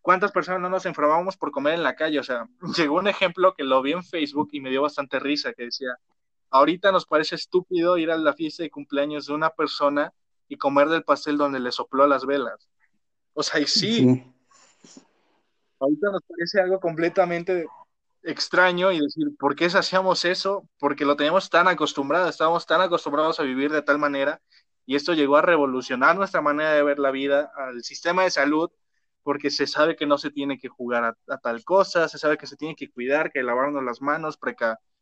¿Cuántas 0.02 0.32
personas 0.32 0.62
no 0.62 0.70
nos 0.70 0.86
enfermábamos 0.86 1.38
por 1.38 1.52
comer 1.52 1.76
en 1.76 1.84
la 1.84 1.96
calle? 1.96 2.20
O 2.20 2.24
sea, 2.24 2.48
llegó 2.78 2.96
un 2.96 3.08
ejemplo 3.08 3.54
que 3.56 3.64
lo 3.64 3.82
vi 3.82 3.92
en 3.92 4.04
Facebook 4.04 4.50
y 4.52 4.62
me 4.62 4.72
dio 4.72 4.82
bastante 4.82 5.20
risa, 5.20 5.54
que 5.54 5.66
decía, 5.66 5.98
ahorita 6.50 6.92
nos 6.92 7.06
parece 7.06 7.36
estúpido 7.36 7.98
ir 7.98 8.10
a 8.10 8.18
la 8.18 8.34
fiesta 8.34 8.64
de 8.64 8.72
cumpleaños 8.72 9.28
de 9.28 9.34
una 9.34 9.52
persona 9.52 10.12
y 10.48 10.58
comer 10.58 10.90
del 10.90 11.04
pastel 11.04 11.38
donde 11.38 11.60
le 11.60 11.72
sopló 11.72 12.08
las 12.08 12.26
velas. 12.26 12.70
O 13.34 13.44
sea, 13.44 13.60
y 13.60 13.68
sí, 13.68 14.24
ahorita 15.80 16.12
nos 16.12 16.22
parece 16.24 16.62
algo 16.62 16.80
completamente 16.80 17.68
extraño 18.24 18.92
y 18.92 19.00
decir, 19.00 19.28
¿por 19.38 19.56
qué 19.56 19.66
hacíamos 19.66 20.26
eso? 20.26 20.68
Porque 20.80 21.06
lo 21.06 21.16
teníamos 21.16 21.50
tan 21.50 21.68
acostumbrado, 21.68 22.28
estábamos 22.28 22.66
tan 22.66 22.82
acostumbrados 22.82 23.40
a 23.40 23.44
vivir 23.44 23.72
de 23.72 23.82
tal 23.82 24.00
manera 24.00 24.42
y 24.86 24.96
esto 24.96 25.14
llegó 25.14 25.38
a 25.38 25.42
revolucionar 25.42 26.16
nuestra 26.16 26.42
manera 26.42 26.74
de 26.74 26.84
ver 26.84 27.00
la 27.00 27.12
vida, 27.12 27.52
al 27.56 27.84
sistema 27.84 28.24
de 28.24 28.32
salud 28.32 28.72
porque 29.24 29.50
se 29.50 29.66
sabe 29.66 29.96
que 29.96 30.06
no 30.06 30.20
se 30.20 30.30
tiene 30.30 30.60
que 30.60 30.70
jugar 30.70 31.04
a, 31.28 31.38
tal 31.40 31.64
cosa, 31.64 32.08
se 32.08 32.20
sabe 32.20 32.38
que 32.38 32.46
se 32.46 32.58
tiene 32.58 32.76
que 32.76 32.92
cuidar, 32.92 33.32
que 33.32 33.42
lavarnos 33.42 33.84
las 33.84 34.00
manos, 34.00 34.38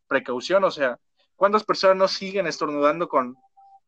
precaución, 0.08 0.64
o 0.64 0.72
sea, 0.72 0.98
¿cuántas 1.36 1.66
personas 1.66 1.98
no 1.98 2.08
siguen 2.08 2.48
estornudando 2.48 3.10
con, 3.10 3.36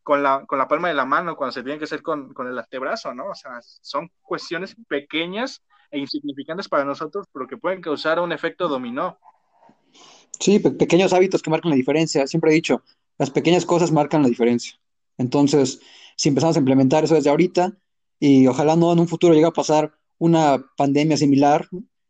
con, 0.04 0.24
la, 0.24 0.46
con 0.46 0.60
la 0.60 0.68
palma 0.68 0.90
de 0.90 0.94
la 0.94 1.06
mano 1.06 1.38
cuando 1.38 1.54
se 1.54 1.64
tiene 1.64 1.80
que 1.80 1.86
hacer 1.86 2.02
con, 2.02 2.34
con 2.34 2.48
el 2.48 2.60
antebrazo, 2.60 3.14
¿no? 3.14 3.28
O 3.28 3.34
sea, 3.36 3.62
son 3.62 4.12
cuestiones 4.22 4.76
pequeñas 4.90 5.64
e 5.96 6.00
insignificantes 6.00 6.68
para 6.68 6.84
nosotros, 6.84 7.26
pero 7.32 7.48
que 7.48 7.58
pueden 7.58 7.82
causar 7.82 8.20
un 8.20 8.32
efecto 8.32 8.68
dominó. 8.68 9.18
Sí, 10.40 10.60
pequeños 10.60 11.14
hábitos 11.14 11.42
que 11.42 11.50
marcan 11.50 11.70
la 11.72 11.78
diferencia. 11.78 12.28
Siempre 12.28 12.52
he 12.52 12.54
dicho, 12.54 12.84
las 13.18 13.32
pequeñas 13.32 13.66
cosas 13.66 13.92
marcan 13.92 14.22
la 14.22 14.28
diferencia. 14.28 14.78
Entonces, 15.18 15.80
si 16.18 16.30
empezamos 16.30 16.58
a 16.58 16.60
implementar 16.60 17.06
eso 17.06 17.16
desde 17.16 17.30
ahorita, 17.30 17.72
y 18.20 18.46
ojalá 18.48 18.76
no 18.76 18.92
en 18.92 19.00
un 19.00 19.08
futuro 19.08 19.34
llegue 19.34 19.48
a 19.48 19.52
pasar 19.52 19.94
una 20.18 20.66
pandemia 20.76 21.16
similar, 21.16 21.70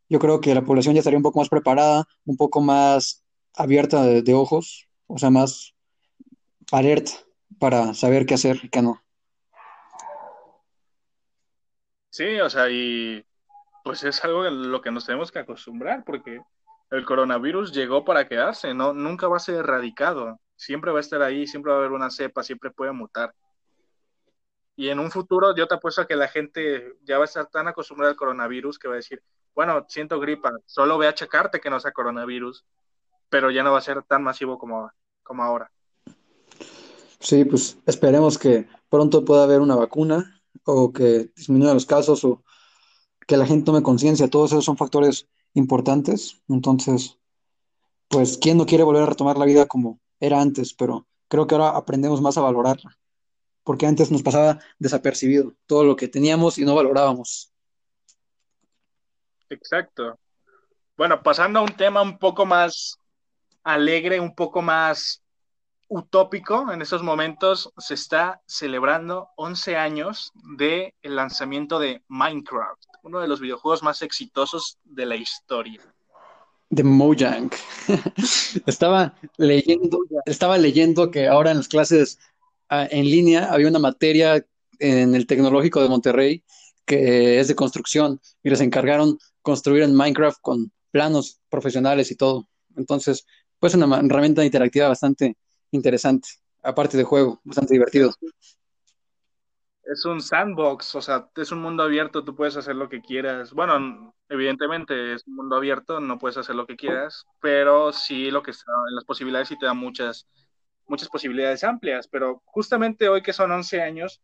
yo 0.09 0.19
creo 0.19 0.41
que 0.41 0.55
la 0.55 0.63
población 0.63 0.95
ya 0.95 0.99
estaría 0.99 1.17
un 1.17 1.23
poco 1.23 1.39
más 1.39 1.49
preparada, 1.49 2.07
un 2.25 2.37
poco 2.37 2.61
más 2.61 3.23
abierta 3.53 4.03
de, 4.03 4.23
de 4.23 4.33
ojos, 4.33 4.87
o 5.07 5.19
sea, 5.19 5.29
más 5.29 5.73
alerta 6.71 7.11
para 7.59 7.93
saber 7.93 8.25
qué 8.25 8.33
hacer 8.33 8.59
y 8.63 8.69
qué 8.69 8.81
no. 8.81 9.01
Sí, 12.09 12.39
o 12.39 12.49
sea, 12.49 12.69
y 12.69 13.23
pues 13.85 14.03
es 14.03 14.25
algo 14.25 14.41
a 14.41 14.49
lo 14.49 14.81
que 14.81 14.89
nos 14.89 15.05
tenemos 15.05 15.31
que 15.31 15.37
acostumbrar, 15.37 16.03
porque 16.03 16.41
el 16.89 17.05
coronavirus 17.05 17.71
llegó 17.71 18.03
para 18.03 18.27
quedarse, 18.27 18.73
no, 18.73 18.93
nunca 18.93 19.27
va 19.27 19.37
a 19.37 19.39
ser 19.39 19.57
erradicado, 19.57 20.39
siempre 20.55 20.91
va 20.91 20.97
a 20.97 21.01
estar 21.01 21.21
ahí, 21.21 21.45
siempre 21.45 21.71
va 21.71 21.77
a 21.77 21.79
haber 21.81 21.91
una 21.91 22.09
cepa, 22.09 22.41
siempre 22.41 22.71
puede 22.71 22.93
mutar. 22.93 23.35
Y 24.75 24.89
en 24.89 24.97
un 24.97 25.11
futuro 25.11 25.55
yo 25.55 25.67
te 25.67 25.75
apuesto 25.75 26.01
a 26.01 26.07
que 26.07 26.15
la 26.15 26.27
gente 26.27 26.95
ya 27.03 27.19
va 27.19 27.25
a 27.25 27.31
estar 27.31 27.45
tan 27.45 27.67
acostumbrada 27.67 28.09
al 28.09 28.17
coronavirus 28.17 28.79
que 28.79 28.87
va 28.87 28.95
a 28.95 28.97
decir, 28.97 29.21
bueno, 29.53 29.85
siento 29.87 30.19
gripa, 30.19 30.51
solo 30.65 30.97
ve 30.97 31.07
a 31.07 31.13
checarte 31.13 31.61
que 31.61 31.69
no 31.69 31.79
sea 31.79 31.91
coronavirus, 31.91 32.65
pero 33.29 33.51
ya 33.51 33.61
no 33.61 33.71
va 33.71 33.77
a 33.77 33.81
ser 33.81 34.01
tan 34.01 34.23
masivo 34.23 34.57
como, 34.57 34.91
como 35.21 35.43
ahora. 35.43 35.71
Sí, 37.19 37.45
pues 37.45 37.77
esperemos 37.85 38.39
que 38.39 38.67
pronto 38.89 39.23
pueda 39.23 39.43
haber 39.43 39.61
una 39.61 39.75
vacuna 39.75 40.41
o 40.63 40.91
que 40.91 41.29
disminuya 41.35 41.75
los 41.75 41.85
casos 41.85 42.23
o 42.23 42.43
que 43.25 43.37
la 43.37 43.45
gente 43.45 43.65
tome 43.65 43.83
conciencia. 43.83 44.29
Todos 44.29 44.51
esos 44.51 44.65
son 44.65 44.77
factores 44.77 45.27
importantes. 45.53 46.41
Entonces, 46.47 47.17
pues, 48.07 48.37
¿quién 48.37 48.57
no 48.57 48.65
quiere 48.65 48.83
volver 48.83 49.03
a 49.03 49.07
retomar 49.07 49.37
la 49.37 49.45
vida 49.45 49.65
como 49.65 49.99
era 50.19 50.41
antes? 50.41 50.73
Pero 50.73 51.07
creo 51.27 51.47
que 51.47 51.55
ahora 51.55 51.69
aprendemos 51.69 52.21
más 52.21 52.37
a 52.37 52.41
valorarla, 52.41 52.97
porque 53.63 53.87
antes 53.87 54.11
nos 54.11 54.23
pasaba 54.23 54.59
desapercibido 54.79 55.53
todo 55.65 55.83
lo 55.83 55.95
que 55.95 56.07
teníamos 56.07 56.57
y 56.57 56.65
no 56.65 56.75
valorábamos. 56.75 57.51
Exacto. 59.49 60.17
Bueno, 60.97 61.21
pasando 61.21 61.59
a 61.59 61.63
un 61.63 61.75
tema 61.75 62.01
un 62.01 62.17
poco 62.17 62.45
más 62.45 62.99
alegre, 63.63 64.19
un 64.19 64.33
poco 64.33 64.61
más 64.61 65.21
utópico, 65.87 66.71
en 66.71 66.81
estos 66.81 67.03
momentos 67.03 67.71
se 67.77 67.93
está 67.93 68.41
celebrando 68.47 69.29
11 69.35 69.77
años 69.77 70.31
del 70.57 70.93
lanzamiento 71.03 71.79
de 71.79 72.03
Minecraft, 72.07 72.85
uno 73.05 73.19
de 73.19 73.27
los 73.27 73.39
videojuegos 73.39 73.83
más 73.83 74.01
exitosos 74.01 74.79
de 74.83 75.05
la 75.05 75.15
historia. 75.15 75.79
De 76.71 76.83
Mojang. 76.83 77.51
estaba 78.65 79.13
leyendo, 79.37 79.99
estaba 80.25 80.57
leyendo 80.57 81.11
que 81.11 81.27
ahora 81.27 81.51
en 81.51 81.57
las 81.57 81.67
clases 81.67 82.17
ah, 82.67 82.87
en 82.89 83.05
línea 83.05 83.51
había 83.51 83.67
una 83.67 83.77
materia 83.77 84.43
en 84.79 85.13
el 85.13 85.27
Tecnológico 85.27 85.81
de 85.83 85.89
Monterrey 85.89 86.43
que 86.83 87.39
es 87.39 87.47
de 87.47 87.55
construcción 87.55 88.19
y 88.43 88.49
les 88.49 88.61
encargaron 88.61 89.19
construir 89.43 89.83
en 89.83 89.95
Minecraft 89.95 90.39
con 90.41 90.71
planos 90.89 91.39
profesionales 91.49 92.09
y 92.09 92.15
todo. 92.15 92.47
Entonces, 92.75 93.25
pues 93.59 93.75
una 93.75 93.99
herramienta 93.99 94.43
interactiva 94.43 94.87
bastante 94.87 95.37
interesante, 95.71 96.27
aparte 96.63 96.97
de 96.97 97.03
juego, 97.03 97.39
bastante 97.43 97.73
divertido. 97.73 98.13
Es 99.85 100.03
un 100.05 100.19
sandbox, 100.19 100.95
o 100.95 101.01
sea, 101.01 101.29
es 101.35 101.51
un 101.51 101.61
mundo 101.61 101.83
abierto, 101.83 102.23
tú 102.23 102.35
puedes 102.35 102.57
hacer 102.57 102.75
lo 102.75 102.89
que 102.89 103.01
quieras. 103.01 103.53
Bueno, 103.53 104.15
evidentemente 104.29 105.13
es 105.13 105.27
un 105.27 105.35
mundo 105.35 105.55
abierto, 105.55 105.99
no 105.99 106.17
puedes 106.17 106.37
hacer 106.37 106.55
lo 106.55 106.65
que 106.65 106.75
quieras, 106.75 107.25
pero 107.39 107.91
sí 107.93 108.31
lo 108.31 108.41
que 108.41 108.51
está 108.51 108.71
en 108.89 108.95
las 108.95 109.05
posibilidades 109.05 109.47
sí 109.49 109.57
te 109.59 109.67
da 109.67 109.75
muchas, 109.75 110.27
muchas 110.87 111.07
posibilidades 111.09 111.63
amplias. 111.63 112.07
Pero 112.07 112.41
justamente 112.45 113.09
hoy 113.09 113.21
que 113.21 113.33
son 113.33 113.51
11 113.51 113.81
años, 113.81 114.21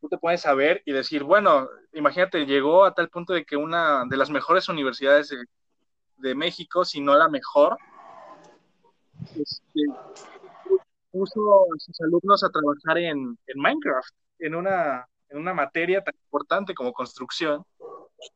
tú 0.00 0.08
te 0.08 0.18
puedes 0.18 0.42
saber 0.42 0.82
y 0.84 0.92
decir, 0.92 1.22
bueno, 1.24 1.68
imagínate, 1.92 2.46
llegó 2.46 2.84
a 2.84 2.94
tal 2.94 3.08
punto 3.08 3.32
de 3.32 3.44
que 3.44 3.56
una 3.56 4.04
de 4.06 4.16
las 4.16 4.30
mejores 4.30 4.68
universidades 4.68 5.34
de, 6.16 6.34
México, 6.34 6.84
si 6.84 7.00
no 7.00 7.16
la 7.16 7.28
mejor, 7.28 7.78
este, 9.34 9.80
puso 11.10 11.40
a 11.62 11.78
sus 11.78 12.00
alumnos 12.02 12.44
a 12.44 12.50
trabajar 12.50 12.98
en, 12.98 13.38
en 13.46 13.60
Minecraft, 13.60 14.14
en 14.38 14.54
una, 14.54 15.08
en 15.28 15.38
una 15.38 15.54
materia 15.54 16.02
tan 16.02 16.14
importante 16.14 16.74
como 16.74 16.92
construcción, 16.92 17.64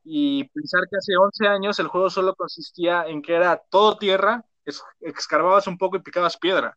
y 0.05 0.44
pensar 0.44 0.82
que 0.88 0.96
hace 0.96 1.16
11 1.16 1.46
años 1.46 1.78
el 1.78 1.88
juego 1.88 2.11
solo 2.11 2.34
consistía 2.34 3.05
en 3.07 3.22
que 3.22 3.34
era 3.34 3.57
todo 3.57 3.98
tierra, 3.98 4.44
escarbabas 5.00 5.66
un 5.66 5.78
poco 5.78 5.96
y 5.96 6.03
picabas 6.03 6.36
piedra. 6.36 6.74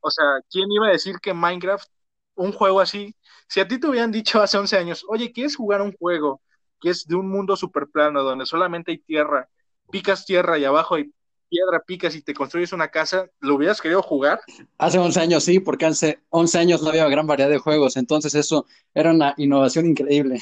O 0.00 0.10
sea, 0.10 0.26
¿quién 0.50 0.70
iba 0.70 0.88
a 0.88 0.92
decir 0.92 1.18
que 1.20 1.32
Minecraft, 1.32 1.88
un 2.34 2.52
juego 2.52 2.80
así, 2.80 3.14
si 3.48 3.60
a 3.60 3.68
ti 3.68 3.78
te 3.78 3.86
hubieran 3.86 4.12
dicho 4.12 4.42
hace 4.42 4.58
11 4.58 4.76
años, 4.76 5.04
oye, 5.08 5.32
¿quieres 5.32 5.56
jugar 5.56 5.80
un 5.80 5.92
juego 5.92 6.42
que 6.80 6.90
es 6.90 7.06
de 7.06 7.14
un 7.14 7.28
mundo 7.28 7.56
super 7.56 7.86
plano, 7.86 8.22
donde 8.22 8.44
solamente 8.44 8.90
hay 8.90 8.98
tierra, 8.98 9.48
picas 9.90 10.26
tierra 10.26 10.58
y 10.58 10.64
abajo 10.64 10.96
hay 10.96 11.12
piedra 11.52 11.82
picas 11.86 12.16
y 12.16 12.22
te 12.22 12.32
construyes 12.32 12.72
una 12.72 12.88
casa, 12.88 13.28
¿lo 13.40 13.56
hubieras 13.56 13.82
querido 13.82 14.00
jugar? 14.00 14.40
Hace 14.78 14.98
11 14.98 15.20
años 15.20 15.44
sí, 15.44 15.60
porque 15.60 15.84
hace 15.84 16.20
11 16.30 16.58
años 16.58 16.82
no 16.82 16.88
había 16.88 17.06
gran 17.08 17.26
variedad 17.26 17.50
de 17.50 17.58
juegos, 17.58 17.98
entonces 17.98 18.34
eso 18.34 18.64
era 18.94 19.10
una 19.10 19.34
innovación 19.36 19.84
increíble. 19.86 20.40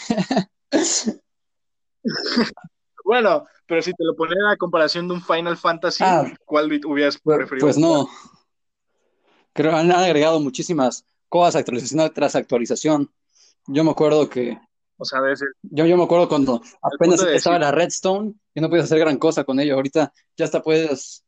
bueno, 3.05 3.45
pero 3.67 3.83
si 3.83 3.93
te 3.93 4.05
lo 4.05 4.15
ponen 4.15 4.39
a 4.47 4.57
comparación 4.57 5.09
de 5.09 5.15
un 5.15 5.23
Final 5.23 5.57
Fantasy, 5.57 6.05
ah, 6.07 6.33
¿cuál 6.45 6.67
hubieras 6.87 7.19
pues, 7.21 7.39
preferido? 7.39 7.67
Pues 7.67 7.77
no. 7.77 8.09
Creo 9.53 9.73
que 9.73 9.79
han 9.79 9.91
agregado 9.91 10.39
muchísimas 10.39 11.05
cosas, 11.29 11.57
actualización 11.57 12.09
tras 12.15 12.37
actualización. 12.37 13.11
Yo 13.67 13.83
me 13.83 13.91
acuerdo 13.91 14.31
que 14.31 14.61
o 15.01 15.05
sea, 15.07 15.23
desde, 15.23 15.47
yo, 15.63 15.87
yo 15.87 15.97
me 15.97 16.05
acuerdo 16.05 16.29
cuando 16.29 16.61
apenas 16.83 17.23
estaba 17.23 17.59
la 17.59 17.73
Redstone 17.73 18.35
y 18.55 18.61
no 18.61 18.69
podías 18.69 18.85
hacer 18.85 18.99
gran 18.99 19.17
cosa 19.17 19.45
con 19.45 19.59
ello. 19.59 19.75
Ahorita 19.75 20.13
ya 20.37 20.45
hasta 20.45 20.63
puedes 20.63 21.25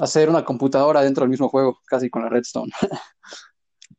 hacer 0.00 0.28
una 0.28 0.44
computadora 0.44 1.02
dentro 1.02 1.22
del 1.22 1.30
mismo 1.30 1.48
juego, 1.48 1.78
casi 1.86 2.10
con 2.10 2.22
la 2.22 2.28
Redstone. 2.28 2.72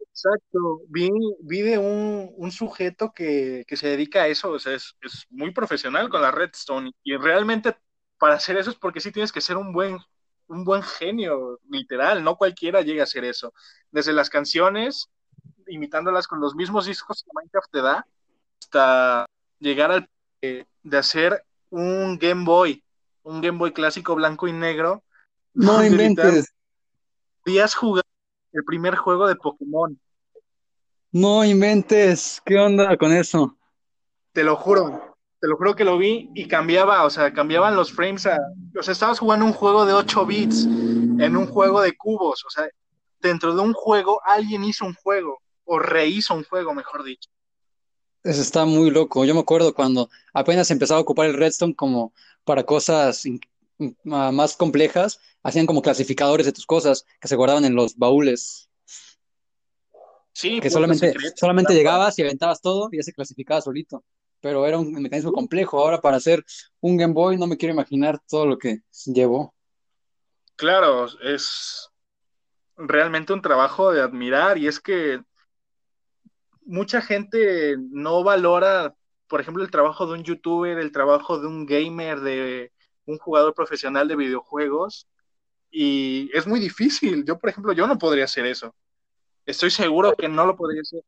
Exacto. 0.00 0.80
Vi, 0.88 1.10
vi 1.42 1.60
de 1.60 1.76
un, 1.76 2.32
un 2.34 2.50
sujeto 2.50 3.12
que, 3.14 3.64
que, 3.66 3.76
se 3.76 3.88
dedica 3.88 4.22
a 4.22 4.28
eso, 4.28 4.52
o 4.52 4.58
sea, 4.58 4.72
es, 4.72 4.96
es, 5.02 5.26
muy 5.28 5.52
profesional 5.52 6.08
con 6.08 6.22
la 6.22 6.30
Redstone 6.30 6.92
y 7.02 7.16
realmente 7.16 7.76
para 8.18 8.36
hacer 8.36 8.56
eso 8.56 8.70
es 8.70 8.76
porque 8.76 9.00
sí 9.00 9.12
tienes 9.12 9.32
que 9.32 9.42
ser 9.42 9.58
un 9.58 9.74
buen, 9.74 9.98
un 10.46 10.64
buen 10.64 10.82
genio, 10.82 11.60
literal, 11.68 12.24
no 12.24 12.36
cualquiera 12.36 12.80
llega 12.80 13.02
a 13.02 13.04
hacer 13.04 13.24
eso. 13.24 13.52
Desde 13.90 14.14
las 14.14 14.30
canciones, 14.30 15.10
imitándolas 15.66 16.26
con 16.26 16.40
los 16.40 16.54
mismos 16.54 16.86
discos 16.86 17.22
que 17.22 17.30
Minecraft 17.34 17.70
te 17.70 17.82
da, 17.82 18.06
hasta 18.62 19.26
llegar 19.58 19.90
al 19.90 20.08
de 20.40 20.98
hacer 20.98 21.44
un 21.70 22.18
Game 22.18 22.44
Boy, 22.44 22.82
un 23.22 23.40
Game 23.40 23.58
Boy 23.58 23.72
clásico 23.72 24.14
blanco 24.14 24.48
y 24.48 24.52
negro. 24.52 25.02
No 25.54 25.84
inventes. 25.86 26.52
Días 27.44 27.74
jugar 27.74 28.04
el 28.52 28.64
primer 28.64 28.96
juego 28.96 29.26
de 29.26 29.36
Pokémon. 29.36 29.98
No 31.10 31.44
inventes. 31.44 32.40
¿Qué 32.44 32.58
onda 32.58 32.96
con 32.96 33.12
eso? 33.12 33.56
Te 34.32 34.44
lo 34.44 34.56
juro. 34.56 35.16
Te 35.40 35.48
lo 35.48 35.56
juro 35.56 35.74
que 35.74 35.84
lo 35.84 35.98
vi 35.98 36.30
y 36.34 36.46
cambiaba, 36.46 37.04
o 37.04 37.10
sea, 37.10 37.32
cambiaban 37.32 37.74
los 37.74 37.92
frames 37.92 38.26
a. 38.26 38.38
O 38.78 38.82
sea, 38.82 38.92
estabas 38.92 39.18
jugando 39.18 39.44
un 39.44 39.52
juego 39.52 39.84
de 39.84 39.92
8 39.92 40.24
bits 40.24 40.64
en 40.64 41.36
un 41.36 41.46
juego 41.48 41.80
de 41.80 41.96
cubos. 41.96 42.44
O 42.46 42.50
sea, 42.50 42.68
dentro 43.18 43.54
de 43.54 43.60
un 43.60 43.72
juego 43.72 44.20
alguien 44.24 44.62
hizo 44.62 44.84
un 44.84 44.94
juego, 44.94 45.40
o 45.64 45.80
rehizo 45.80 46.34
un 46.34 46.44
juego, 46.44 46.72
mejor 46.74 47.02
dicho. 47.02 47.28
Eso 48.24 48.40
está 48.40 48.64
muy 48.64 48.90
loco. 48.90 49.24
Yo 49.24 49.34
me 49.34 49.40
acuerdo 49.40 49.74
cuando 49.74 50.08
apenas 50.32 50.70
empezaba 50.70 50.98
a 50.98 51.02
ocupar 51.02 51.26
el 51.26 51.34
Redstone 51.34 51.74
como 51.74 52.12
para 52.44 52.64
cosas 52.64 53.24
más 54.04 54.56
complejas, 54.56 55.20
hacían 55.42 55.66
como 55.66 55.82
clasificadores 55.82 56.46
de 56.46 56.52
tus 56.52 56.66
cosas 56.66 57.04
que 57.20 57.28
se 57.28 57.36
guardaban 57.36 57.64
en 57.64 57.74
los 57.74 57.96
baúles. 57.96 58.68
Sí, 60.32 60.60
que 60.60 60.70
solamente, 60.70 61.14
solamente 61.36 61.74
llegabas 61.74 62.18
y 62.18 62.22
aventabas 62.22 62.60
todo 62.60 62.88
y 62.92 62.96
ya 62.98 63.02
se 63.02 63.12
clasificaba 63.12 63.60
solito. 63.60 64.04
Pero 64.40 64.66
era 64.66 64.78
un 64.78 64.92
mecanismo 64.92 65.32
complejo. 65.32 65.80
Ahora 65.80 66.00
para 66.00 66.16
hacer 66.16 66.44
un 66.80 66.96
Game 66.96 67.14
Boy 67.14 67.36
no 67.36 67.46
me 67.46 67.56
quiero 67.56 67.74
imaginar 67.74 68.20
todo 68.28 68.46
lo 68.46 68.58
que 68.58 68.82
llevó. 69.06 69.54
Claro, 70.56 71.06
es 71.22 71.90
realmente 72.76 73.32
un 73.32 73.42
trabajo 73.42 73.92
de 73.92 74.00
admirar 74.00 74.58
y 74.58 74.66
es 74.66 74.80
que 74.80 75.20
mucha 76.66 77.00
gente 77.00 77.76
no 77.90 78.22
valora, 78.24 78.94
por 79.28 79.40
ejemplo, 79.40 79.62
el 79.62 79.70
trabajo 79.70 80.06
de 80.06 80.14
un 80.14 80.24
youtuber, 80.24 80.78
el 80.78 80.92
trabajo 80.92 81.38
de 81.38 81.46
un 81.46 81.66
gamer, 81.66 82.20
de 82.20 82.72
un 83.06 83.18
jugador 83.18 83.54
profesional 83.54 84.08
de 84.08 84.16
videojuegos, 84.16 85.08
y 85.70 86.30
es 86.34 86.46
muy 86.46 86.60
difícil. 86.60 87.24
Yo, 87.24 87.38
por 87.38 87.50
ejemplo, 87.50 87.72
yo 87.72 87.86
no 87.86 87.98
podría 87.98 88.24
hacer 88.24 88.46
eso. 88.46 88.74
Estoy 89.46 89.70
seguro 89.70 90.14
que 90.16 90.28
no 90.28 90.46
lo 90.46 90.56
podría 90.56 90.82
hacer. 90.82 91.02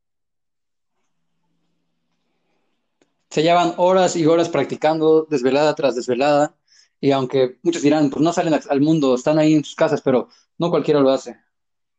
Se 3.30 3.42
llevan 3.42 3.74
horas 3.76 4.16
y 4.16 4.26
horas 4.26 4.48
practicando 4.48 5.26
desvelada 5.28 5.74
tras 5.74 5.94
desvelada, 5.96 6.54
y 7.00 7.10
aunque 7.10 7.58
muchos 7.62 7.82
dirán, 7.82 8.08
pues 8.08 8.22
no 8.22 8.32
salen 8.32 8.54
al 8.54 8.80
mundo, 8.80 9.14
están 9.14 9.38
ahí 9.38 9.54
en 9.54 9.64
sus 9.64 9.74
casas, 9.74 10.00
pero 10.00 10.28
no 10.56 10.70
cualquiera 10.70 11.00
lo 11.00 11.10
hace. 11.10 11.43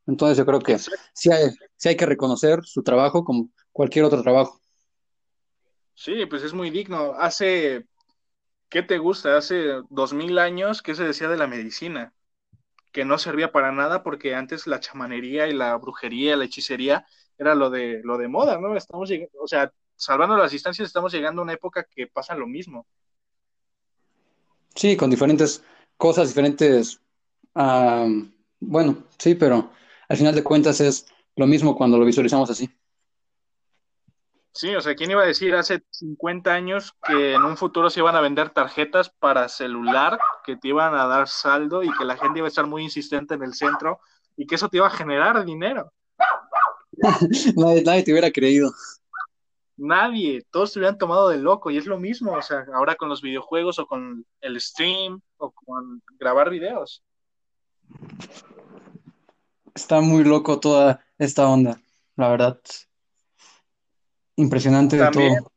Entonces 0.07 0.37
yo 0.37 0.45
creo 0.45 0.59
que 0.59 0.77
sí 1.13 1.31
hay, 1.31 1.51
hay 1.83 1.97
que 1.97 2.05
reconocer 2.05 2.63
su 2.63 2.83
trabajo 2.83 3.23
como 3.23 3.49
cualquier 3.71 4.05
otro 4.05 4.21
trabajo. 4.21 4.59
Sí, 5.93 6.25
pues 6.25 6.43
es 6.43 6.53
muy 6.53 6.69
digno. 6.69 7.13
Hace, 7.13 7.87
¿qué 8.69 8.83
te 8.83 8.97
gusta? 8.97 9.37
Hace 9.37 9.81
dos 9.89 10.13
mil 10.13 10.37
años, 10.37 10.81
¿qué 10.81 10.93
se 10.93 11.03
decía 11.03 11.29
de 11.29 11.37
la 11.37 11.47
medicina? 11.47 12.13
Que 12.91 13.05
no 13.05 13.17
servía 13.17 13.51
para 13.51 13.71
nada 13.71 14.03
porque 14.03 14.35
antes 14.35 14.67
la 14.67 14.79
chamanería 14.79 15.47
y 15.47 15.53
la 15.53 15.75
brujería, 15.77 16.35
la 16.35 16.45
hechicería 16.45 17.05
era 17.37 17.55
lo 17.55 17.69
de, 17.69 18.01
lo 18.03 18.17
de 18.17 18.27
moda, 18.27 18.59
¿no? 18.59 18.75
Estamos 18.77 19.09
llegando, 19.09 19.39
o 19.41 19.47
sea, 19.47 19.71
salvando 19.95 20.37
las 20.37 20.51
distancias, 20.51 20.87
estamos 20.87 21.13
llegando 21.13 21.41
a 21.41 21.43
una 21.43 21.53
época 21.53 21.85
que 21.89 22.07
pasa 22.07 22.35
lo 22.35 22.47
mismo. 22.47 22.85
Sí, 24.75 24.97
con 24.97 25.09
diferentes 25.09 25.63
cosas, 25.97 26.27
diferentes, 26.27 27.01
bueno, 28.59 29.03
sí, 29.17 29.35
pero 29.35 29.71
al 30.07 30.17
final 30.17 30.35
de 30.35 30.43
cuentas 30.43 30.81
es 30.81 31.05
lo 31.35 31.47
mismo 31.47 31.75
cuando 31.75 31.97
lo 31.97 32.05
visualizamos 32.05 32.49
así. 32.49 32.69
Sí, 34.55 34.73
o 34.73 34.79
sea, 34.79 34.95
¿quién 34.95 35.11
iba 35.11 35.21
a 35.21 35.27
decir 35.27 35.53
hace 35.53 35.83
50 35.89 36.53
años 36.53 36.93
que 37.05 37.33
en 37.33 37.43
un 37.43 37.57
futuro 37.57 37.89
se 37.89 37.99
iban 37.99 38.15
a 38.15 38.21
vender 38.21 38.51
tarjetas 38.51 39.09
para 39.09 39.49
celular, 39.49 40.17
que 40.45 40.55
te 40.55 40.69
iban 40.69 40.95
a 40.95 41.07
dar 41.07 41.27
saldo 41.27 41.83
y 41.83 41.91
que 41.97 42.05
la 42.05 42.15
gente 42.15 42.39
iba 42.39 42.47
a 42.47 42.49
estar 42.49 42.65
muy 42.65 42.83
insistente 42.83 43.33
en 43.33 43.43
el 43.43 43.53
centro 43.53 43.99
y 44.37 44.47
que 44.47 44.55
eso 44.55 44.69
te 44.69 44.77
iba 44.77 44.87
a 44.87 44.91
generar 44.91 45.43
dinero? 45.43 45.91
nadie, 47.57 48.03
te 48.03 48.13
hubiera 48.13 48.31
creído. 48.31 48.71
Nadie, 49.75 50.45
todos 50.49 50.71
se 50.71 50.79
hubieran 50.79 50.97
tomado 50.97 51.27
de 51.27 51.37
loco 51.37 51.69
y 51.69 51.77
es 51.77 51.85
lo 51.85 51.99
mismo, 51.99 52.31
o 52.31 52.41
sea, 52.41 52.65
ahora 52.73 52.95
con 52.95 53.09
los 53.09 53.21
videojuegos 53.21 53.77
o 53.77 53.85
con 53.85 54.25
el 54.39 54.61
stream 54.61 55.19
o 55.35 55.51
con 55.51 56.01
grabar 56.17 56.49
videos. 56.49 57.03
Está 59.75 59.99
muy 59.99 60.23
loco 60.23 60.59
toda 60.59 61.05
esta 61.17 61.47
onda, 61.49 61.81
la 62.15 62.29
verdad. 62.29 62.59
Impresionante 64.37 64.97
de 64.97 65.11
todo. 65.11 65.51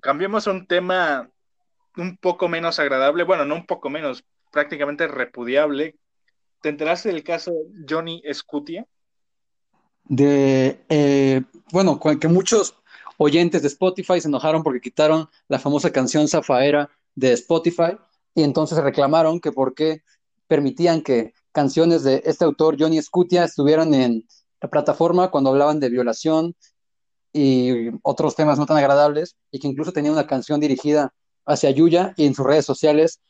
Cambiemos 0.00 0.46
un 0.46 0.66
tema 0.66 1.28
un 1.96 2.16
poco 2.16 2.48
menos 2.48 2.78
agradable, 2.78 3.24
bueno, 3.24 3.44
no 3.44 3.56
un 3.56 3.66
poco 3.66 3.90
menos, 3.90 4.24
prácticamente 4.52 5.08
repudiable. 5.08 5.96
¿Te 6.62 6.68
enteraste 6.68 7.08
del 7.08 7.24
caso 7.24 7.52
Johnny 7.88 8.22
Scutia? 8.32 8.86
De, 10.04 10.84
eh, 10.88 11.42
bueno, 11.72 12.00
que 12.20 12.28
muchos 12.28 12.76
oyentes 13.16 13.62
de 13.62 13.68
Spotify 13.68 14.20
se 14.20 14.28
enojaron 14.28 14.62
porque 14.62 14.80
quitaron 14.80 15.28
la 15.48 15.58
famosa 15.58 15.90
canción 15.90 16.28
Zafaera 16.28 16.88
de 17.16 17.32
Spotify 17.32 17.98
y 18.34 18.44
entonces 18.44 18.78
reclamaron 18.78 19.40
que 19.40 19.50
por 19.50 19.74
qué 19.74 20.02
permitían 20.46 21.02
que 21.02 21.34
canciones 21.58 22.04
de 22.04 22.22
este 22.24 22.44
autor, 22.44 22.76
Johnny 22.78 23.02
Scutia, 23.02 23.42
estuvieran 23.42 23.92
en 23.92 24.24
la 24.60 24.70
plataforma 24.70 25.28
cuando 25.28 25.50
hablaban 25.50 25.80
de 25.80 25.88
violación 25.88 26.54
y 27.32 27.88
otros 28.02 28.36
temas 28.36 28.60
no 28.60 28.64
tan 28.64 28.76
agradables, 28.76 29.36
y 29.50 29.58
que 29.58 29.66
incluso 29.66 29.90
tenía 29.90 30.12
una 30.12 30.28
canción 30.28 30.60
dirigida 30.60 31.12
hacia 31.46 31.72
Yuya 31.72 32.14
y 32.16 32.26
en 32.26 32.34
sus 32.36 32.46
redes 32.46 32.64
sociales 32.64 33.20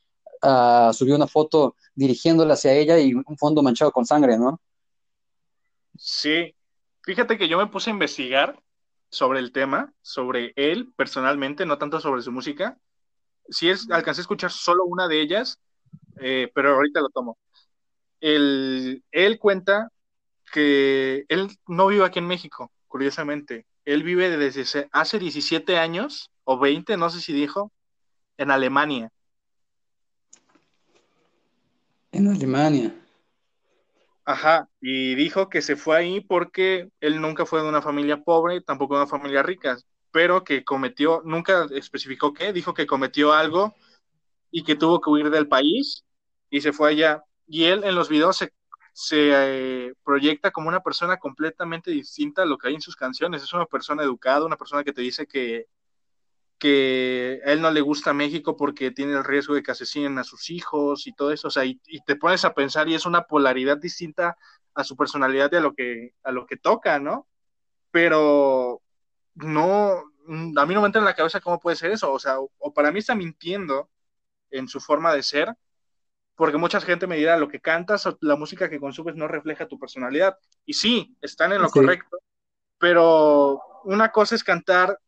uh, 0.42 0.92
subió 0.92 1.16
una 1.16 1.26
foto 1.26 1.74
dirigiéndola 1.94 2.52
hacia 2.52 2.74
ella 2.74 2.98
y 2.98 3.14
un 3.14 3.38
fondo 3.38 3.62
manchado 3.62 3.92
con 3.92 4.04
sangre, 4.04 4.36
¿no? 4.36 4.60
Sí, 5.96 6.54
fíjate 7.04 7.38
que 7.38 7.48
yo 7.48 7.56
me 7.56 7.68
puse 7.68 7.88
a 7.88 7.94
investigar 7.94 8.62
sobre 9.08 9.38
el 9.38 9.52
tema, 9.52 9.94
sobre 10.02 10.52
él 10.54 10.92
personalmente, 10.96 11.64
no 11.64 11.78
tanto 11.78 11.98
sobre 11.98 12.20
su 12.20 12.30
música. 12.30 12.76
Sí 13.48 13.70
es, 13.70 13.90
alcancé 13.90 14.20
a 14.20 14.24
escuchar 14.24 14.50
solo 14.50 14.84
una 14.84 15.08
de 15.08 15.18
ellas, 15.18 15.58
eh, 16.20 16.50
pero 16.54 16.74
ahorita 16.74 17.00
lo 17.00 17.08
tomo. 17.08 17.38
Él 18.20 19.38
cuenta 19.40 19.90
que 20.52 21.24
él 21.28 21.48
no 21.66 21.86
vive 21.88 22.04
aquí 22.04 22.18
en 22.18 22.26
México, 22.26 22.70
curiosamente. 22.86 23.66
Él 23.84 24.02
vive 24.02 24.36
desde 24.36 24.88
hace 24.92 25.18
17 25.18 25.78
años, 25.78 26.30
o 26.44 26.58
20, 26.58 26.96
no 26.96 27.10
sé 27.10 27.20
si 27.20 27.32
dijo, 27.32 27.72
en 28.36 28.50
Alemania. 28.50 29.10
En 32.12 32.28
Alemania. 32.28 32.94
Ajá, 34.24 34.68
y 34.80 35.14
dijo 35.14 35.48
que 35.48 35.62
se 35.62 35.76
fue 35.76 35.96
ahí 35.96 36.20
porque 36.20 36.90
él 37.00 37.20
nunca 37.20 37.46
fue 37.46 37.62
de 37.62 37.68
una 37.68 37.80
familia 37.80 38.22
pobre, 38.22 38.60
tampoco 38.60 38.94
de 38.94 39.02
una 39.02 39.10
familia 39.10 39.42
rica, 39.42 39.78
pero 40.10 40.44
que 40.44 40.64
cometió, 40.64 41.22
nunca 41.24 41.66
especificó 41.72 42.34
qué, 42.34 42.52
dijo 42.52 42.74
que 42.74 42.86
cometió 42.86 43.32
algo 43.32 43.74
y 44.50 44.64
que 44.64 44.76
tuvo 44.76 45.00
que 45.00 45.08
huir 45.08 45.30
del 45.30 45.48
país 45.48 46.04
y 46.50 46.60
se 46.60 46.74
fue 46.74 46.90
allá. 46.90 47.24
Y 47.48 47.64
él 47.64 47.82
en 47.84 47.94
los 47.94 48.08
videos 48.08 48.36
se 48.36 48.52
se 49.00 49.30
eh, 49.32 49.94
proyecta 50.04 50.50
como 50.50 50.68
una 50.68 50.82
persona 50.82 51.18
completamente 51.18 51.92
distinta 51.92 52.42
a 52.42 52.46
lo 52.46 52.58
que 52.58 52.66
hay 52.66 52.74
en 52.74 52.80
sus 52.80 52.96
canciones. 52.96 53.44
Es 53.44 53.52
una 53.52 53.66
persona 53.66 54.02
educada, 54.02 54.44
una 54.44 54.56
persona 54.56 54.82
que 54.82 54.92
te 54.92 55.02
dice 55.02 55.28
que, 55.28 55.68
que 56.58 57.40
a 57.46 57.52
él 57.52 57.60
no 57.62 57.70
le 57.70 57.80
gusta 57.80 58.12
México 58.12 58.56
porque 58.56 58.90
tiene 58.90 59.12
el 59.12 59.22
riesgo 59.22 59.54
de 59.54 59.62
que 59.62 59.70
asesinen 59.70 60.18
a 60.18 60.24
sus 60.24 60.50
hijos 60.50 61.06
y 61.06 61.12
todo 61.12 61.30
eso. 61.30 61.46
O 61.46 61.50
sea, 61.52 61.64
y, 61.64 61.80
te 62.06 62.16
pones 62.16 62.44
a 62.44 62.54
pensar 62.54 62.88
y 62.88 62.94
es 62.94 63.06
una 63.06 63.22
polaridad 63.22 63.78
distinta 63.78 64.36
a 64.74 64.82
su 64.82 64.96
personalidad 64.96 65.50
y 65.52 65.56
a 65.56 65.60
lo 65.60 65.74
que, 65.74 66.14
a 66.24 66.32
lo 66.32 66.44
que 66.44 66.56
toca, 66.56 66.98
¿no? 66.98 67.28
Pero 67.92 68.82
no, 69.34 69.92
a 70.56 70.66
mí 70.66 70.74
no 70.74 70.80
me 70.80 70.86
entra 70.86 70.98
en 71.00 71.04
la 71.04 71.14
cabeza 71.14 71.40
cómo 71.40 71.60
puede 71.60 71.76
ser 71.76 71.92
eso. 71.92 72.12
O 72.12 72.18
sea, 72.18 72.40
o 72.40 72.74
para 72.74 72.90
mí 72.90 72.98
está 72.98 73.14
mintiendo 73.14 73.88
en 74.50 74.66
su 74.66 74.80
forma 74.80 75.14
de 75.14 75.22
ser 75.22 75.54
porque 76.38 76.56
mucha 76.56 76.80
gente 76.80 77.08
me 77.08 77.16
dirá, 77.16 77.36
lo 77.36 77.48
que 77.48 77.58
cantas 77.58 78.06
o 78.06 78.16
la 78.20 78.36
música 78.36 78.70
que 78.70 78.78
consumes 78.78 79.16
no 79.16 79.26
refleja 79.26 79.66
tu 79.66 79.76
personalidad. 79.76 80.38
Y 80.64 80.74
sí, 80.74 81.16
están 81.20 81.52
en 81.52 81.60
lo 81.60 81.68
correcto, 81.68 82.16
pero 82.78 83.60
una 83.82 84.12
cosa 84.12 84.36
es 84.36 84.44
cantar 84.44 85.00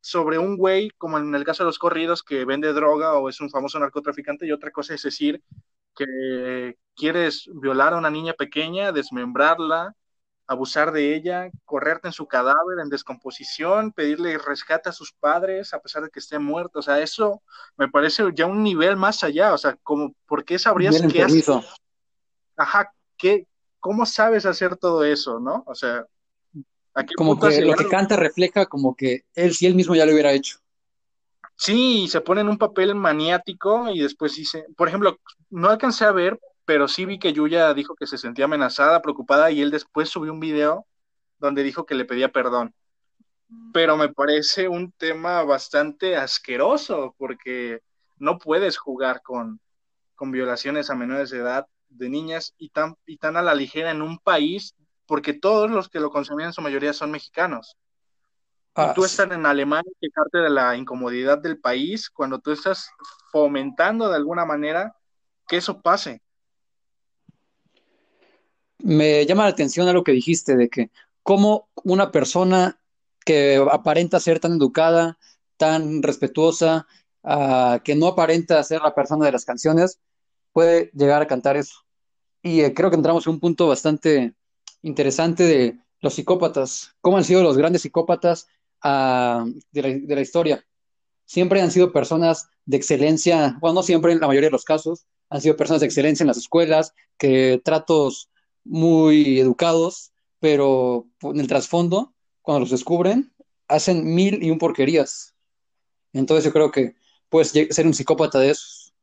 sobre 0.00 0.38
un 0.38 0.56
güey, 0.56 0.88
como 0.96 1.18
en 1.18 1.34
el 1.34 1.44
caso 1.44 1.62
de 1.62 1.66
los 1.66 1.78
corridos, 1.78 2.22
que 2.22 2.46
vende 2.46 2.72
droga 2.72 3.18
o 3.18 3.28
es 3.28 3.38
un 3.42 3.50
famoso 3.50 3.78
narcotraficante, 3.78 4.46
y 4.46 4.52
otra 4.52 4.70
cosa 4.70 4.94
es 4.94 5.02
decir 5.02 5.42
que 5.94 6.78
quieres 6.96 7.50
violar 7.52 7.92
a 7.92 7.98
una 7.98 8.08
niña 8.08 8.32
pequeña, 8.32 8.90
desmembrarla, 8.90 9.94
abusar 10.48 10.92
de 10.92 11.14
ella, 11.14 11.50
correrte 11.66 12.08
en 12.08 12.12
su 12.12 12.26
cadáver 12.26 12.80
en 12.82 12.88
descomposición, 12.88 13.92
pedirle 13.92 14.38
rescate 14.38 14.88
a 14.88 14.92
sus 14.92 15.12
padres 15.12 15.74
a 15.74 15.80
pesar 15.80 16.02
de 16.02 16.10
que 16.10 16.18
esté 16.18 16.38
muerto. 16.38 16.78
O 16.78 16.82
sea, 16.82 17.00
eso 17.00 17.42
me 17.76 17.88
parece 17.88 18.24
ya 18.34 18.46
un 18.46 18.62
nivel 18.62 18.96
más 18.96 19.22
allá. 19.22 19.52
O 19.52 19.58
sea, 19.58 19.76
como, 19.82 20.14
¿por 20.26 20.44
qué 20.44 20.58
sabrías 20.58 21.00
qué 21.12 21.22
hacer? 21.22 21.62
Ajá, 22.56 22.92
¿qué, 23.18 23.46
¿cómo 23.78 24.06
sabes 24.06 24.46
hacer 24.46 24.76
todo 24.76 25.04
eso, 25.04 25.38
no? 25.38 25.62
O 25.66 25.74
sea, 25.74 26.06
¿a 26.94 27.04
qué 27.04 27.14
como 27.14 27.38
que 27.38 27.60
lo 27.60 27.74
que 27.74 27.86
canta 27.86 28.16
refleja 28.16 28.64
como 28.64 28.96
que 28.96 29.24
él, 29.34 29.52
si 29.54 29.66
él 29.66 29.74
mismo 29.74 29.94
ya 29.94 30.06
lo 30.06 30.12
hubiera 30.12 30.32
hecho. 30.32 30.58
Sí, 31.56 32.08
se 32.08 32.22
pone 32.22 32.40
en 32.40 32.48
un 32.48 32.56
papel 32.56 32.94
maniático 32.94 33.90
y 33.90 34.00
después 34.00 34.34
dice, 34.34 34.64
por 34.76 34.88
ejemplo, 34.88 35.18
no 35.50 35.68
alcancé 35.68 36.06
a 36.06 36.12
ver, 36.12 36.40
pero 36.68 36.86
sí 36.86 37.06
vi 37.06 37.18
que 37.18 37.32
Yuya 37.32 37.72
dijo 37.72 37.94
que 37.94 38.06
se 38.06 38.18
sentía 38.18 38.44
amenazada, 38.44 39.00
preocupada, 39.00 39.50
y 39.50 39.62
él 39.62 39.70
después 39.70 40.10
subió 40.10 40.34
un 40.34 40.38
video 40.38 40.86
donde 41.38 41.62
dijo 41.62 41.86
que 41.86 41.94
le 41.94 42.04
pedía 42.04 42.30
perdón. 42.30 42.74
Pero 43.72 43.96
me 43.96 44.10
parece 44.10 44.68
un 44.68 44.92
tema 44.92 45.42
bastante 45.44 46.18
asqueroso, 46.18 47.14
porque 47.16 47.80
no 48.18 48.36
puedes 48.36 48.76
jugar 48.76 49.22
con, 49.22 49.62
con 50.14 50.30
violaciones 50.30 50.90
a 50.90 50.94
menores 50.94 51.30
de 51.30 51.38
edad 51.38 51.66
de 51.88 52.10
niñas 52.10 52.52
y 52.58 52.68
tan, 52.68 52.96
y 53.06 53.16
tan 53.16 53.38
a 53.38 53.42
la 53.42 53.54
ligera 53.54 53.90
en 53.90 54.02
un 54.02 54.18
país, 54.18 54.74
porque 55.06 55.32
todos 55.32 55.70
los 55.70 55.88
que 55.88 56.00
lo 56.00 56.10
consumían 56.10 56.48
en 56.48 56.52
su 56.52 56.60
mayoría 56.60 56.92
son 56.92 57.10
mexicanos. 57.10 57.78
y 58.76 58.94
tú 58.94 59.06
estás 59.06 59.30
en 59.30 59.46
Alemania 59.46 59.90
y 59.90 60.06
quejarte 60.06 60.36
de 60.36 60.50
la 60.50 60.76
incomodidad 60.76 61.38
del 61.38 61.58
país 61.58 62.10
cuando 62.10 62.40
tú 62.40 62.52
estás 62.52 62.90
fomentando 63.32 64.10
de 64.10 64.16
alguna 64.16 64.44
manera 64.44 64.94
que 65.46 65.56
eso 65.56 65.80
pase 65.80 66.20
me 68.78 69.26
llama 69.26 69.44
la 69.44 69.50
atención 69.50 69.88
a 69.88 69.92
lo 69.92 70.04
que 70.04 70.12
dijiste 70.12 70.56
de 70.56 70.68
que 70.68 70.90
cómo 71.22 71.68
una 71.84 72.10
persona 72.10 72.80
que 73.24 73.62
aparenta 73.70 74.20
ser 74.20 74.40
tan 74.40 74.52
educada, 74.52 75.18
tan 75.56 76.02
respetuosa, 76.02 76.86
uh, 77.22 77.80
que 77.84 77.94
no 77.94 78.06
aparenta 78.06 78.62
ser 78.62 78.80
la 78.80 78.94
persona 78.94 79.26
de 79.26 79.32
las 79.32 79.44
canciones, 79.44 80.00
puede 80.52 80.90
llegar 80.94 81.20
a 81.20 81.26
cantar 81.26 81.56
eso. 81.56 81.84
Y 82.42 82.60
eh, 82.60 82.72
creo 82.72 82.90
que 82.90 82.96
entramos 82.96 83.26
en 83.26 83.34
un 83.34 83.40
punto 83.40 83.68
bastante 83.68 84.34
interesante 84.82 85.42
de 85.42 85.78
los 86.00 86.14
psicópatas, 86.14 86.94
cómo 87.00 87.18
han 87.18 87.24
sido 87.24 87.42
los 87.42 87.58
grandes 87.58 87.82
psicópatas 87.82 88.46
uh, 88.84 89.44
de, 89.72 89.82
la, 89.82 89.88
de 89.88 90.14
la 90.14 90.20
historia. 90.20 90.64
Siempre 91.26 91.60
han 91.60 91.70
sido 91.70 91.92
personas 91.92 92.48
de 92.64 92.76
excelencia, 92.76 93.58
bueno, 93.60 93.74
no 93.74 93.82
siempre, 93.82 94.12
en 94.12 94.20
la 94.20 94.28
mayoría 94.28 94.48
de 94.48 94.52
los 94.52 94.64
casos, 94.64 95.06
han 95.28 95.42
sido 95.42 95.56
personas 95.56 95.80
de 95.80 95.86
excelencia 95.86 96.22
en 96.22 96.28
las 96.28 96.38
escuelas, 96.38 96.94
que 97.18 97.60
tratos 97.62 98.30
muy 98.68 99.40
educados, 99.40 100.12
pero 100.40 101.06
en 101.22 101.40
el 101.40 101.48
trasfondo, 101.48 102.14
cuando 102.42 102.60
los 102.60 102.70
descubren, 102.70 103.32
hacen 103.66 104.14
mil 104.14 104.42
y 104.42 104.50
un 104.50 104.58
porquerías. 104.58 105.34
Entonces 106.12 106.44
yo 106.44 106.52
creo 106.52 106.70
que 106.70 106.94
puedes 107.28 107.50
ser 107.50 107.86
un 107.86 107.94
psicópata 107.94 108.38
de 108.38 108.50
esos. 108.50 108.94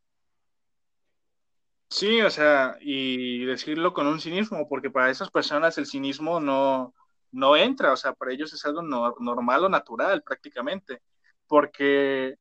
Sí, 1.89 2.21
o 2.21 2.29
sea, 2.29 2.77
y 2.81 3.45
decirlo 3.45 3.93
con 3.93 4.07
un 4.07 4.19
cinismo, 4.19 4.67
porque 4.67 4.89
para 4.89 5.09
esas 5.09 5.29
personas 5.29 5.77
el 5.77 5.85
cinismo 5.85 6.39
no, 6.39 6.93
no 7.31 7.55
entra, 7.55 7.93
o 7.93 7.97
sea, 7.97 8.13
para 8.13 8.33
ellos 8.33 8.53
es 8.53 8.65
algo 8.65 8.81
normal 8.81 9.65
o 9.65 9.69
natural 9.69 10.23
prácticamente, 10.23 11.01
porque 11.47 12.35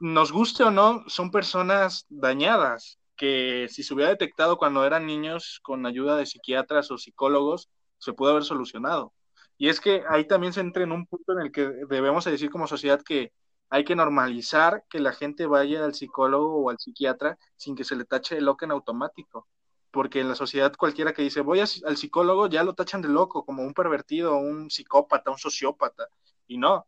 nos 0.00 0.32
guste 0.32 0.64
o 0.64 0.70
no, 0.70 1.04
son 1.08 1.30
personas 1.30 2.06
dañadas, 2.08 2.98
que 3.16 3.68
si 3.70 3.82
se 3.82 3.94
hubiera 3.94 4.10
detectado 4.10 4.58
cuando 4.58 4.84
eran 4.84 5.06
niños 5.06 5.60
con 5.62 5.86
ayuda 5.86 6.16
de 6.16 6.26
psiquiatras 6.26 6.90
o 6.90 6.98
psicólogos, 6.98 7.70
se 7.98 8.12
pudo 8.12 8.30
haber 8.30 8.44
solucionado. 8.44 9.12
Y 9.56 9.68
es 9.68 9.80
que 9.80 10.02
ahí 10.08 10.26
también 10.26 10.52
se 10.52 10.60
entra 10.60 10.82
en 10.82 10.92
un 10.92 11.06
punto 11.06 11.32
en 11.32 11.40
el 11.40 11.52
que 11.52 11.62
debemos 11.88 12.24
decir 12.24 12.50
como 12.50 12.66
sociedad 12.66 13.00
que 13.02 13.32
hay 13.70 13.84
que 13.84 13.96
normalizar 13.96 14.84
que 14.88 15.00
la 15.00 15.12
gente 15.12 15.46
vaya 15.46 15.84
al 15.84 15.94
psicólogo 15.94 16.56
o 16.62 16.70
al 16.70 16.78
psiquiatra 16.78 17.38
sin 17.56 17.74
que 17.74 17.84
se 17.84 17.96
le 17.96 18.04
tache 18.04 18.34
de 18.34 18.40
loco 18.40 18.64
en 18.64 18.72
automático. 18.72 19.48
Porque 19.90 20.20
en 20.20 20.28
la 20.28 20.34
sociedad 20.34 20.72
cualquiera 20.76 21.12
que 21.12 21.22
dice 21.22 21.40
voy 21.40 21.60
al 21.60 21.96
psicólogo 21.96 22.48
ya 22.48 22.64
lo 22.64 22.74
tachan 22.74 23.02
de 23.02 23.08
loco, 23.08 23.44
como 23.44 23.62
un 23.62 23.74
pervertido, 23.74 24.36
un 24.36 24.70
psicópata, 24.70 25.30
un 25.30 25.38
sociópata. 25.38 26.08
Y 26.48 26.58
no. 26.58 26.86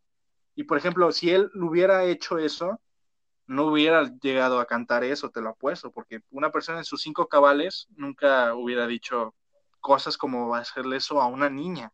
Y 0.55 0.63
por 0.63 0.77
ejemplo, 0.77 1.11
si 1.11 1.31
él 1.31 1.49
hubiera 1.55 2.03
hecho 2.05 2.37
eso, 2.37 2.79
no 3.47 3.65
hubiera 3.65 4.11
llegado 4.21 4.59
a 4.59 4.65
cantar 4.65 5.03
eso, 5.03 5.29
te 5.29 5.41
lo 5.41 5.49
apuesto, 5.49 5.91
porque 5.91 6.21
una 6.31 6.51
persona 6.51 6.79
en 6.79 6.85
sus 6.85 7.01
cinco 7.01 7.27
cabales 7.27 7.87
nunca 7.95 8.53
hubiera 8.53 8.85
dicho 8.85 9.33
cosas 9.79 10.17
como 10.17 10.53
hacerle 10.53 10.97
eso 10.97 11.21
a 11.21 11.27
una 11.27 11.49
niña. 11.49 11.91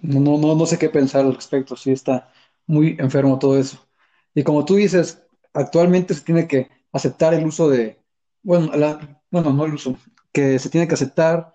No, 0.00 0.38
no, 0.38 0.54
no 0.54 0.66
sé 0.66 0.78
qué 0.78 0.88
pensar 0.88 1.24
al 1.24 1.34
respecto, 1.34 1.76
sí 1.76 1.92
está 1.92 2.32
muy 2.66 2.96
enfermo 2.98 3.38
todo 3.38 3.58
eso. 3.58 3.86
Y 4.34 4.42
como 4.42 4.64
tú 4.64 4.76
dices, 4.76 5.22
actualmente 5.52 6.14
se 6.14 6.22
tiene 6.22 6.48
que 6.48 6.70
aceptar 6.92 7.34
el 7.34 7.44
uso 7.44 7.68
de, 7.68 8.00
bueno, 8.42 8.70
bueno, 9.30 9.52
no 9.52 9.64
el 9.64 9.74
uso, 9.74 9.96
que 10.32 10.58
se 10.58 10.70
tiene 10.70 10.88
que 10.88 10.94
aceptar 10.94 11.54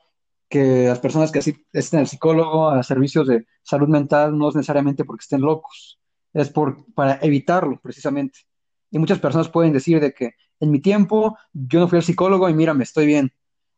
que 0.49 0.87
las 0.87 0.99
personas 0.99 1.31
que 1.31 1.39
asisten 1.39 1.99
al 1.99 2.07
psicólogo, 2.07 2.69
a 2.69 2.83
servicios 2.83 3.27
de 3.27 3.45
salud 3.63 3.87
mental, 3.87 4.37
no 4.37 4.49
es 4.49 4.55
necesariamente 4.55 5.03
porque 5.03 5.23
estén 5.23 5.41
locos, 5.41 5.96
es 6.33 6.49
por, 6.49 6.85
para 6.93 7.19
evitarlo 7.21 7.79
precisamente. 7.81 8.39
Y 8.91 8.99
muchas 8.99 9.19
personas 9.19 9.49
pueden 9.49 9.73
decir 9.73 9.99
de 9.99 10.13
que 10.13 10.35
en 10.59 10.71
mi 10.71 10.79
tiempo 10.79 11.37
yo 11.53 11.79
no 11.79 11.87
fui 11.87 11.97
al 11.97 12.03
psicólogo 12.03 12.49
y 12.49 12.53
mira, 12.53 12.73
me 12.73 12.83
estoy 12.83 13.05
bien, 13.05 13.33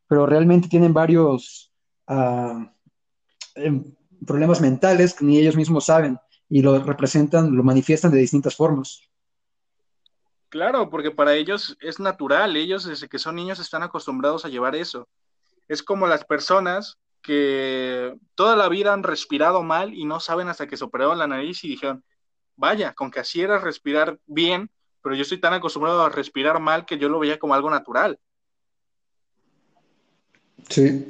pero 0.08 0.26
realmente 0.26 0.68
tienen 0.68 0.94
varios 0.94 1.72
em, 3.56 3.96
problemas 4.26 4.62
mentales 4.62 5.14
que 5.14 5.26
ni 5.26 5.38
ellos 5.38 5.56
mismos 5.56 5.86
saben 5.86 6.18
y 6.50 6.62
lo 6.62 6.84
representan, 6.84 7.56
lo 7.56 7.64
manifiestan 7.64 8.12
de 8.12 8.20
distintas 8.20 8.56
formas. 8.56 9.02
Claro, 10.50 10.90
porque 10.90 11.12
para 11.12 11.36
ellos 11.36 11.78
es 11.80 12.00
natural, 12.00 12.56
ellos 12.56 12.86
desde 12.86 13.08
que 13.08 13.20
son 13.20 13.36
niños 13.36 13.60
están 13.60 13.84
acostumbrados 13.84 14.46
a 14.46 14.50
llevar 14.50 14.76
eso. 14.76 15.08
Es 15.68 15.84
como 15.84 16.08
las 16.08 16.26
personas 16.26 16.98
que 17.22 18.18
toda 18.34 18.56
la 18.56 18.68
vida 18.70 18.94
han 18.94 19.04
respirado 19.04 19.62
mal 19.62 19.94
y 19.94 20.06
no 20.06 20.20
saben 20.20 20.48
hasta 20.48 20.68
que 20.68 20.78
se 20.78 20.86
operaron 20.86 21.20
la 21.20 21.28
nariz 21.28 21.64
y 21.64 21.70
dijeron, 21.70 22.04
vaya, 22.60 22.94
con 22.94 23.10
que 23.10 23.22
así 23.22 23.42
era 23.42 23.58
respirar 23.58 24.20
bien, 24.28 24.70
pero 25.02 25.16
yo 25.16 25.22
estoy 25.22 25.40
tan 25.40 25.54
acostumbrado 25.54 26.04
a 26.04 26.10
respirar 26.10 26.60
mal 26.60 26.86
que 26.86 26.98
yo 26.98 27.08
lo 27.10 27.20
veía 27.20 27.40
como 27.40 27.54
algo 27.54 27.70
natural. 27.70 28.20
Sí, 30.68 31.08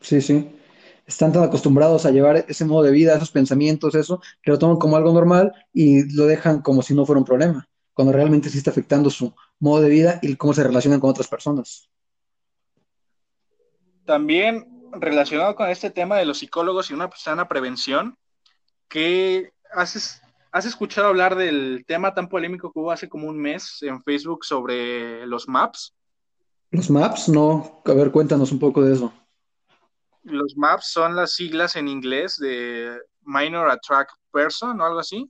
sí, 0.00 0.20
sí. 0.20 0.56
Están 1.04 1.32
tan 1.32 1.42
acostumbrados 1.42 2.06
a 2.06 2.10
llevar 2.10 2.44
ese 2.48 2.64
modo 2.64 2.84
de 2.84 2.92
vida, 2.92 3.16
esos 3.16 3.32
pensamientos, 3.32 3.94
eso, 3.94 4.22
que 4.40 4.52
lo 4.52 4.58
toman 4.58 4.78
como 4.78 4.96
algo 4.96 5.12
normal 5.12 5.52
y 5.72 6.14
lo 6.14 6.26
dejan 6.26 6.62
como 6.62 6.80
si 6.80 6.94
no 6.94 7.04
fuera 7.04 7.18
un 7.18 7.26
problema, 7.26 7.68
cuando 7.92 8.12
realmente 8.12 8.48
sí 8.48 8.58
está 8.58 8.70
afectando 8.70 9.10
su 9.10 9.34
modo 9.58 9.82
de 9.82 9.90
vida 9.90 10.20
y 10.22 10.36
cómo 10.36 10.54
se 10.54 10.62
relacionan 10.62 11.00
con 11.00 11.10
otras 11.10 11.28
personas. 11.28 11.90
También 14.06 14.90
relacionado 14.92 15.56
con 15.56 15.68
este 15.68 15.90
tema 15.90 16.16
de 16.16 16.24
los 16.24 16.38
psicólogos 16.38 16.90
y 16.90 16.94
una 16.94 17.10
sana 17.16 17.48
prevención, 17.48 18.16
¿qué 18.88 19.52
haces, 19.72 20.22
has 20.54 20.66
escuchado 20.66 21.08
hablar 21.08 21.34
del 21.34 21.84
tema 21.84 22.14
tan 22.14 22.28
polémico 22.28 22.72
que 22.72 22.78
hubo 22.78 22.92
hace 22.92 23.08
como 23.08 23.26
un 23.26 23.36
mes 23.36 23.82
en 23.82 24.00
Facebook 24.04 24.44
sobre 24.44 25.26
los 25.26 25.48
maps? 25.48 25.96
Los 26.70 26.88
maps, 26.90 27.28
no. 27.28 27.82
A 27.84 27.92
ver, 27.92 28.12
cuéntanos 28.12 28.52
un 28.52 28.60
poco 28.60 28.80
de 28.80 28.94
eso. 28.94 29.12
Los 30.22 30.56
maps 30.56 30.92
son 30.92 31.16
las 31.16 31.32
siglas 31.32 31.74
en 31.74 31.88
inglés 31.88 32.36
de 32.38 33.00
Minor 33.22 33.68
Attract 33.68 34.12
Person 34.30 34.80
o 34.80 34.84
algo 34.84 35.00
así, 35.00 35.28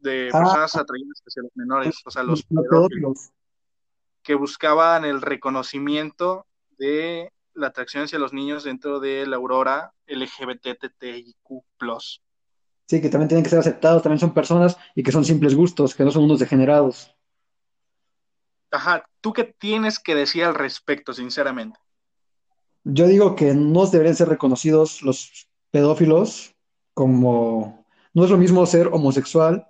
de 0.00 0.30
ah. 0.32 0.38
personas 0.38 0.74
atraídas 0.74 1.22
hacia 1.24 1.44
los 1.44 1.52
menores, 1.54 2.02
o 2.04 2.10
sea, 2.10 2.24
los 2.24 2.42
pedófilos, 2.42 3.30
que 4.24 4.34
buscaban 4.34 5.04
el 5.04 5.22
reconocimiento 5.22 6.44
de 6.76 7.32
la 7.52 7.68
atracción 7.68 8.02
hacia 8.02 8.18
los 8.18 8.32
niños 8.32 8.64
dentro 8.64 8.98
de 8.98 9.28
la 9.28 9.36
aurora 9.36 9.92
LGBTTIQ+. 10.08 11.36
Sí, 12.86 13.00
que 13.00 13.08
también 13.08 13.28
tienen 13.28 13.44
que 13.44 13.50
ser 13.50 13.58
aceptados, 13.58 14.02
también 14.02 14.20
son 14.20 14.34
personas 14.34 14.76
y 14.94 15.02
que 15.02 15.12
son 15.12 15.24
simples 15.24 15.54
gustos, 15.54 15.94
que 15.94 16.04
no 16.04 16.10
son 16.10 16.24
unos 16.24 16.40
degenerados. 16.40 17.14
Ajá, 18.70 19.04
¿tú 19.20 19.32
qué 19.32 19.44
tienes 19.44 19.98
que 19.98 20.14
decir 20.14 20.44
al 20.44 20.54
respecto, 20.54 21.12
sinceramente? 21.12 21.78
Yo 22.84 23.06
digo 23.06 23.34
que 23.34 23.54
no 23.54 23.86
deberían 23.86 24.16
ser 24.16 24.28
reconocidos 24.28 25.02
los 25.02 25.48
pedófilos 25.70 26.54
como... 26.92 27.86
No 28.12 28.24
es 28.24 28.30
lo 28.30 28.36
mismo 28.36 28.64
ser 28.66 28.88
homosexual 28.88 29.66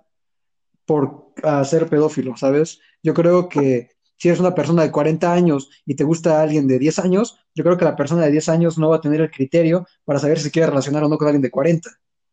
por 0.85 1.31
ser 1.63 1.87
pedófilo, 1.87 2.37
¿sabes? 2.37 2.79
Yo 3.01 3.13
creo 3.13 3.49
que 3.49 3.91
si 4.17 4.27
eres 4.27 4.39
una 4.39 4.55
persona 4.55 4.83
de 4.83 4.91
40 4.91 5.33
años 5.33 5.69
y 5.85 5.95
te 5.95 6.03
gusta 6.03 6.41
alguien 6.41 6.67
de 6.67 6.79
10 6.79 6.99
años, 6.99 7.39
yo 7.53 7.63
creo 7.63 7.77
que 7.77 7.85
la 7.85 7.95
persona 7.95 8.23
de 8.23 8.31
10 8.31 8.49
años 8.49 8.77
no 8.77 8.89
va 8.89 8.97
a 8.97 9.01
tener 9.01 9.21
el 9.21 9.31
criterio 9.31 9.87
para 10.03 10.19
saber 10.19 10.39
si 10.39 10.51
quiere 10.51 10.67
relacionar 10.67 11.03
o 11.03 11.09
no 11.09 11.17
con 11.17 11.27
alguien 11.27 11.41
de 11.41 11.51
40. 11.51 11.89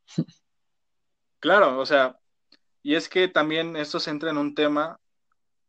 Claro, 1.42 1.80
o 1.80 1.84
sea, 1.86 2.16
y 2.84 2.94
es 2.94 3.08
que 3.08 3.26
también 3.26 3.76
esto 3.76 3.98
se 3.98 4.10
entra 4.10 4.30
en 4.30 4.38
un 4.38 4.54
tema 4.54 5.00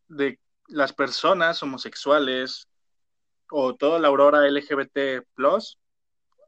de 0.08 0.40
las 0.68 0.94
personas 0.94 1.64
homosexuales 1.64 2.68
o 3.50 3.76
toda 3.76 3.98
la 4.00 4.10
aurora 4.10 4.48
LGBT 4.48 5.26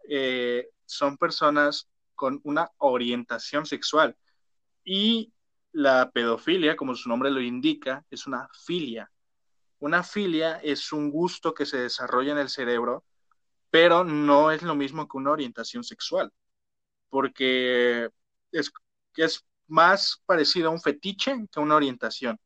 eh, 0.09 0.69
son 0.85 1.17
personas 1.17 1.89
con 2.13 2.39
una 2.43 2.69
orientación 2.77 3.65
sexual. 3.65 4.15
Y 4.83 5.33
la 5.71 6.11
pedofilia, 6.11 6.75
como 6.75 6.93
su 6.93 7.09
nombre 7.09 7.31
lo 7.31 7.41
indica, 7.41 8.05
es 8.11 8.27
una 8.27 8.47
filia. 8.53 9.11
Una 9.79 10.03
filia 10.03 10.57
es 10.63 10.93
un 10.93 11.09
gusto 11.09 11.55
que 11.55 11.65
se 11.65 11.77
desarrolla 11.79 12.33
en 12.33 12.37
el 12.37 12.49
cerebro, 12.49 13.03
pero 13.71 14.03
no 14.03 14.51
es 14.51 14.61
lo 14.61 14.75
mismo 14.75 15.07
que 15.07 15.17
una 15.17 15.31
orientación 15.31 15.83
sexual, 15.83 16.31
porque 17.09 18.09
es, 18.51 18.71
es 19.23 19.45
más 19.67 20.21
parecido 20.25 20.69
a 20.69 20.71
un 20.71 20.81
fetiche 20.81 21.35
que 21.51 21.59
a 21.59 21.63
una 21.63 21.75
orientación. 21.75 22.39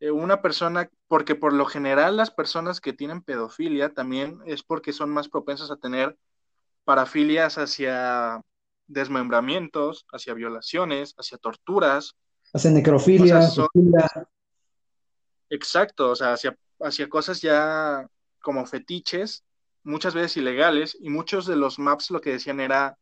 Eh, 0.00 0.10
una 0.10 0.40
persona, 0.40 0.88
porque 1.08 1.34
por 1.34 1.52
lo 1.52 1.66
general 1.66 2.16
las 2.16 2.30
personas 2.30 2.80
que 2.80 2.92
tienen 2.92 3.22
pedofilia 3.22 3.92
también 3.92 4.40
es 4.46 4.62
porque 4.62 4.92
son 4.92 5.10
más 5.10 5.28
propensas 5.28 5.70
a 5.70 5.76
tener 5.76 6.16
parafilias 6.84 7.58
hacia 7.58 8.40
desmembramientos, 8.86 10.06
hacia 10.12 10.34
violaciones, 10.34 11.14
hacia 11.18 11.38
torturas. 11.38 12.16
Hacia 12.52 12.70
necrofilia. 12.70 13.48
Exacto, 15.50 16.10
o 16.10 16.16
sea, 16.16 16.32
hacia, 16.32 16.56
hacia 16.80 17.08
cosas 17.08 17.40
ya 17.42 18.08
como 18.40 18.64
fetiches, 18.66 19.44
muchas 19.82 20.14
veces 20.14 20.36
ilegales, 20.36 20.96
y 21.00 21.10
muchos 21.10 21.46
de 21.46 21.56
los 21.56 21.78
maps 21.78 22.10
lo 22.10 22.20
que 22.20 22.30
decían 22.30 22.60
era, 22.60 22.96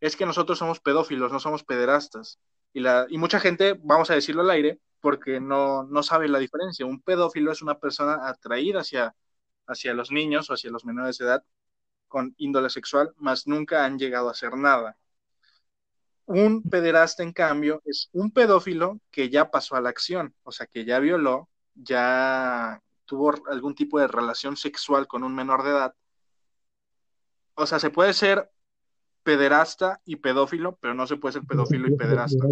es 0.00 0.16
que 0.16 0.26
nosotros 0.26 0.58
somos 0.58 0.80
pedófilos, 0.80 1.32
no 1.32 1.40
somos 1.40 1.64
pederastas. 1.64 2.38
Y, 2.72 2.80
la, 2.80 3.06
y 3.08 3.18
mucha 3.18 3.40
gente, 3.40 3.78
vamos 3.82 4.10
a 4.10 4.14
decirlo 4.14 4.42
al 4.42 4.50
aire, 4.50 4.80
porque 5.00 5.40
no, 5.40 5.84
no 5.84 6.02
sabe 6.02 6.28
la 6.28 6.38
diferencia. 6.38 6.86
Un 6.86 7.00
pedófilo 7.00 7.52
es 7.52 7.62
una 7.62 7.78
persona 7.78 8.28
atraída 8.28 8.80
hacia, 8.80 9.14
hacia 9.66 9.94
los 9.94 10.10
niños 10.10 10.50
o 10.50 10.54
hacia 10.54 10.70
los 10.70 10.84
menores 10.84 11.18
de 11.18 11.26
edad 11.26 11.44
con 12.08 12.34
índole 12.38 12.70
sexual, 12.70 13.12
mas 13.16 13.46
nunca 13.46 13.84
han 13.84 13.98
llegado 13.98 14.28
a 14.28 14.32
hacer 14.32 14.56
nada. 14.56 14.96
Un 16.26 16.62
pederasta, 16.62 17.22
en 17.22 17.32
cambio, 17.32 17.82
es 17.84 18.08
un 18.12 18.32
pedófilo 18.32 19.00
que 19.10 19.30
ya 19.30 19.50
pasó 19.50 19.76
a 19.76 19.80
la 19.80 19.90
acción, 19.90 20.34
o 20.42 20.50
sea, 20.52 20.66
que 20.66 20.84
ya 20.84 20.98
violó, 20.98 21.48
ya 21.74 22.82
tuvo 23.04 23.32
algún 23.48 23.74
tipo 23.74 23.98
de 24.00 24.08
relación 24.08 24.56
sexual 24.56 25.06
con 25.06 25.22
un 25.24 25.34
menor 25.34 25.62
de 25.62 25.70
edad. 25.70 25.94
O 27.54 27.66
sea, 27.66 27.78
se 27.78 27.90
puede 27.90 28.12
ser 28.12 28.50
pederasta 29.26 30.00
y 30.04 30.16
pedófilo, 30.16 30.78
pero 30.80 30.94
no 30.94 31.04
se 31.08 31.16
puede 31.16 31.32
ser 31.32 31.42
pedófilo 31.42 31.88
y 31.88 31.96
pederasta 31.96 32.46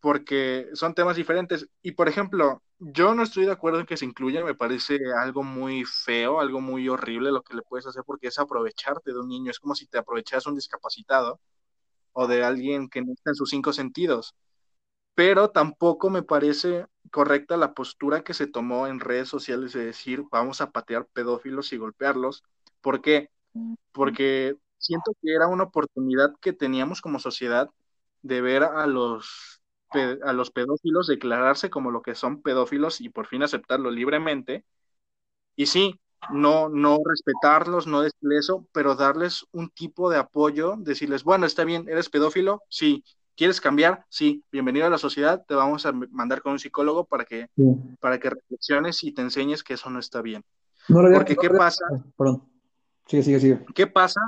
porque 0.00 0.68
son 0.74 0.92
temas 0.92 1.16
diferentes. 1.16 1.68
Y 1.82 1.92
por 1.92 2.08
ejemplo, 2.08 2.62
yo 2.78 3.14
no 3.14 3.22
estoy 3.22 3.44
de 3.44 3.52
acuerdo 3.52 3.78
en 3.78 3.86
que 3.86 3.96
se 3.96 4.04
incluya, 4.04 4.44
me 4.44 4.56
parece 4.56 4.98
algo 5.20 5.44
muy 5.44 5.84
feo, 5.84 6.40
algo 6.40 6.60
muy 6.60 6.88
horrible 6.88 7.30
lo 7.30 7.42
que 7.42 7.54
le 7.54 7.62
puedes 7.62 7.86
hacer 7.86 8.02
porque 8.04 8.26
es 8.26 8.38
aprovecharte 8.40 9.12
de 9.12 9.20
un 9.20 9.28
niño, 9.28 9.52
es 9.52 9.60
como 9.60 9.76
si 9.76 9.86
te 9.86 9.98
aprovechas 9.98 10.46
un 10.46 10.56
discapacitado 10.56 11.40
o 12.12 12.26
de 12.26 12.42
alguien 12.42 12.88
que 12.88 13.02
no 13.02 13.12
está 13.12 13.30
en 13.30 13.36
sus 13.36 13.50
cinco 13.50 13.72
sentidos. 13.72 14.34
Pero 15.14 15.50
tampoco 15.50 16.10
me 16.10 16.22
parece 16.24 16.86
correcta 17.12 17.56
la 17.56 17.72
postura 17.72 18.24
que 18.24 18.34
se 18.34 18.48
tomó 18.48 18.88
en 18.88 18.98
redes 18.98 19.28
sociales 19.28 19.72
de 19.72 19.86
decir 19.86 20.24
vamos 20.32 20.60
a 20.60 20.72
patear 20.72 21.06
pedófilos 21.06 21.72
y 21.72 21.78
golpearlos. 21.78 22.42
¿Por 22.80 23.00
qué? 23.00 23.30
Porque 23.92 24.56
siento 24.78 25.12
que 25.22 25.34
era 25.34 25.48
una 25.48 25.64
oportunidad 25.64 26.34
que 26.40 26.52
teníamos 26.52 27.00
como 27.00 27.18
sociedad 27.18 27.70
de 28.22 28.40
ver 28.40 28.64
a 28.64 28.86
los, 28.86 29.60
a 30.24 30.32
los 30.32 30.50
pedófilos 30.50 31.06
declararse 31.06 31.70
como 31.70 31.90
lo 31.90 32.02
que 32.02 32.14
son 32.14 32.42
pedófilos 32.42 33.00
y 33.00 33.08
por 33.08 33.26
fin 33.26 33.42
aceptarlo 33.42 33.90
libremente. 33.90 34.64
Y 35.54 35.66
sí, 35.66 35.98
no, 36.30 36.68
no 36.68 36.98
respetarlos, 37.04 37.86
no 37.86 38.02
decirles 38.02 38.40
eso, 38.40 38.66
pero 38.72 38.94
darles 38.94 39.46
un 39.52 39.70
tipo 39.70 40.10
de 40.10 40.18
apoyo, 40.18 40.74
decirles, 40.78 41.24
bueno, 41.24 41.46
está 41.46 41.64
bien, 41.64 41.88
eres 41.88 42.10
pedófilo, 42.10 42.62
sí, 42.68 43.04
¿quieres 43.36 43.60
cambiar? 43.60 44.04
Sí, 44.08 44.42
bienvenido 44.50 44.86
a 44.86 44.90
la 44.90 44.98
sociedad, 44.98 45.44
te 45.46 45.54
vamos 45.54 45.86
a 45.86 45.92
mandar 45.92 46.42
con 46.42 46.52
un 46.52 46.58
psicólogo 46.58 47.04
para 47.04 47.24
que, 47.24 47.48
para 48.00 48.18
que 48.18 48.30
reflexiones 48.30 49.02
y 49.04 49.12
te 49.12 49.22
enseñes 49.22 49.62
que 49.62 49.74
eso 49.74 49.88
no 49.88 49.98
está 49.98 50.20
bien. 50.20 50.44
Porque, 50.88 51.36
¿qué 51.36 51.50
pasa? 51.50 51.84
Perdón. 52.16 52.55
Sigue, 53.06 53.22
sigue, 53.22 53.40
sigue. 53.40 53.66
¿Qué 53.74 53.86
pasa? 53.86 54.20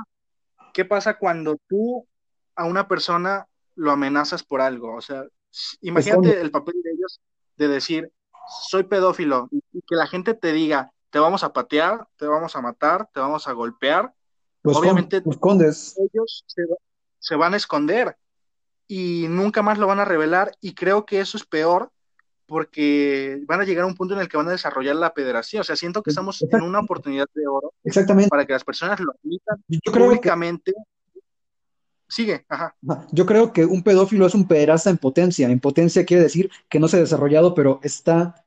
¿Qué 0.73 0.85
pasa 0.85 1.17
cuando 1.17 1.57
tú 1.67 2.07
a 2.55 2.65
una 2.65 2.87
persona 2.87 3.47
lo 3.75 3.91
amenazas 3.91 4.43
por 4.43 4.61
algo? 4.61 4.95
O 4.95 5.01
sea, 5.01 5.25
imagínate 5.81 6.39
el 6.39 6.51
papel 6.51 6.75
de 6.83 6.91
ellos 6.91 7.19
de 7.57 7.67
decir, 7.67 8.11
soy 8.69 8.83
pedófilo, 8.83 9.49
y 9.51 9.81
que 9.81 9.95
la 9.95 10.07
gente 10.07 10.33
te 10.33 10.53
diga, 10.53 10.91
te 11.09 11.19
vamos 11.19 11.43
a 11.43 11.53
patear, 11.53 12.07
te 12.17 12.25
vamos 12.25 12.55
a 12.55 12.61
matar, 12.61 13.09
te 13.13 13.19
vamos 13.19 13.47
a 13.47 13.53
golpear. 13.53 14.13
Obviamente 14.63 15.17
ellos 15.17 16.45
se, 17.19 17.35
van 17.35 17.53
a 17.53 17.57
esconder 17.57 18.17
y 18.87 19.25
nunca 19.29 19.61
más 19.61 19.77
lo 19.77 19.87
van 19.87 19.99
a 19.99 20.05
revelar 20.05 20.51
y 20.59 20.73
creo 20.73 21.05
que 21.05 21.19
eso 21.21 21.37
es 21.37 21.45
peor 21.45 21.91
porque 22.49 23.41
van 23.45 23.61
a 23.61 23.63
llegar 23.63 23.83
a 23.83 23.87
un 23.87 23.95
punto 23.95 24.15
en 24.15 24.21
el 24.21 24.27
que 24.27 24.35
van 24.35 24.47
a 24.47 24.51
desarrollar 24.51 24.95
la 24.95 25.13
pederastía. 25.13 25.61
O 25.61 25.63
sea, 25.63 25.75
siento 25.75 26.01
que 26.01 26.09
estamos 26.09 26.41
en 26.41 26.61
una 26.63 26.79
oportunidad 26.79 27.27
de 27.35 27.47
oro 27.47 27.73
Exactamente. 27.83 28.29
para 28.29 28.45
que 28.45 28.53
las 28.53 28.63
personas 28.63 28.99
lo 28.99 29.11
admitan 29.11 29.63
Yo 29.67 29.91
creo 29.91 30.07
públicamente. 30.07 30.73
Sigue, 32.07 32.43
ajá. 32.49 32.75
Yo 33.11 33.27
creo 33.27 33.53
que 33.53 33.65
un 33.65 33.83
pedófilo 33.83 34.25
es 34.25 34.33
un 34.33 34.47
pederasta 34.47 34.89
en 34.89 34.97
potencia. 34.97 35.47
En 35.47 35.59
potencia 35.59 36.05
quiere 36.05 36.23
decir 36.23 36.49
que 36.67 36.79
no 36.79 36.87
se 36.87 36.97
ha 36.97 37.01
desarrollado, 37.01 37.53
pero 37.53 37.79
está 37.83 38.43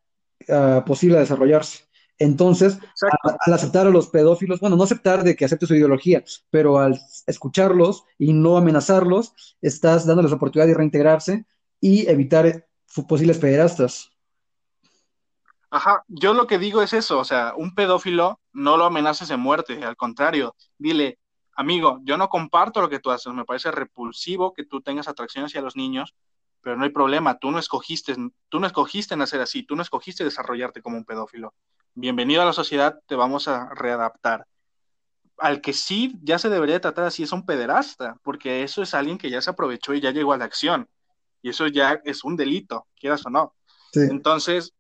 uh, 0.48 0.84
posible 0.84 1.20
desarrollarse. 1.20 1.84
Entonces, 2.18 2.78
al, 3.22 3.55
aceptar 3.55 3.86
a 3.86 3.90
los 3.90 4.09
pedófilos, 4.09 4.59
bueno, 4.59 4.74
no 4.74 4.82
aceptar 4.82 5.22
de 5.22 5.36
que 5.36 5.44
acepte 5.44 5.66
su 5.66 5.76
ideología, 5.76 6.24
pero 6.50 6.78
al 6.80 7.00
escucharlos 7.28 8.05
y 8.18 8.32
no 8.32 8.57
amenazarlos, 8.57 9.57
estás 9.62 10.07
dándoles 10.07 10.32
la 10.32 10.36
oportunidad 10.38 10.66
de 10.66 10.74
reintegrarse 10.74 11.46
y 11.80 12.09
evitar 12.09 12.66
posibles 13.07 13.38
pederastas. 13.38 14.11
Ajá, 15.70 16.05
yo 16.09 16.34
lo 16.34 16.47
que 16.47 16.59
digo 16.59 16.82
es 16.82 16.93
eso, 16.93 17.18
o 17.18 17.24
sea, 17.24 17.55
un 17.57 17.74
pedófilo 17.74 18.40
no 18.53 18.76
lo 18.76 18.84
amenaces 18.84 19.28
de 19.28 19.38
muerte, 19.38 19.82
al 19.84 19.97
contrario, 19.97 20.55
dile, 20.76 21.18
amigo, 21.55 22.01
yo 22.03 22.18
no 22.18 22.28
comparto 22.28 22.82
lo 22.82 22.90
que 22.90 22.99
tú 22.99 23.11
haces, 23.11 23.32
me 23.32 23.47
parece 23.47 23.70
repulsivo 23.70 24.53
que 24.53 24.64
tú 24.64 24.82
tengas 24.82 25.09
atracción 25.09 25.47
hacia 25.47 25.62
los 25.62 25.74
niños, 25.74 26.14
pero 26.61 26.76
no 26.76 26.84
hay 26.84 26.90
problema, 26.90 27.38
tú 27.38 27.51
no 27.51 27.59
escogiste, 27.59 28.14
tú 28.51 28.61
no 28.61 28.66
escogiste 28.66 29.16
nacer 29.16 29.40
así, 29.40 29.62
tú 29.62 29.74
no 29.74 29.82
escogiste 29.82 30.24
desarrollarte 30.24 30.82
como 30.82 30.99
un 30.99 31.07
pedófilo 31.07 31.55
bienvenido 31.95 32.43
a 32.43 32.47
la 32.47 32.53
sociedad, 32.53 33.01
te 33.07 33.14
vamos 33.14 33.49
a 33.49 33.68
readaptar. 33.74 34.47
Al 35.38 35.61
que 35.61 35.72
sí 35.72 36.14
ya 36.22 36.38
se 36.38 36.49
debería 36.49 36.80
tratar 36.80 37.05
así 37.05 37.22
es 37.22 37.32
un 37.32 37.45
pederasta, 37.45 38.16
porque 38.22 38.62
eso 38.62 38.82
es 38.82 38.95
alguien 38.95 39.18
que 39.18 39.30
ya 39.30 39.40
se 39.43 39.51
aprovechó 39.51 39.95
y 39.95 40.01
ya 40.01 40.11
llegó 40.11 40.32
a 40.32 40.36
la 40.36 40.45
acción. 40.45 40.88
Y 41.43 41.51
eso 41.51 41.66
ya 41.66 42.01
es 42.05 42.24
un 42.24 42.36
delito, 42.36 42.86
quieras 42.99 43.26
o 43.26 43.30
no. 43.30 43.55
Entonces, 43.95 44.72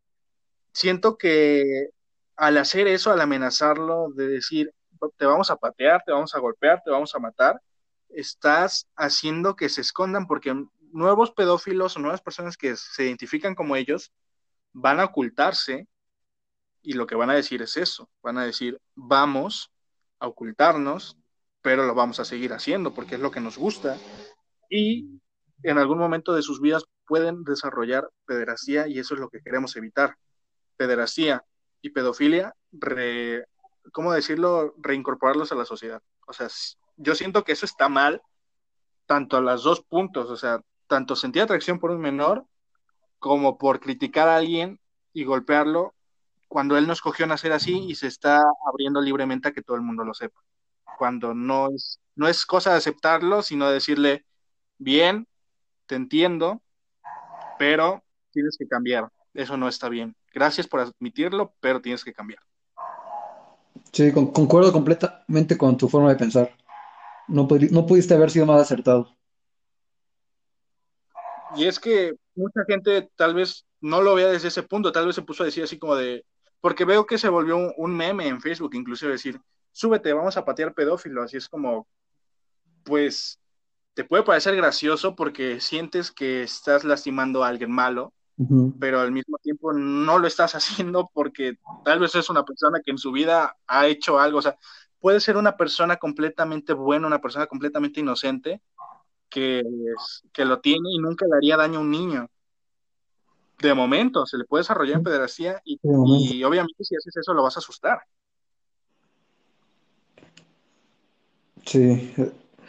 siento 0.72 1.18
que 1.18 1.90
al 2.36 2.56
hacer 2.56 2.86
eso, 2.86 3.10
al 3.10 3.20
amenazarlo, 3.20 4.08
de 4.14 4.28
decir, 4.28 4.72
te 5.16 5.26
vamos 5.26 5.50
a 5.50 5.56
patear, 5.56 6.02
te 6.04 6.12
vamos 6.12 6.34
a 6.34 6.38
golpear, 6.38 6.80
te 6.84 6.90
vamos 6.90 7.14
a 7.14 7.18
matar, 7.18 7.60
estás 8.08 8.88
haciendo 8.96 9.56
que 9.56 9.68
se 9.68 9.80
escondan 9.80 10.26
porque 10.26 10.54
nuevos 10.92 11.32
pedófilos 11.32 11.96
o 11.96 12.00
nuevas 12.00 12.20
personas 12.20 12.56
que 12.56 12.76
se 12.76 13.04
identifican 13.04 13.54
como 13.54 13.76
ellos 13.76 14.12
van 14.72 15.00
a 15.00 15.04
ocultarse 15.04 15.88
y 16.82 16.94
lo 16.94 17.06
que 17.06 17.14
van 17.14 17.30
a 17.30 17.34
decir 17.34 17.62
es 17.62 17.76
eso, 17.76 18.10
van 18.22 18.38
a 18.38 18.44
decir, 18.44 18.80
vamos 18.94 19.70
a 20.18 20.26
ocultarnos, 20.26 21.16
pero 21.60 21.86
lo 21.86 21.94
vamos 21.94 22.20
a 22.20 22.24
seguir 22.24 22.52
haciendo 22.52 22.92
porque 22.92 23.14
es 23.14 23.20
lo 23.20 23.30
que 23.30 23.40
nos 23.40 23.56
gusta 23.56 23.96
y 24.68 25.20
en 25.62 25.78
algún 25.78 25.98
momento 25.98 26.34
de 26.34 26.42
sus 26.42 26.60
vidas 26.60 26.84
pueden 27.06 27.44
desarrollar 27.44 28.08
pederastía 28.26 28.88
y 28.88 28.98
eso 28.98 29.14
es 29.14 29.20
lo 29.20 29.28
que 29.28 29.42
queremos 29.42 29.76
evitar. 29.76 30.16
Pederastía 30.76 31.44
y 31.80 31.90
pedofilia, 31.90 32.54
¿cómo 33.92 34.12
decirlo? 34.12 34.74
Reincorporarlos 34.78 35.52
a 35.52 35.56
la 35.56 35.64
sociedad. 35.64 36.02
O 36.26 36.32
sea, 36.32 36.48
yo 36.96 37.14
siento 37.14 37.44
que 37.44 37.52
eso 37.52 37.66
está 37.66 37.88
mal, 37.88 38.22
tanto 39.06 39.36
a 39.36 39.40
los 39.40 39.62
dos 39.62 39.82
puntos, 39.82 40.30
o 40.30 40.36
sea, 40.36 40.60
tanto 40.86 41.16
sentir 41.16 41.42
atracción 41.42 41.78
por 41.78 41.90
un 41.90 42.00
menor 42.00 42.46
como 43.18 43.58
por 43.58 43.80
criticar 43.80 44.28
a 44.28 44.36
alguien 44.36 44.80
y 45.12 45.24
golpearlo 45.24 45.94
cuando 46.48 46.76
él 46.76 46.86
no 46.86 46.92
escogió 46.92 47.26
nacer 47.26 47.52
así 47.52 47.78
y 47.88 47.94
se 47.94 48.08
está 48.08 48.42
abriendo 48.68 49.00
libremente 49.00 49.48
a 49.48 49.52
que 49.52 49.62
todo 49.62 49.76
el 49.76 49.82
mundo 49.82 50.04
lo 50.04 50.12
sepa. 50.12 50.40
Cuando 50.98 51.34
no 51.34 51.68
es, 51.74 51.98
no 52.14 52.28
es 52.28 52.44
cosa 52.44 52.72
de 52.72 52.76
aceptarlo, 52.76 53.42
sino 53.42 53.70
decirle, 53.70 54.26
bien, 54.76 55.26
te 55.86 55.94
entiendo, 55.94 56.62
pero 57.58 58.02
tienes 58.30 58.56
que 58.58 58.66
cambiar. 58.66 59.08
Eso 59.34 59.56
no 59.56 59.68
está 59.68 59.88
bien. 59.88 60.14
Gracias 60.32 60.66
por 60.66 60.80
admitirlo, 60.80 61.54
pero 61.60 61.80
tienes 61.80 62.04
que 62.04 62.12
cambiar. 62.12 62.40
Sí, 63.92 64.12
concuerdo 64.12 64.72
completamente 64.72 65.56
con 65.56 65.76
tu 65.76 65.88
forma 65.88 66.10
de 66.10 66.16
pensar. 66.16 66.56
No, 67.28 67.48
no 67.70 67.86
pudiste 67.86 68.14
haber 68.14 68.30
sido 68.30 68.46
más 68.46 68.60
acertado. 68.60 69.16
Y 71.54 71.66
es 71.66 71.78
que 71.78 72.14
mucha 72.34 72.64
gente 72.66 73.10
tal 73.16 73.34
vez 73.34 73.66
no 73.80 74.00
lo 74.00 74.14
vea 74.14 74.28
desde 74.28 74.48
ese 74.48 74.62
punto, 74.62 74.92
tal 74.92 75.06
vez 75.06 75.14
se 75.14 75.22
puso 75.22 75.42
a 75.42 75.46
decir 75.46 75.64
así 75.64 75.78
como 75.78 75.96
de, 75.96 76.24
porque 76.60 76.84
veo 76.84 77.06
que 77.06 77.18
se 77.18 77.28
volvió 77.28 77.58
un, 77.76 77.96
meme 77.96 78.28
en 78.28 78.40
Facebook, 78.40 78.74
inclusive 78.74 79.12
decir, 79.12 79.40
súbete, 79.72 80.12
vamos 80.12 80.36
a 80.36 80.44
patear 80.44 80.72
pedófilo, 80.72 81.22
así 81.22 81.36
es 81.36 81.48
como, 81.48 81.88
pues, 82.84 83.38
te 83.94 84.04
puede 84.04 84.22
parecer 84.22 84.56
gracioso 84.56 85.14
porque 85.14 85.60
sientes 85.60 86.10
que 86.10 86.42
estás 86.42 86.84
lastimando 86.84 87.44
a 87.44 87.48
alguien 87.48 87.70
malo, 87.70 88.12
pero 88.80 89.00
al 89.00 89.12
mismo 89.12 89.38
tiempo 89.38 89.72
no 89.72 90.18
lo 90.18 90.26
estás 90.26 90.54
haciendo 90.56 91.10
porque 91.12 91.58
tal 91.84 92.00
vez 92.00 92.14
es 92.14 92.30
una 92.30 92.44
persona 92.44 92.80
que 92.84 92.90
en 92.90 92.98
su 92.98 93.12
vida 93.12 93.56
ha 93.66 93.86
hecho 93.86 94.18
algo, 94.18 94.38
o 94.38 94.42
sea, 94.42 94.56
puede 95.00 95.20
ser 95.20 95.36
una 95.36 95.56
persona 95.56 95.96
completamente 95.96 96.72
buena, 96.72 97.06
una 97.06 97.20
persona 97.20 97.46
completamente 97.46 98.00
inocente, 98.00 98.62
que, 99.28 99.62
que 100.32 100.44
lo 100.44 100.60
tiene 100.60 100.90
y 100.92 100.98
nunca 100.98 101.26
le 101.26 101.36
haría 101.36 101.56
daño 101.56 101.78
a 101.78 101.82
un 101.82 101.90
niño. 101.90 102.28
De 103.58 103.74
momento, 103.74 104.26
se 104.26 104.36
le 104.36 104.44
puede 104.44 104.62
desarrollar 104.62 104.98
en 104.98 105.02
pederastía 105.04 105.62
y, 105.64 105.78
obviamente 106.44 106.84
si 106.84 106.96
haces 106.96 107.16
eso 107.16 107.32
lo 107.32 107.42
vas 107.42 107.56
a 107.56 107.60
asustar. 107.60 108.00
Sí, 111.64 112.12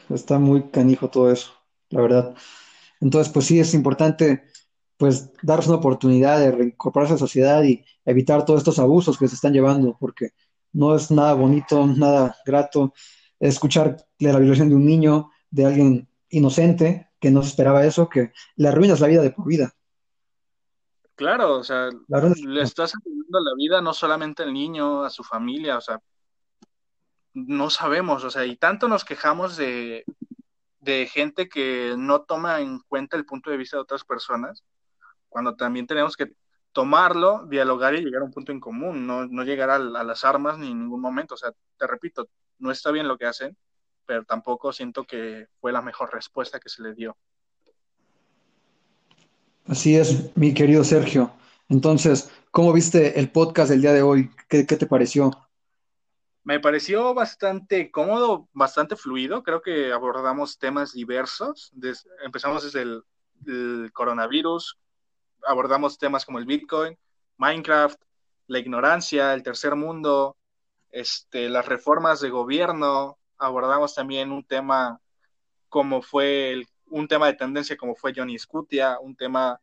está 0.10 0.40
muy 0.40 0.70
canijo 0.70 1.10
todo 1.10 1.32
eso, 1.32 1.54
la 1.90 2.02
verdad. 2.02 2.36
Entonces, 3.00 3.32
pues 3.32 3.46
sí, 3.46 3.60
es 3.60 3.74
importante 3.74 4.44
pues 4.98 5.32
darles 5.42 5.68
una 5.68 5.78
oportunidad 5.78 6.40
de 6.40 6.52
reincorporarse 6.52 7.14
a 7.14 7.16
la 7.16 7.20
sociedad 7.20 7.64
y 7.64 7.84
evitar 8.06 8.46
todos 8.46 8.60
estos 8.60 8.80
abusos 8.80 9.18
que 9.18 9.28
se 9.28 9.36
están 9.36 9.54
llevando, 9.54 9.98
porque 10.00 10.30
no 10.72 10.96
es 10.96 11.12
nada 11.12 11.34
bonito, 11.34 11.86
nada 11.86 12.36
grato 12.46 12.94
escuchar 13.40 13.98
de 14.18 14.32
la 14.32 14.40
violación 14.40 14.70
de 14.70 14.76
un 14.76 14.86
niño, 14.86 15.32
de 15.50 15.66
alguien 15.66 16.10
inocente 16.30 17.10
que 17.20 17.32
no 17.32 17.42
se 17.42 17.50
esperaba 17.50 17.86
eso, 17.86 18.08
que 18.08 18.32
le 18.56 18.68
arruinas 18.68 19.00
la 19.00 19.08
vida 19.08 19.22
de 19.22 19.32
por 19.32 19.48
vida. 19.48 19.74
Claro, 21.16 21.60
o 21.60 21.64
sea, 21.64 21.90
le 21.90 22.62
estás 22.62 22.94
ayudando 22.96 23.40
la 23.40 23.56
vida 23.56 23.82
no 23.82 23.94
solamente 23.94 24.44
al 24.44 24.54
niño, 24.54 25.04
a 25.04 25.10
su 25.10 25.24
familia, 25.24 25.78
o 25.78 25.82
sea, 25.82 26.02
no 27.34 27.70
sabemos, 27.70 28.24
o 28.24 28.30
sea, 28.30 28.46
y 28.46 28.56
tanto 28.56 28.88
nos 28.88 29.06
quejamos 29.06 29.58
de, 29.58 30.06
gente 31.12 31.48
que 31.50 31.96
no 31.98 32.22
toma 32.22 32.60
en 32.62 32.80
cuenta 32.88 33.18
el 33.18 33.26
punto 33.26 33.50
de 33.50 33.58
vista 33.58 33.78
de 33.78 33.84
otras 33.84 34.04
personas, 34.04 34.64
cuando 35.30 35.56
también 35.56 35.88
tenemos 35.88 36.16
que 36.16 36.34
tomarlo, 36.72 37.46
dialogar 37.48 37.96
y 37.96 38.04
llegar 38.04 38.22
a 38.22 38.26
un 38.26 38.32
punto 38.32 38.52
en 38.52 38.60
común, 38.60 39.08
no, 39.08 39.26
no 39.26 39.44
llegar 39.44 39.70
a, 39.70 39.76
a, 39.76 40.04
las 40.04 40.24
armas 40.26 40.58
ni 40.58 40.72
en 40.72 40.80
ningún 40.80 41.02
momento. 41.02 41.36
O 41.36 41.38
sea, 41.38 41.52
te 41.78 41.88
repito, 41.88 42.28
no 42.60 42.72
está 42.72 42.92
bien 42.92 43.08
lo 43.08 43.18
que 43.18 43.26
hacen, 43.26 43.56
pero 44.06 44.26
tampoco 44.26 44.74
siento 44.74 45.04
que 45.06 45.48
fue 45.60 45.72
la 45.72 45.82
mejor 45.82 46.14
respuesta 46.14 46.60
que 46.60 46.70
se 46.70 46.82
le 46.82 46.94
dio. 46.94 47.16
Así 49.68 49.96
es, 49.96 50.36
mi 50.36 50.54
querido 50.54 50.84
Sergio. 50.84 51.32
Entonces, 51.70 52.30
¿cómo 52.52 52.74
viste 52.74 53.20
el 53.20 53.30
podcast 53.30 53.70
del 53.70 53.82
día 53.82 53.94
de 53.94 54.02
hoy? 54.02 54.30
¿Qué, 54.50 54.64
te 54.64 54.86
pareció? 54.86 55.32
Me 56.44 56.60
pareció 56.60 57.14
bastante 57.14 57.90
cómodo, 57.92 58.50
bastante 58.54 58.96
fluido. 58.96 59.44
Creo 59.44 59.62
que 59.62 59.92
abordamos 59.94 60.58
temas 60.60 60.94
diversos. 60.94 61.72
empezamos 62.24 62.64
desde 62.64 62.82
el, 62.82 63.92
coronavirus, 63.94 64.78
abordamos 65.46 65.98
temas 65.98 66.26
como 66.26 66.40
el 66.40 66.46
Bitcoin, 66.46 66.98
Minecraft, 67.38 68.02
la 68.48 68.60
ignorancia, 68.60 69.34
el 69.34 69.44
tercer 69.44 69.76
mundo, 69.76 70.38
este, 70.92 71.50
las 71.50 71.66
reformas 71.66 72.22
de 72.22 72.30
gobierno. 72.30 73.18
Abordamos 73.38 73.96
también 73.96 74.32
un 74.32 74.46
tema 74.46 75.02
como 75.70 76.02
fue 76.02 76.52
el 76.52 76.68
un 76.94 77.08
tema 77.08 77.26
de 77.26 77.34
tendencia 77.34 77.76
como 77.76 77.96
fue 77.96 78.14
Johnny 78.16 78.38
Scutia, 78.38 79.00
un 79.00 79.16
tema 79.16 79.60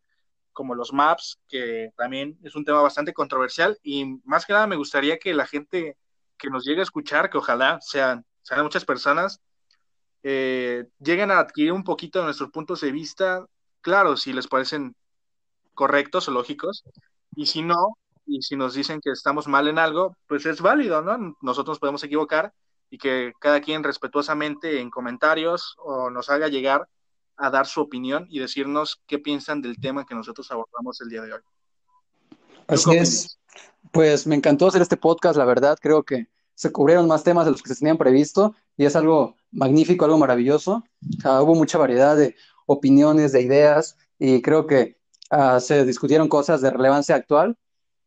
como 0.53 0.75
los 0.75 0.93
maps, 0.93 1.39
que 1.49 1.93
también 1.97 2.37
es 2.43 2.57
un 2.57 2.65
tema 2.65 2.83
bastante 2.83 3.13
controversial 3.13 3.79
y 3.85 4.05
más 4.25 4.45
que 4.45 4.53
nada 4.53 4.67
me 4.67 4.77
gustaría 4.77 5.17
que 5.19 5.33
la 5.33 5.47
gente 5.47 5.97
que 6.41 6.51
nos 6.51 6.65
llegue 6.65 6.81
a 6.81 6.85
escuchar, 6.85 7.31
que 7.31 7.39
ojalá 7.39 7.79
sean, 7.81 8.25
sean 8.43 8.63
muchas 8.63 8.85
personas, 8.85 9.41
eh, 10.23 10.87
lleguen 10.99 11.31
a 11.31 11.39
adquirir 11.39 11.73
un 11.73 11.85
poquito 11.85 12.19
de 12.19 12.27
nuestros 12.27 12.51
puntos 12.51 12.81
de 12.81 12.93
vista, 12.93 13.47
claro, 13.81 14.17
si 14.17 14.33
les 14.33 14.49
parecen 14.49 14.95
correctos 15.75 16.29
o 16.29 16.33
lógicos, 16.33 16.85
y 17.37 17.47
si 17.47 17.63
no, 17.63 17.97
y 18.27 18.43
si 18.43 18.57
nos 18.57 18.75
dicen 18.75 19.01
que 19.01 19.11
estamos 19.11 19.49
mal 19.49 19.69
en 19.69 19.79
algo, 19.79 20.17
pues 20.27 20.47
es 20.47 20.61
válido, 20.61 21.03
¿no? 21.03 21.37
Nosotros 21.41 21.79
podemos 21.79 22.03
equivocar 22.05 22.53
y 22.91 22.99
que 22.99 23.33
cada 23.41 23.61
quien 23.61 23.85
respetuosamente 23.85 24.81
en 24.81 24.91
comentarios 24.91 25.77
o 25.79 26.11
nos 26.11 26.29
haga 26.31 26.49
llegar 26.49 26.89
a 27.37 27.51
dar 27.51 27.67
su 27.67 27.81
opinión 27.81 28.27
y 28.29 28.41
decirnos 28.41 29.01
qué 29.07 29.19
piensan 29.19 29.63
del 29.63 29.81
tema 29.81 30.05
que 30.05 30.15
nosotros 30.15 30.51
abordamos 30.51 31.01
el 31.01 31.09
día 31.09 31.23
de 31.23 31.35
hoy. 31.35 31.41
Así 32.71 32.97
es. 32.97 33.39
Pues 33.93 34.27
me 34.27 34.37
encantó 34.37 34.69
hacer 34.69 34.83
este 34.83 34.97
podcast, 34.97 35.37
la 35.37 35.45
verdad, 35.45 35.77
creo 35.81 36.05
que 36.05 36.29
se 36.55 36.71
cubrieron 36.71 37.09
más 37.09 37.25
temas 37.25 37.47
de 37.47 37.53
los 37.53 37.63
que 37.63 37.71
se 37.71 37.81
tenían 37.81 37.99
previsto 37.99 38.55
y 38.77 38.85
es 38.85 38.95
algo 38.95 39.37
magnífico, 39.51 40.05
algo 40.05 40.19
maravilloso. 40.19 40.85
Hubo 41.25 41.55
mucha 41.55 41.79
variedad 41.79 42.17
de 42.17 42.37
opiniones, 42.67 43.33
de 43.33 43.43
ideas 43.43 43.97
y 44.19 44.43
creo 44.43 44.67
que 44.67 44.99
ah, 45.31 45.59
se 45.59 45.85
discutieron 45.85 46.29
cosas 46.29 46.61
de 46.61 46.71
relevancia 46.71 47.17
actual, 47.17 47.57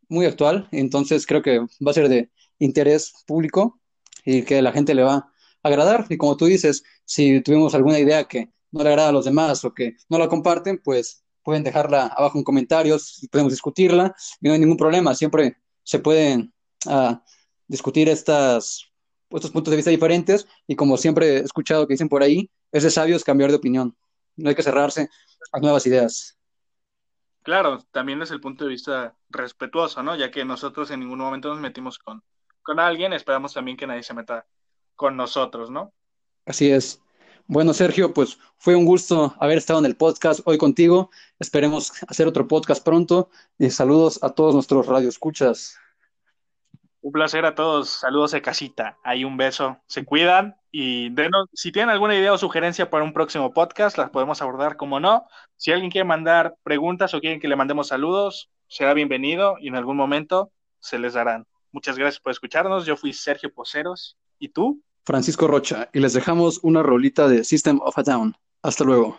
muy 0.07 0.25
actual, 0.25 0.69
entonces 0.71 1.25
creo 1.25 1.41
que 1.41 1.59
va 1.59 1.91
a 1.91 1.93
ser 1.93 2.07
de 2.07 2.29
interés 2.59 3.13
público 3.25 3.79
y 4.23 4.43
que 4.43 4.61
la 4.61 4.71
gente 4.71 4.93
le 4.93 5.03
va 5.03 5.15
a 5.15 5.31
agradar. 5.63 6.05
Y 6.09 6.17
como 6.17 6.37
tú 6.37 6.45
dices, 6.45 6.83
si 7.03 7.41
tuvimos 7.41 7.75
alguna 7.75 7.99
idea 7.99 8.23
que 8.25 8.49
no 8.71 8.83
le 8.83 8.89
agrada 8.89 9.09
a 9.09 9.13
los 9.13 9.25
demás 9.25 9.65
o 9.65 9.73
que 9.73 9.97
no 10.09 10.17
la 10.17 10.29
comparten, 10.29 10.79
pues 10.81 11.23
pueden 11.43 11.63
dejarla 11.63 12.07
abajo 12.07 12.37
en 12.37 12.43
comentarios, 12.43 13.27
podemos 13.31 13.51
discutirla 13.51 14.15
y 14.41 14.47
no 14.47 14.53
hay 14.53 14.59
ningún 14.59 14.77
problema. 14.77 15.13
Siempre 15.13 15.57
se 15.83 15.99
pueden 15.99 16.53
uh, 16.85 17.15
discutir 17.67 18.09
estas, 18.09 18.85
estos 19.29 19.51
puntos 19.51 19.71
de 19.71 19.75
vista 19.77 19.91
diferentes 19.91 20.47
y 20.67 20.75
como 20.75 20.97
siempre 20.97 21.37
he 21.37 21.39
escuchado 21.39 21.87
que 21.87 21.93
dicen 21.93 22.09
por 22.09 22.23
ahí, 22.23 22.49
es 22.71 22.83
de 22.83 22.89
sabios 22.89 23.23
cambiar 23.23 23.51
de 23.51 23.57
opinión. 23.57 23.95
No 24.35 24.49
hay 24.49 24.55
que 24.55 24.63
cerrarse 24.63 25.09
a 25.51 25.59
nuevas 25.59 25.85
ideas. 25.85 26.37
Claro, 27.43 27.79
también 27.91 28.21
es 28.21 28.31
el 28.31 28.39
punto 28.39 28.63
de 28.63 28.71
vista 28.71 29.15
respetuoso, 29.29 30.01
¿no? 30.01 30.15
Ya 30.15 30.31
que 30.31 30.45
nosotros 30.45 30.89
en 30.91 31.01
ningún 31.01 31.19
momento 31.19 31.49
nos 31.49 31.59
metimos 31.59 31.99
con, 31.99 32.23
con 32.61 32.79
alguien, 32.79 33.11
esperamos 33.11 33.53
también 33.53 33.75
que 33.75 33.85
nadie 33.85 34.01
se 34.01 34.13
meta 34.13 34.47
con 34.95 35.17
nosotros, 35.17 35.69
¿no? 35.69 35.93
Así 36.45 36.71
es. 36.71 37.02
Bueno, 37.47 37.73
Sergio, 37.73 38.13
pues 38.13 38.39
fue 38.57 38.75
un 38.75 38.85
gusto 38.85 39.35
haber 39.37 39.57
estado 39.57 39.79
en 39.79 39.85
el 39.85 39.97
podcast 39.97 40.39
hoy 40.45 40.57
contigo. 40.57 41.11
Esperemos 41.39 41.91
hacer 42.07 42.25
otro 42.25 42.47
podcast 42.47 42.83
pronto 42.83 43.29
y 43.59 43.69
saludos 43.69 44.23
a 44.23 44.29
todos 44.29 44.53
nuestros 44.53 44.87
radioescuchas. 44.87 45.77
Un 47.01 47.11
placer 47.11 47.45
a 47.45 47.53
todos. 47.53 47.89
Saludos 47.89 48.31
de 48.31 48.41
casita. 48.41 48.97
Hay 49.03 49.25
un 49.25 49.35
beso. 49.35 49.77
Se 49.87 50.05
cuidan 50.05 50.55
y 50.71 51.13
si 51.53 51.73
tienen 51.73 51.89
alguna 51.89 52.15
idea 52.15 52.31
o 52.31 52.37
sugerencia 52.37 52.89
para 52.89 53.03
un 53.03 53.11
próximo 53.11 53.53
podcast, 53.53 53.97
las 53.97 54.09
podemos 54.09 54.41
abordar 54.41 54.77
como 54.77 55.01
no. 55.01 55.27
Si 55.57 55.73
alguien 55.73 55.91
quiere 55.91 56.05
mandar 56.05 56.55
preguntas 56.63 57.13
o 57.13 57.19
quieren 57.19 57.41
que 57.41 57.49
le 57.49 57.57
mandemos 57.57 57.89
saludos, 57.89 58.49
será 58.69 58.93
bienvenido 58.93 59.57
y 59.59 59.67
en 59.67 59.75
algún 59.75 59.97
momento 59.97 60.51
se 60.79 60.97
les 60.97 61.13
darán. 61.13 61.45
Muchas 61.73 61.97
gracias 61.97 62.21
por 62.21 62.31
escucharnos. 62.31 62.85
Yo 62.85 62.95
fui 62.95 63.11
Sergio 63.11 63.53
Poceros. 63.53 64.17
¿Y 64.39 64.49
tú? 64.49 64.81
Francisco 65.05 65.47
Rocha. 65.47 65.89
Y 65.93 65.99
les 65.99 66.13
dejamos 66.13 66.59
una 66.63 66.83
rolita 66.83 67.27
de 67.27 67.43
System 67.43 67.79
of 67.81 67.97
a 67.97 68.03
Down. 68.03 68.35
Hasta 68.61 68.83
luego. 68.83 69.17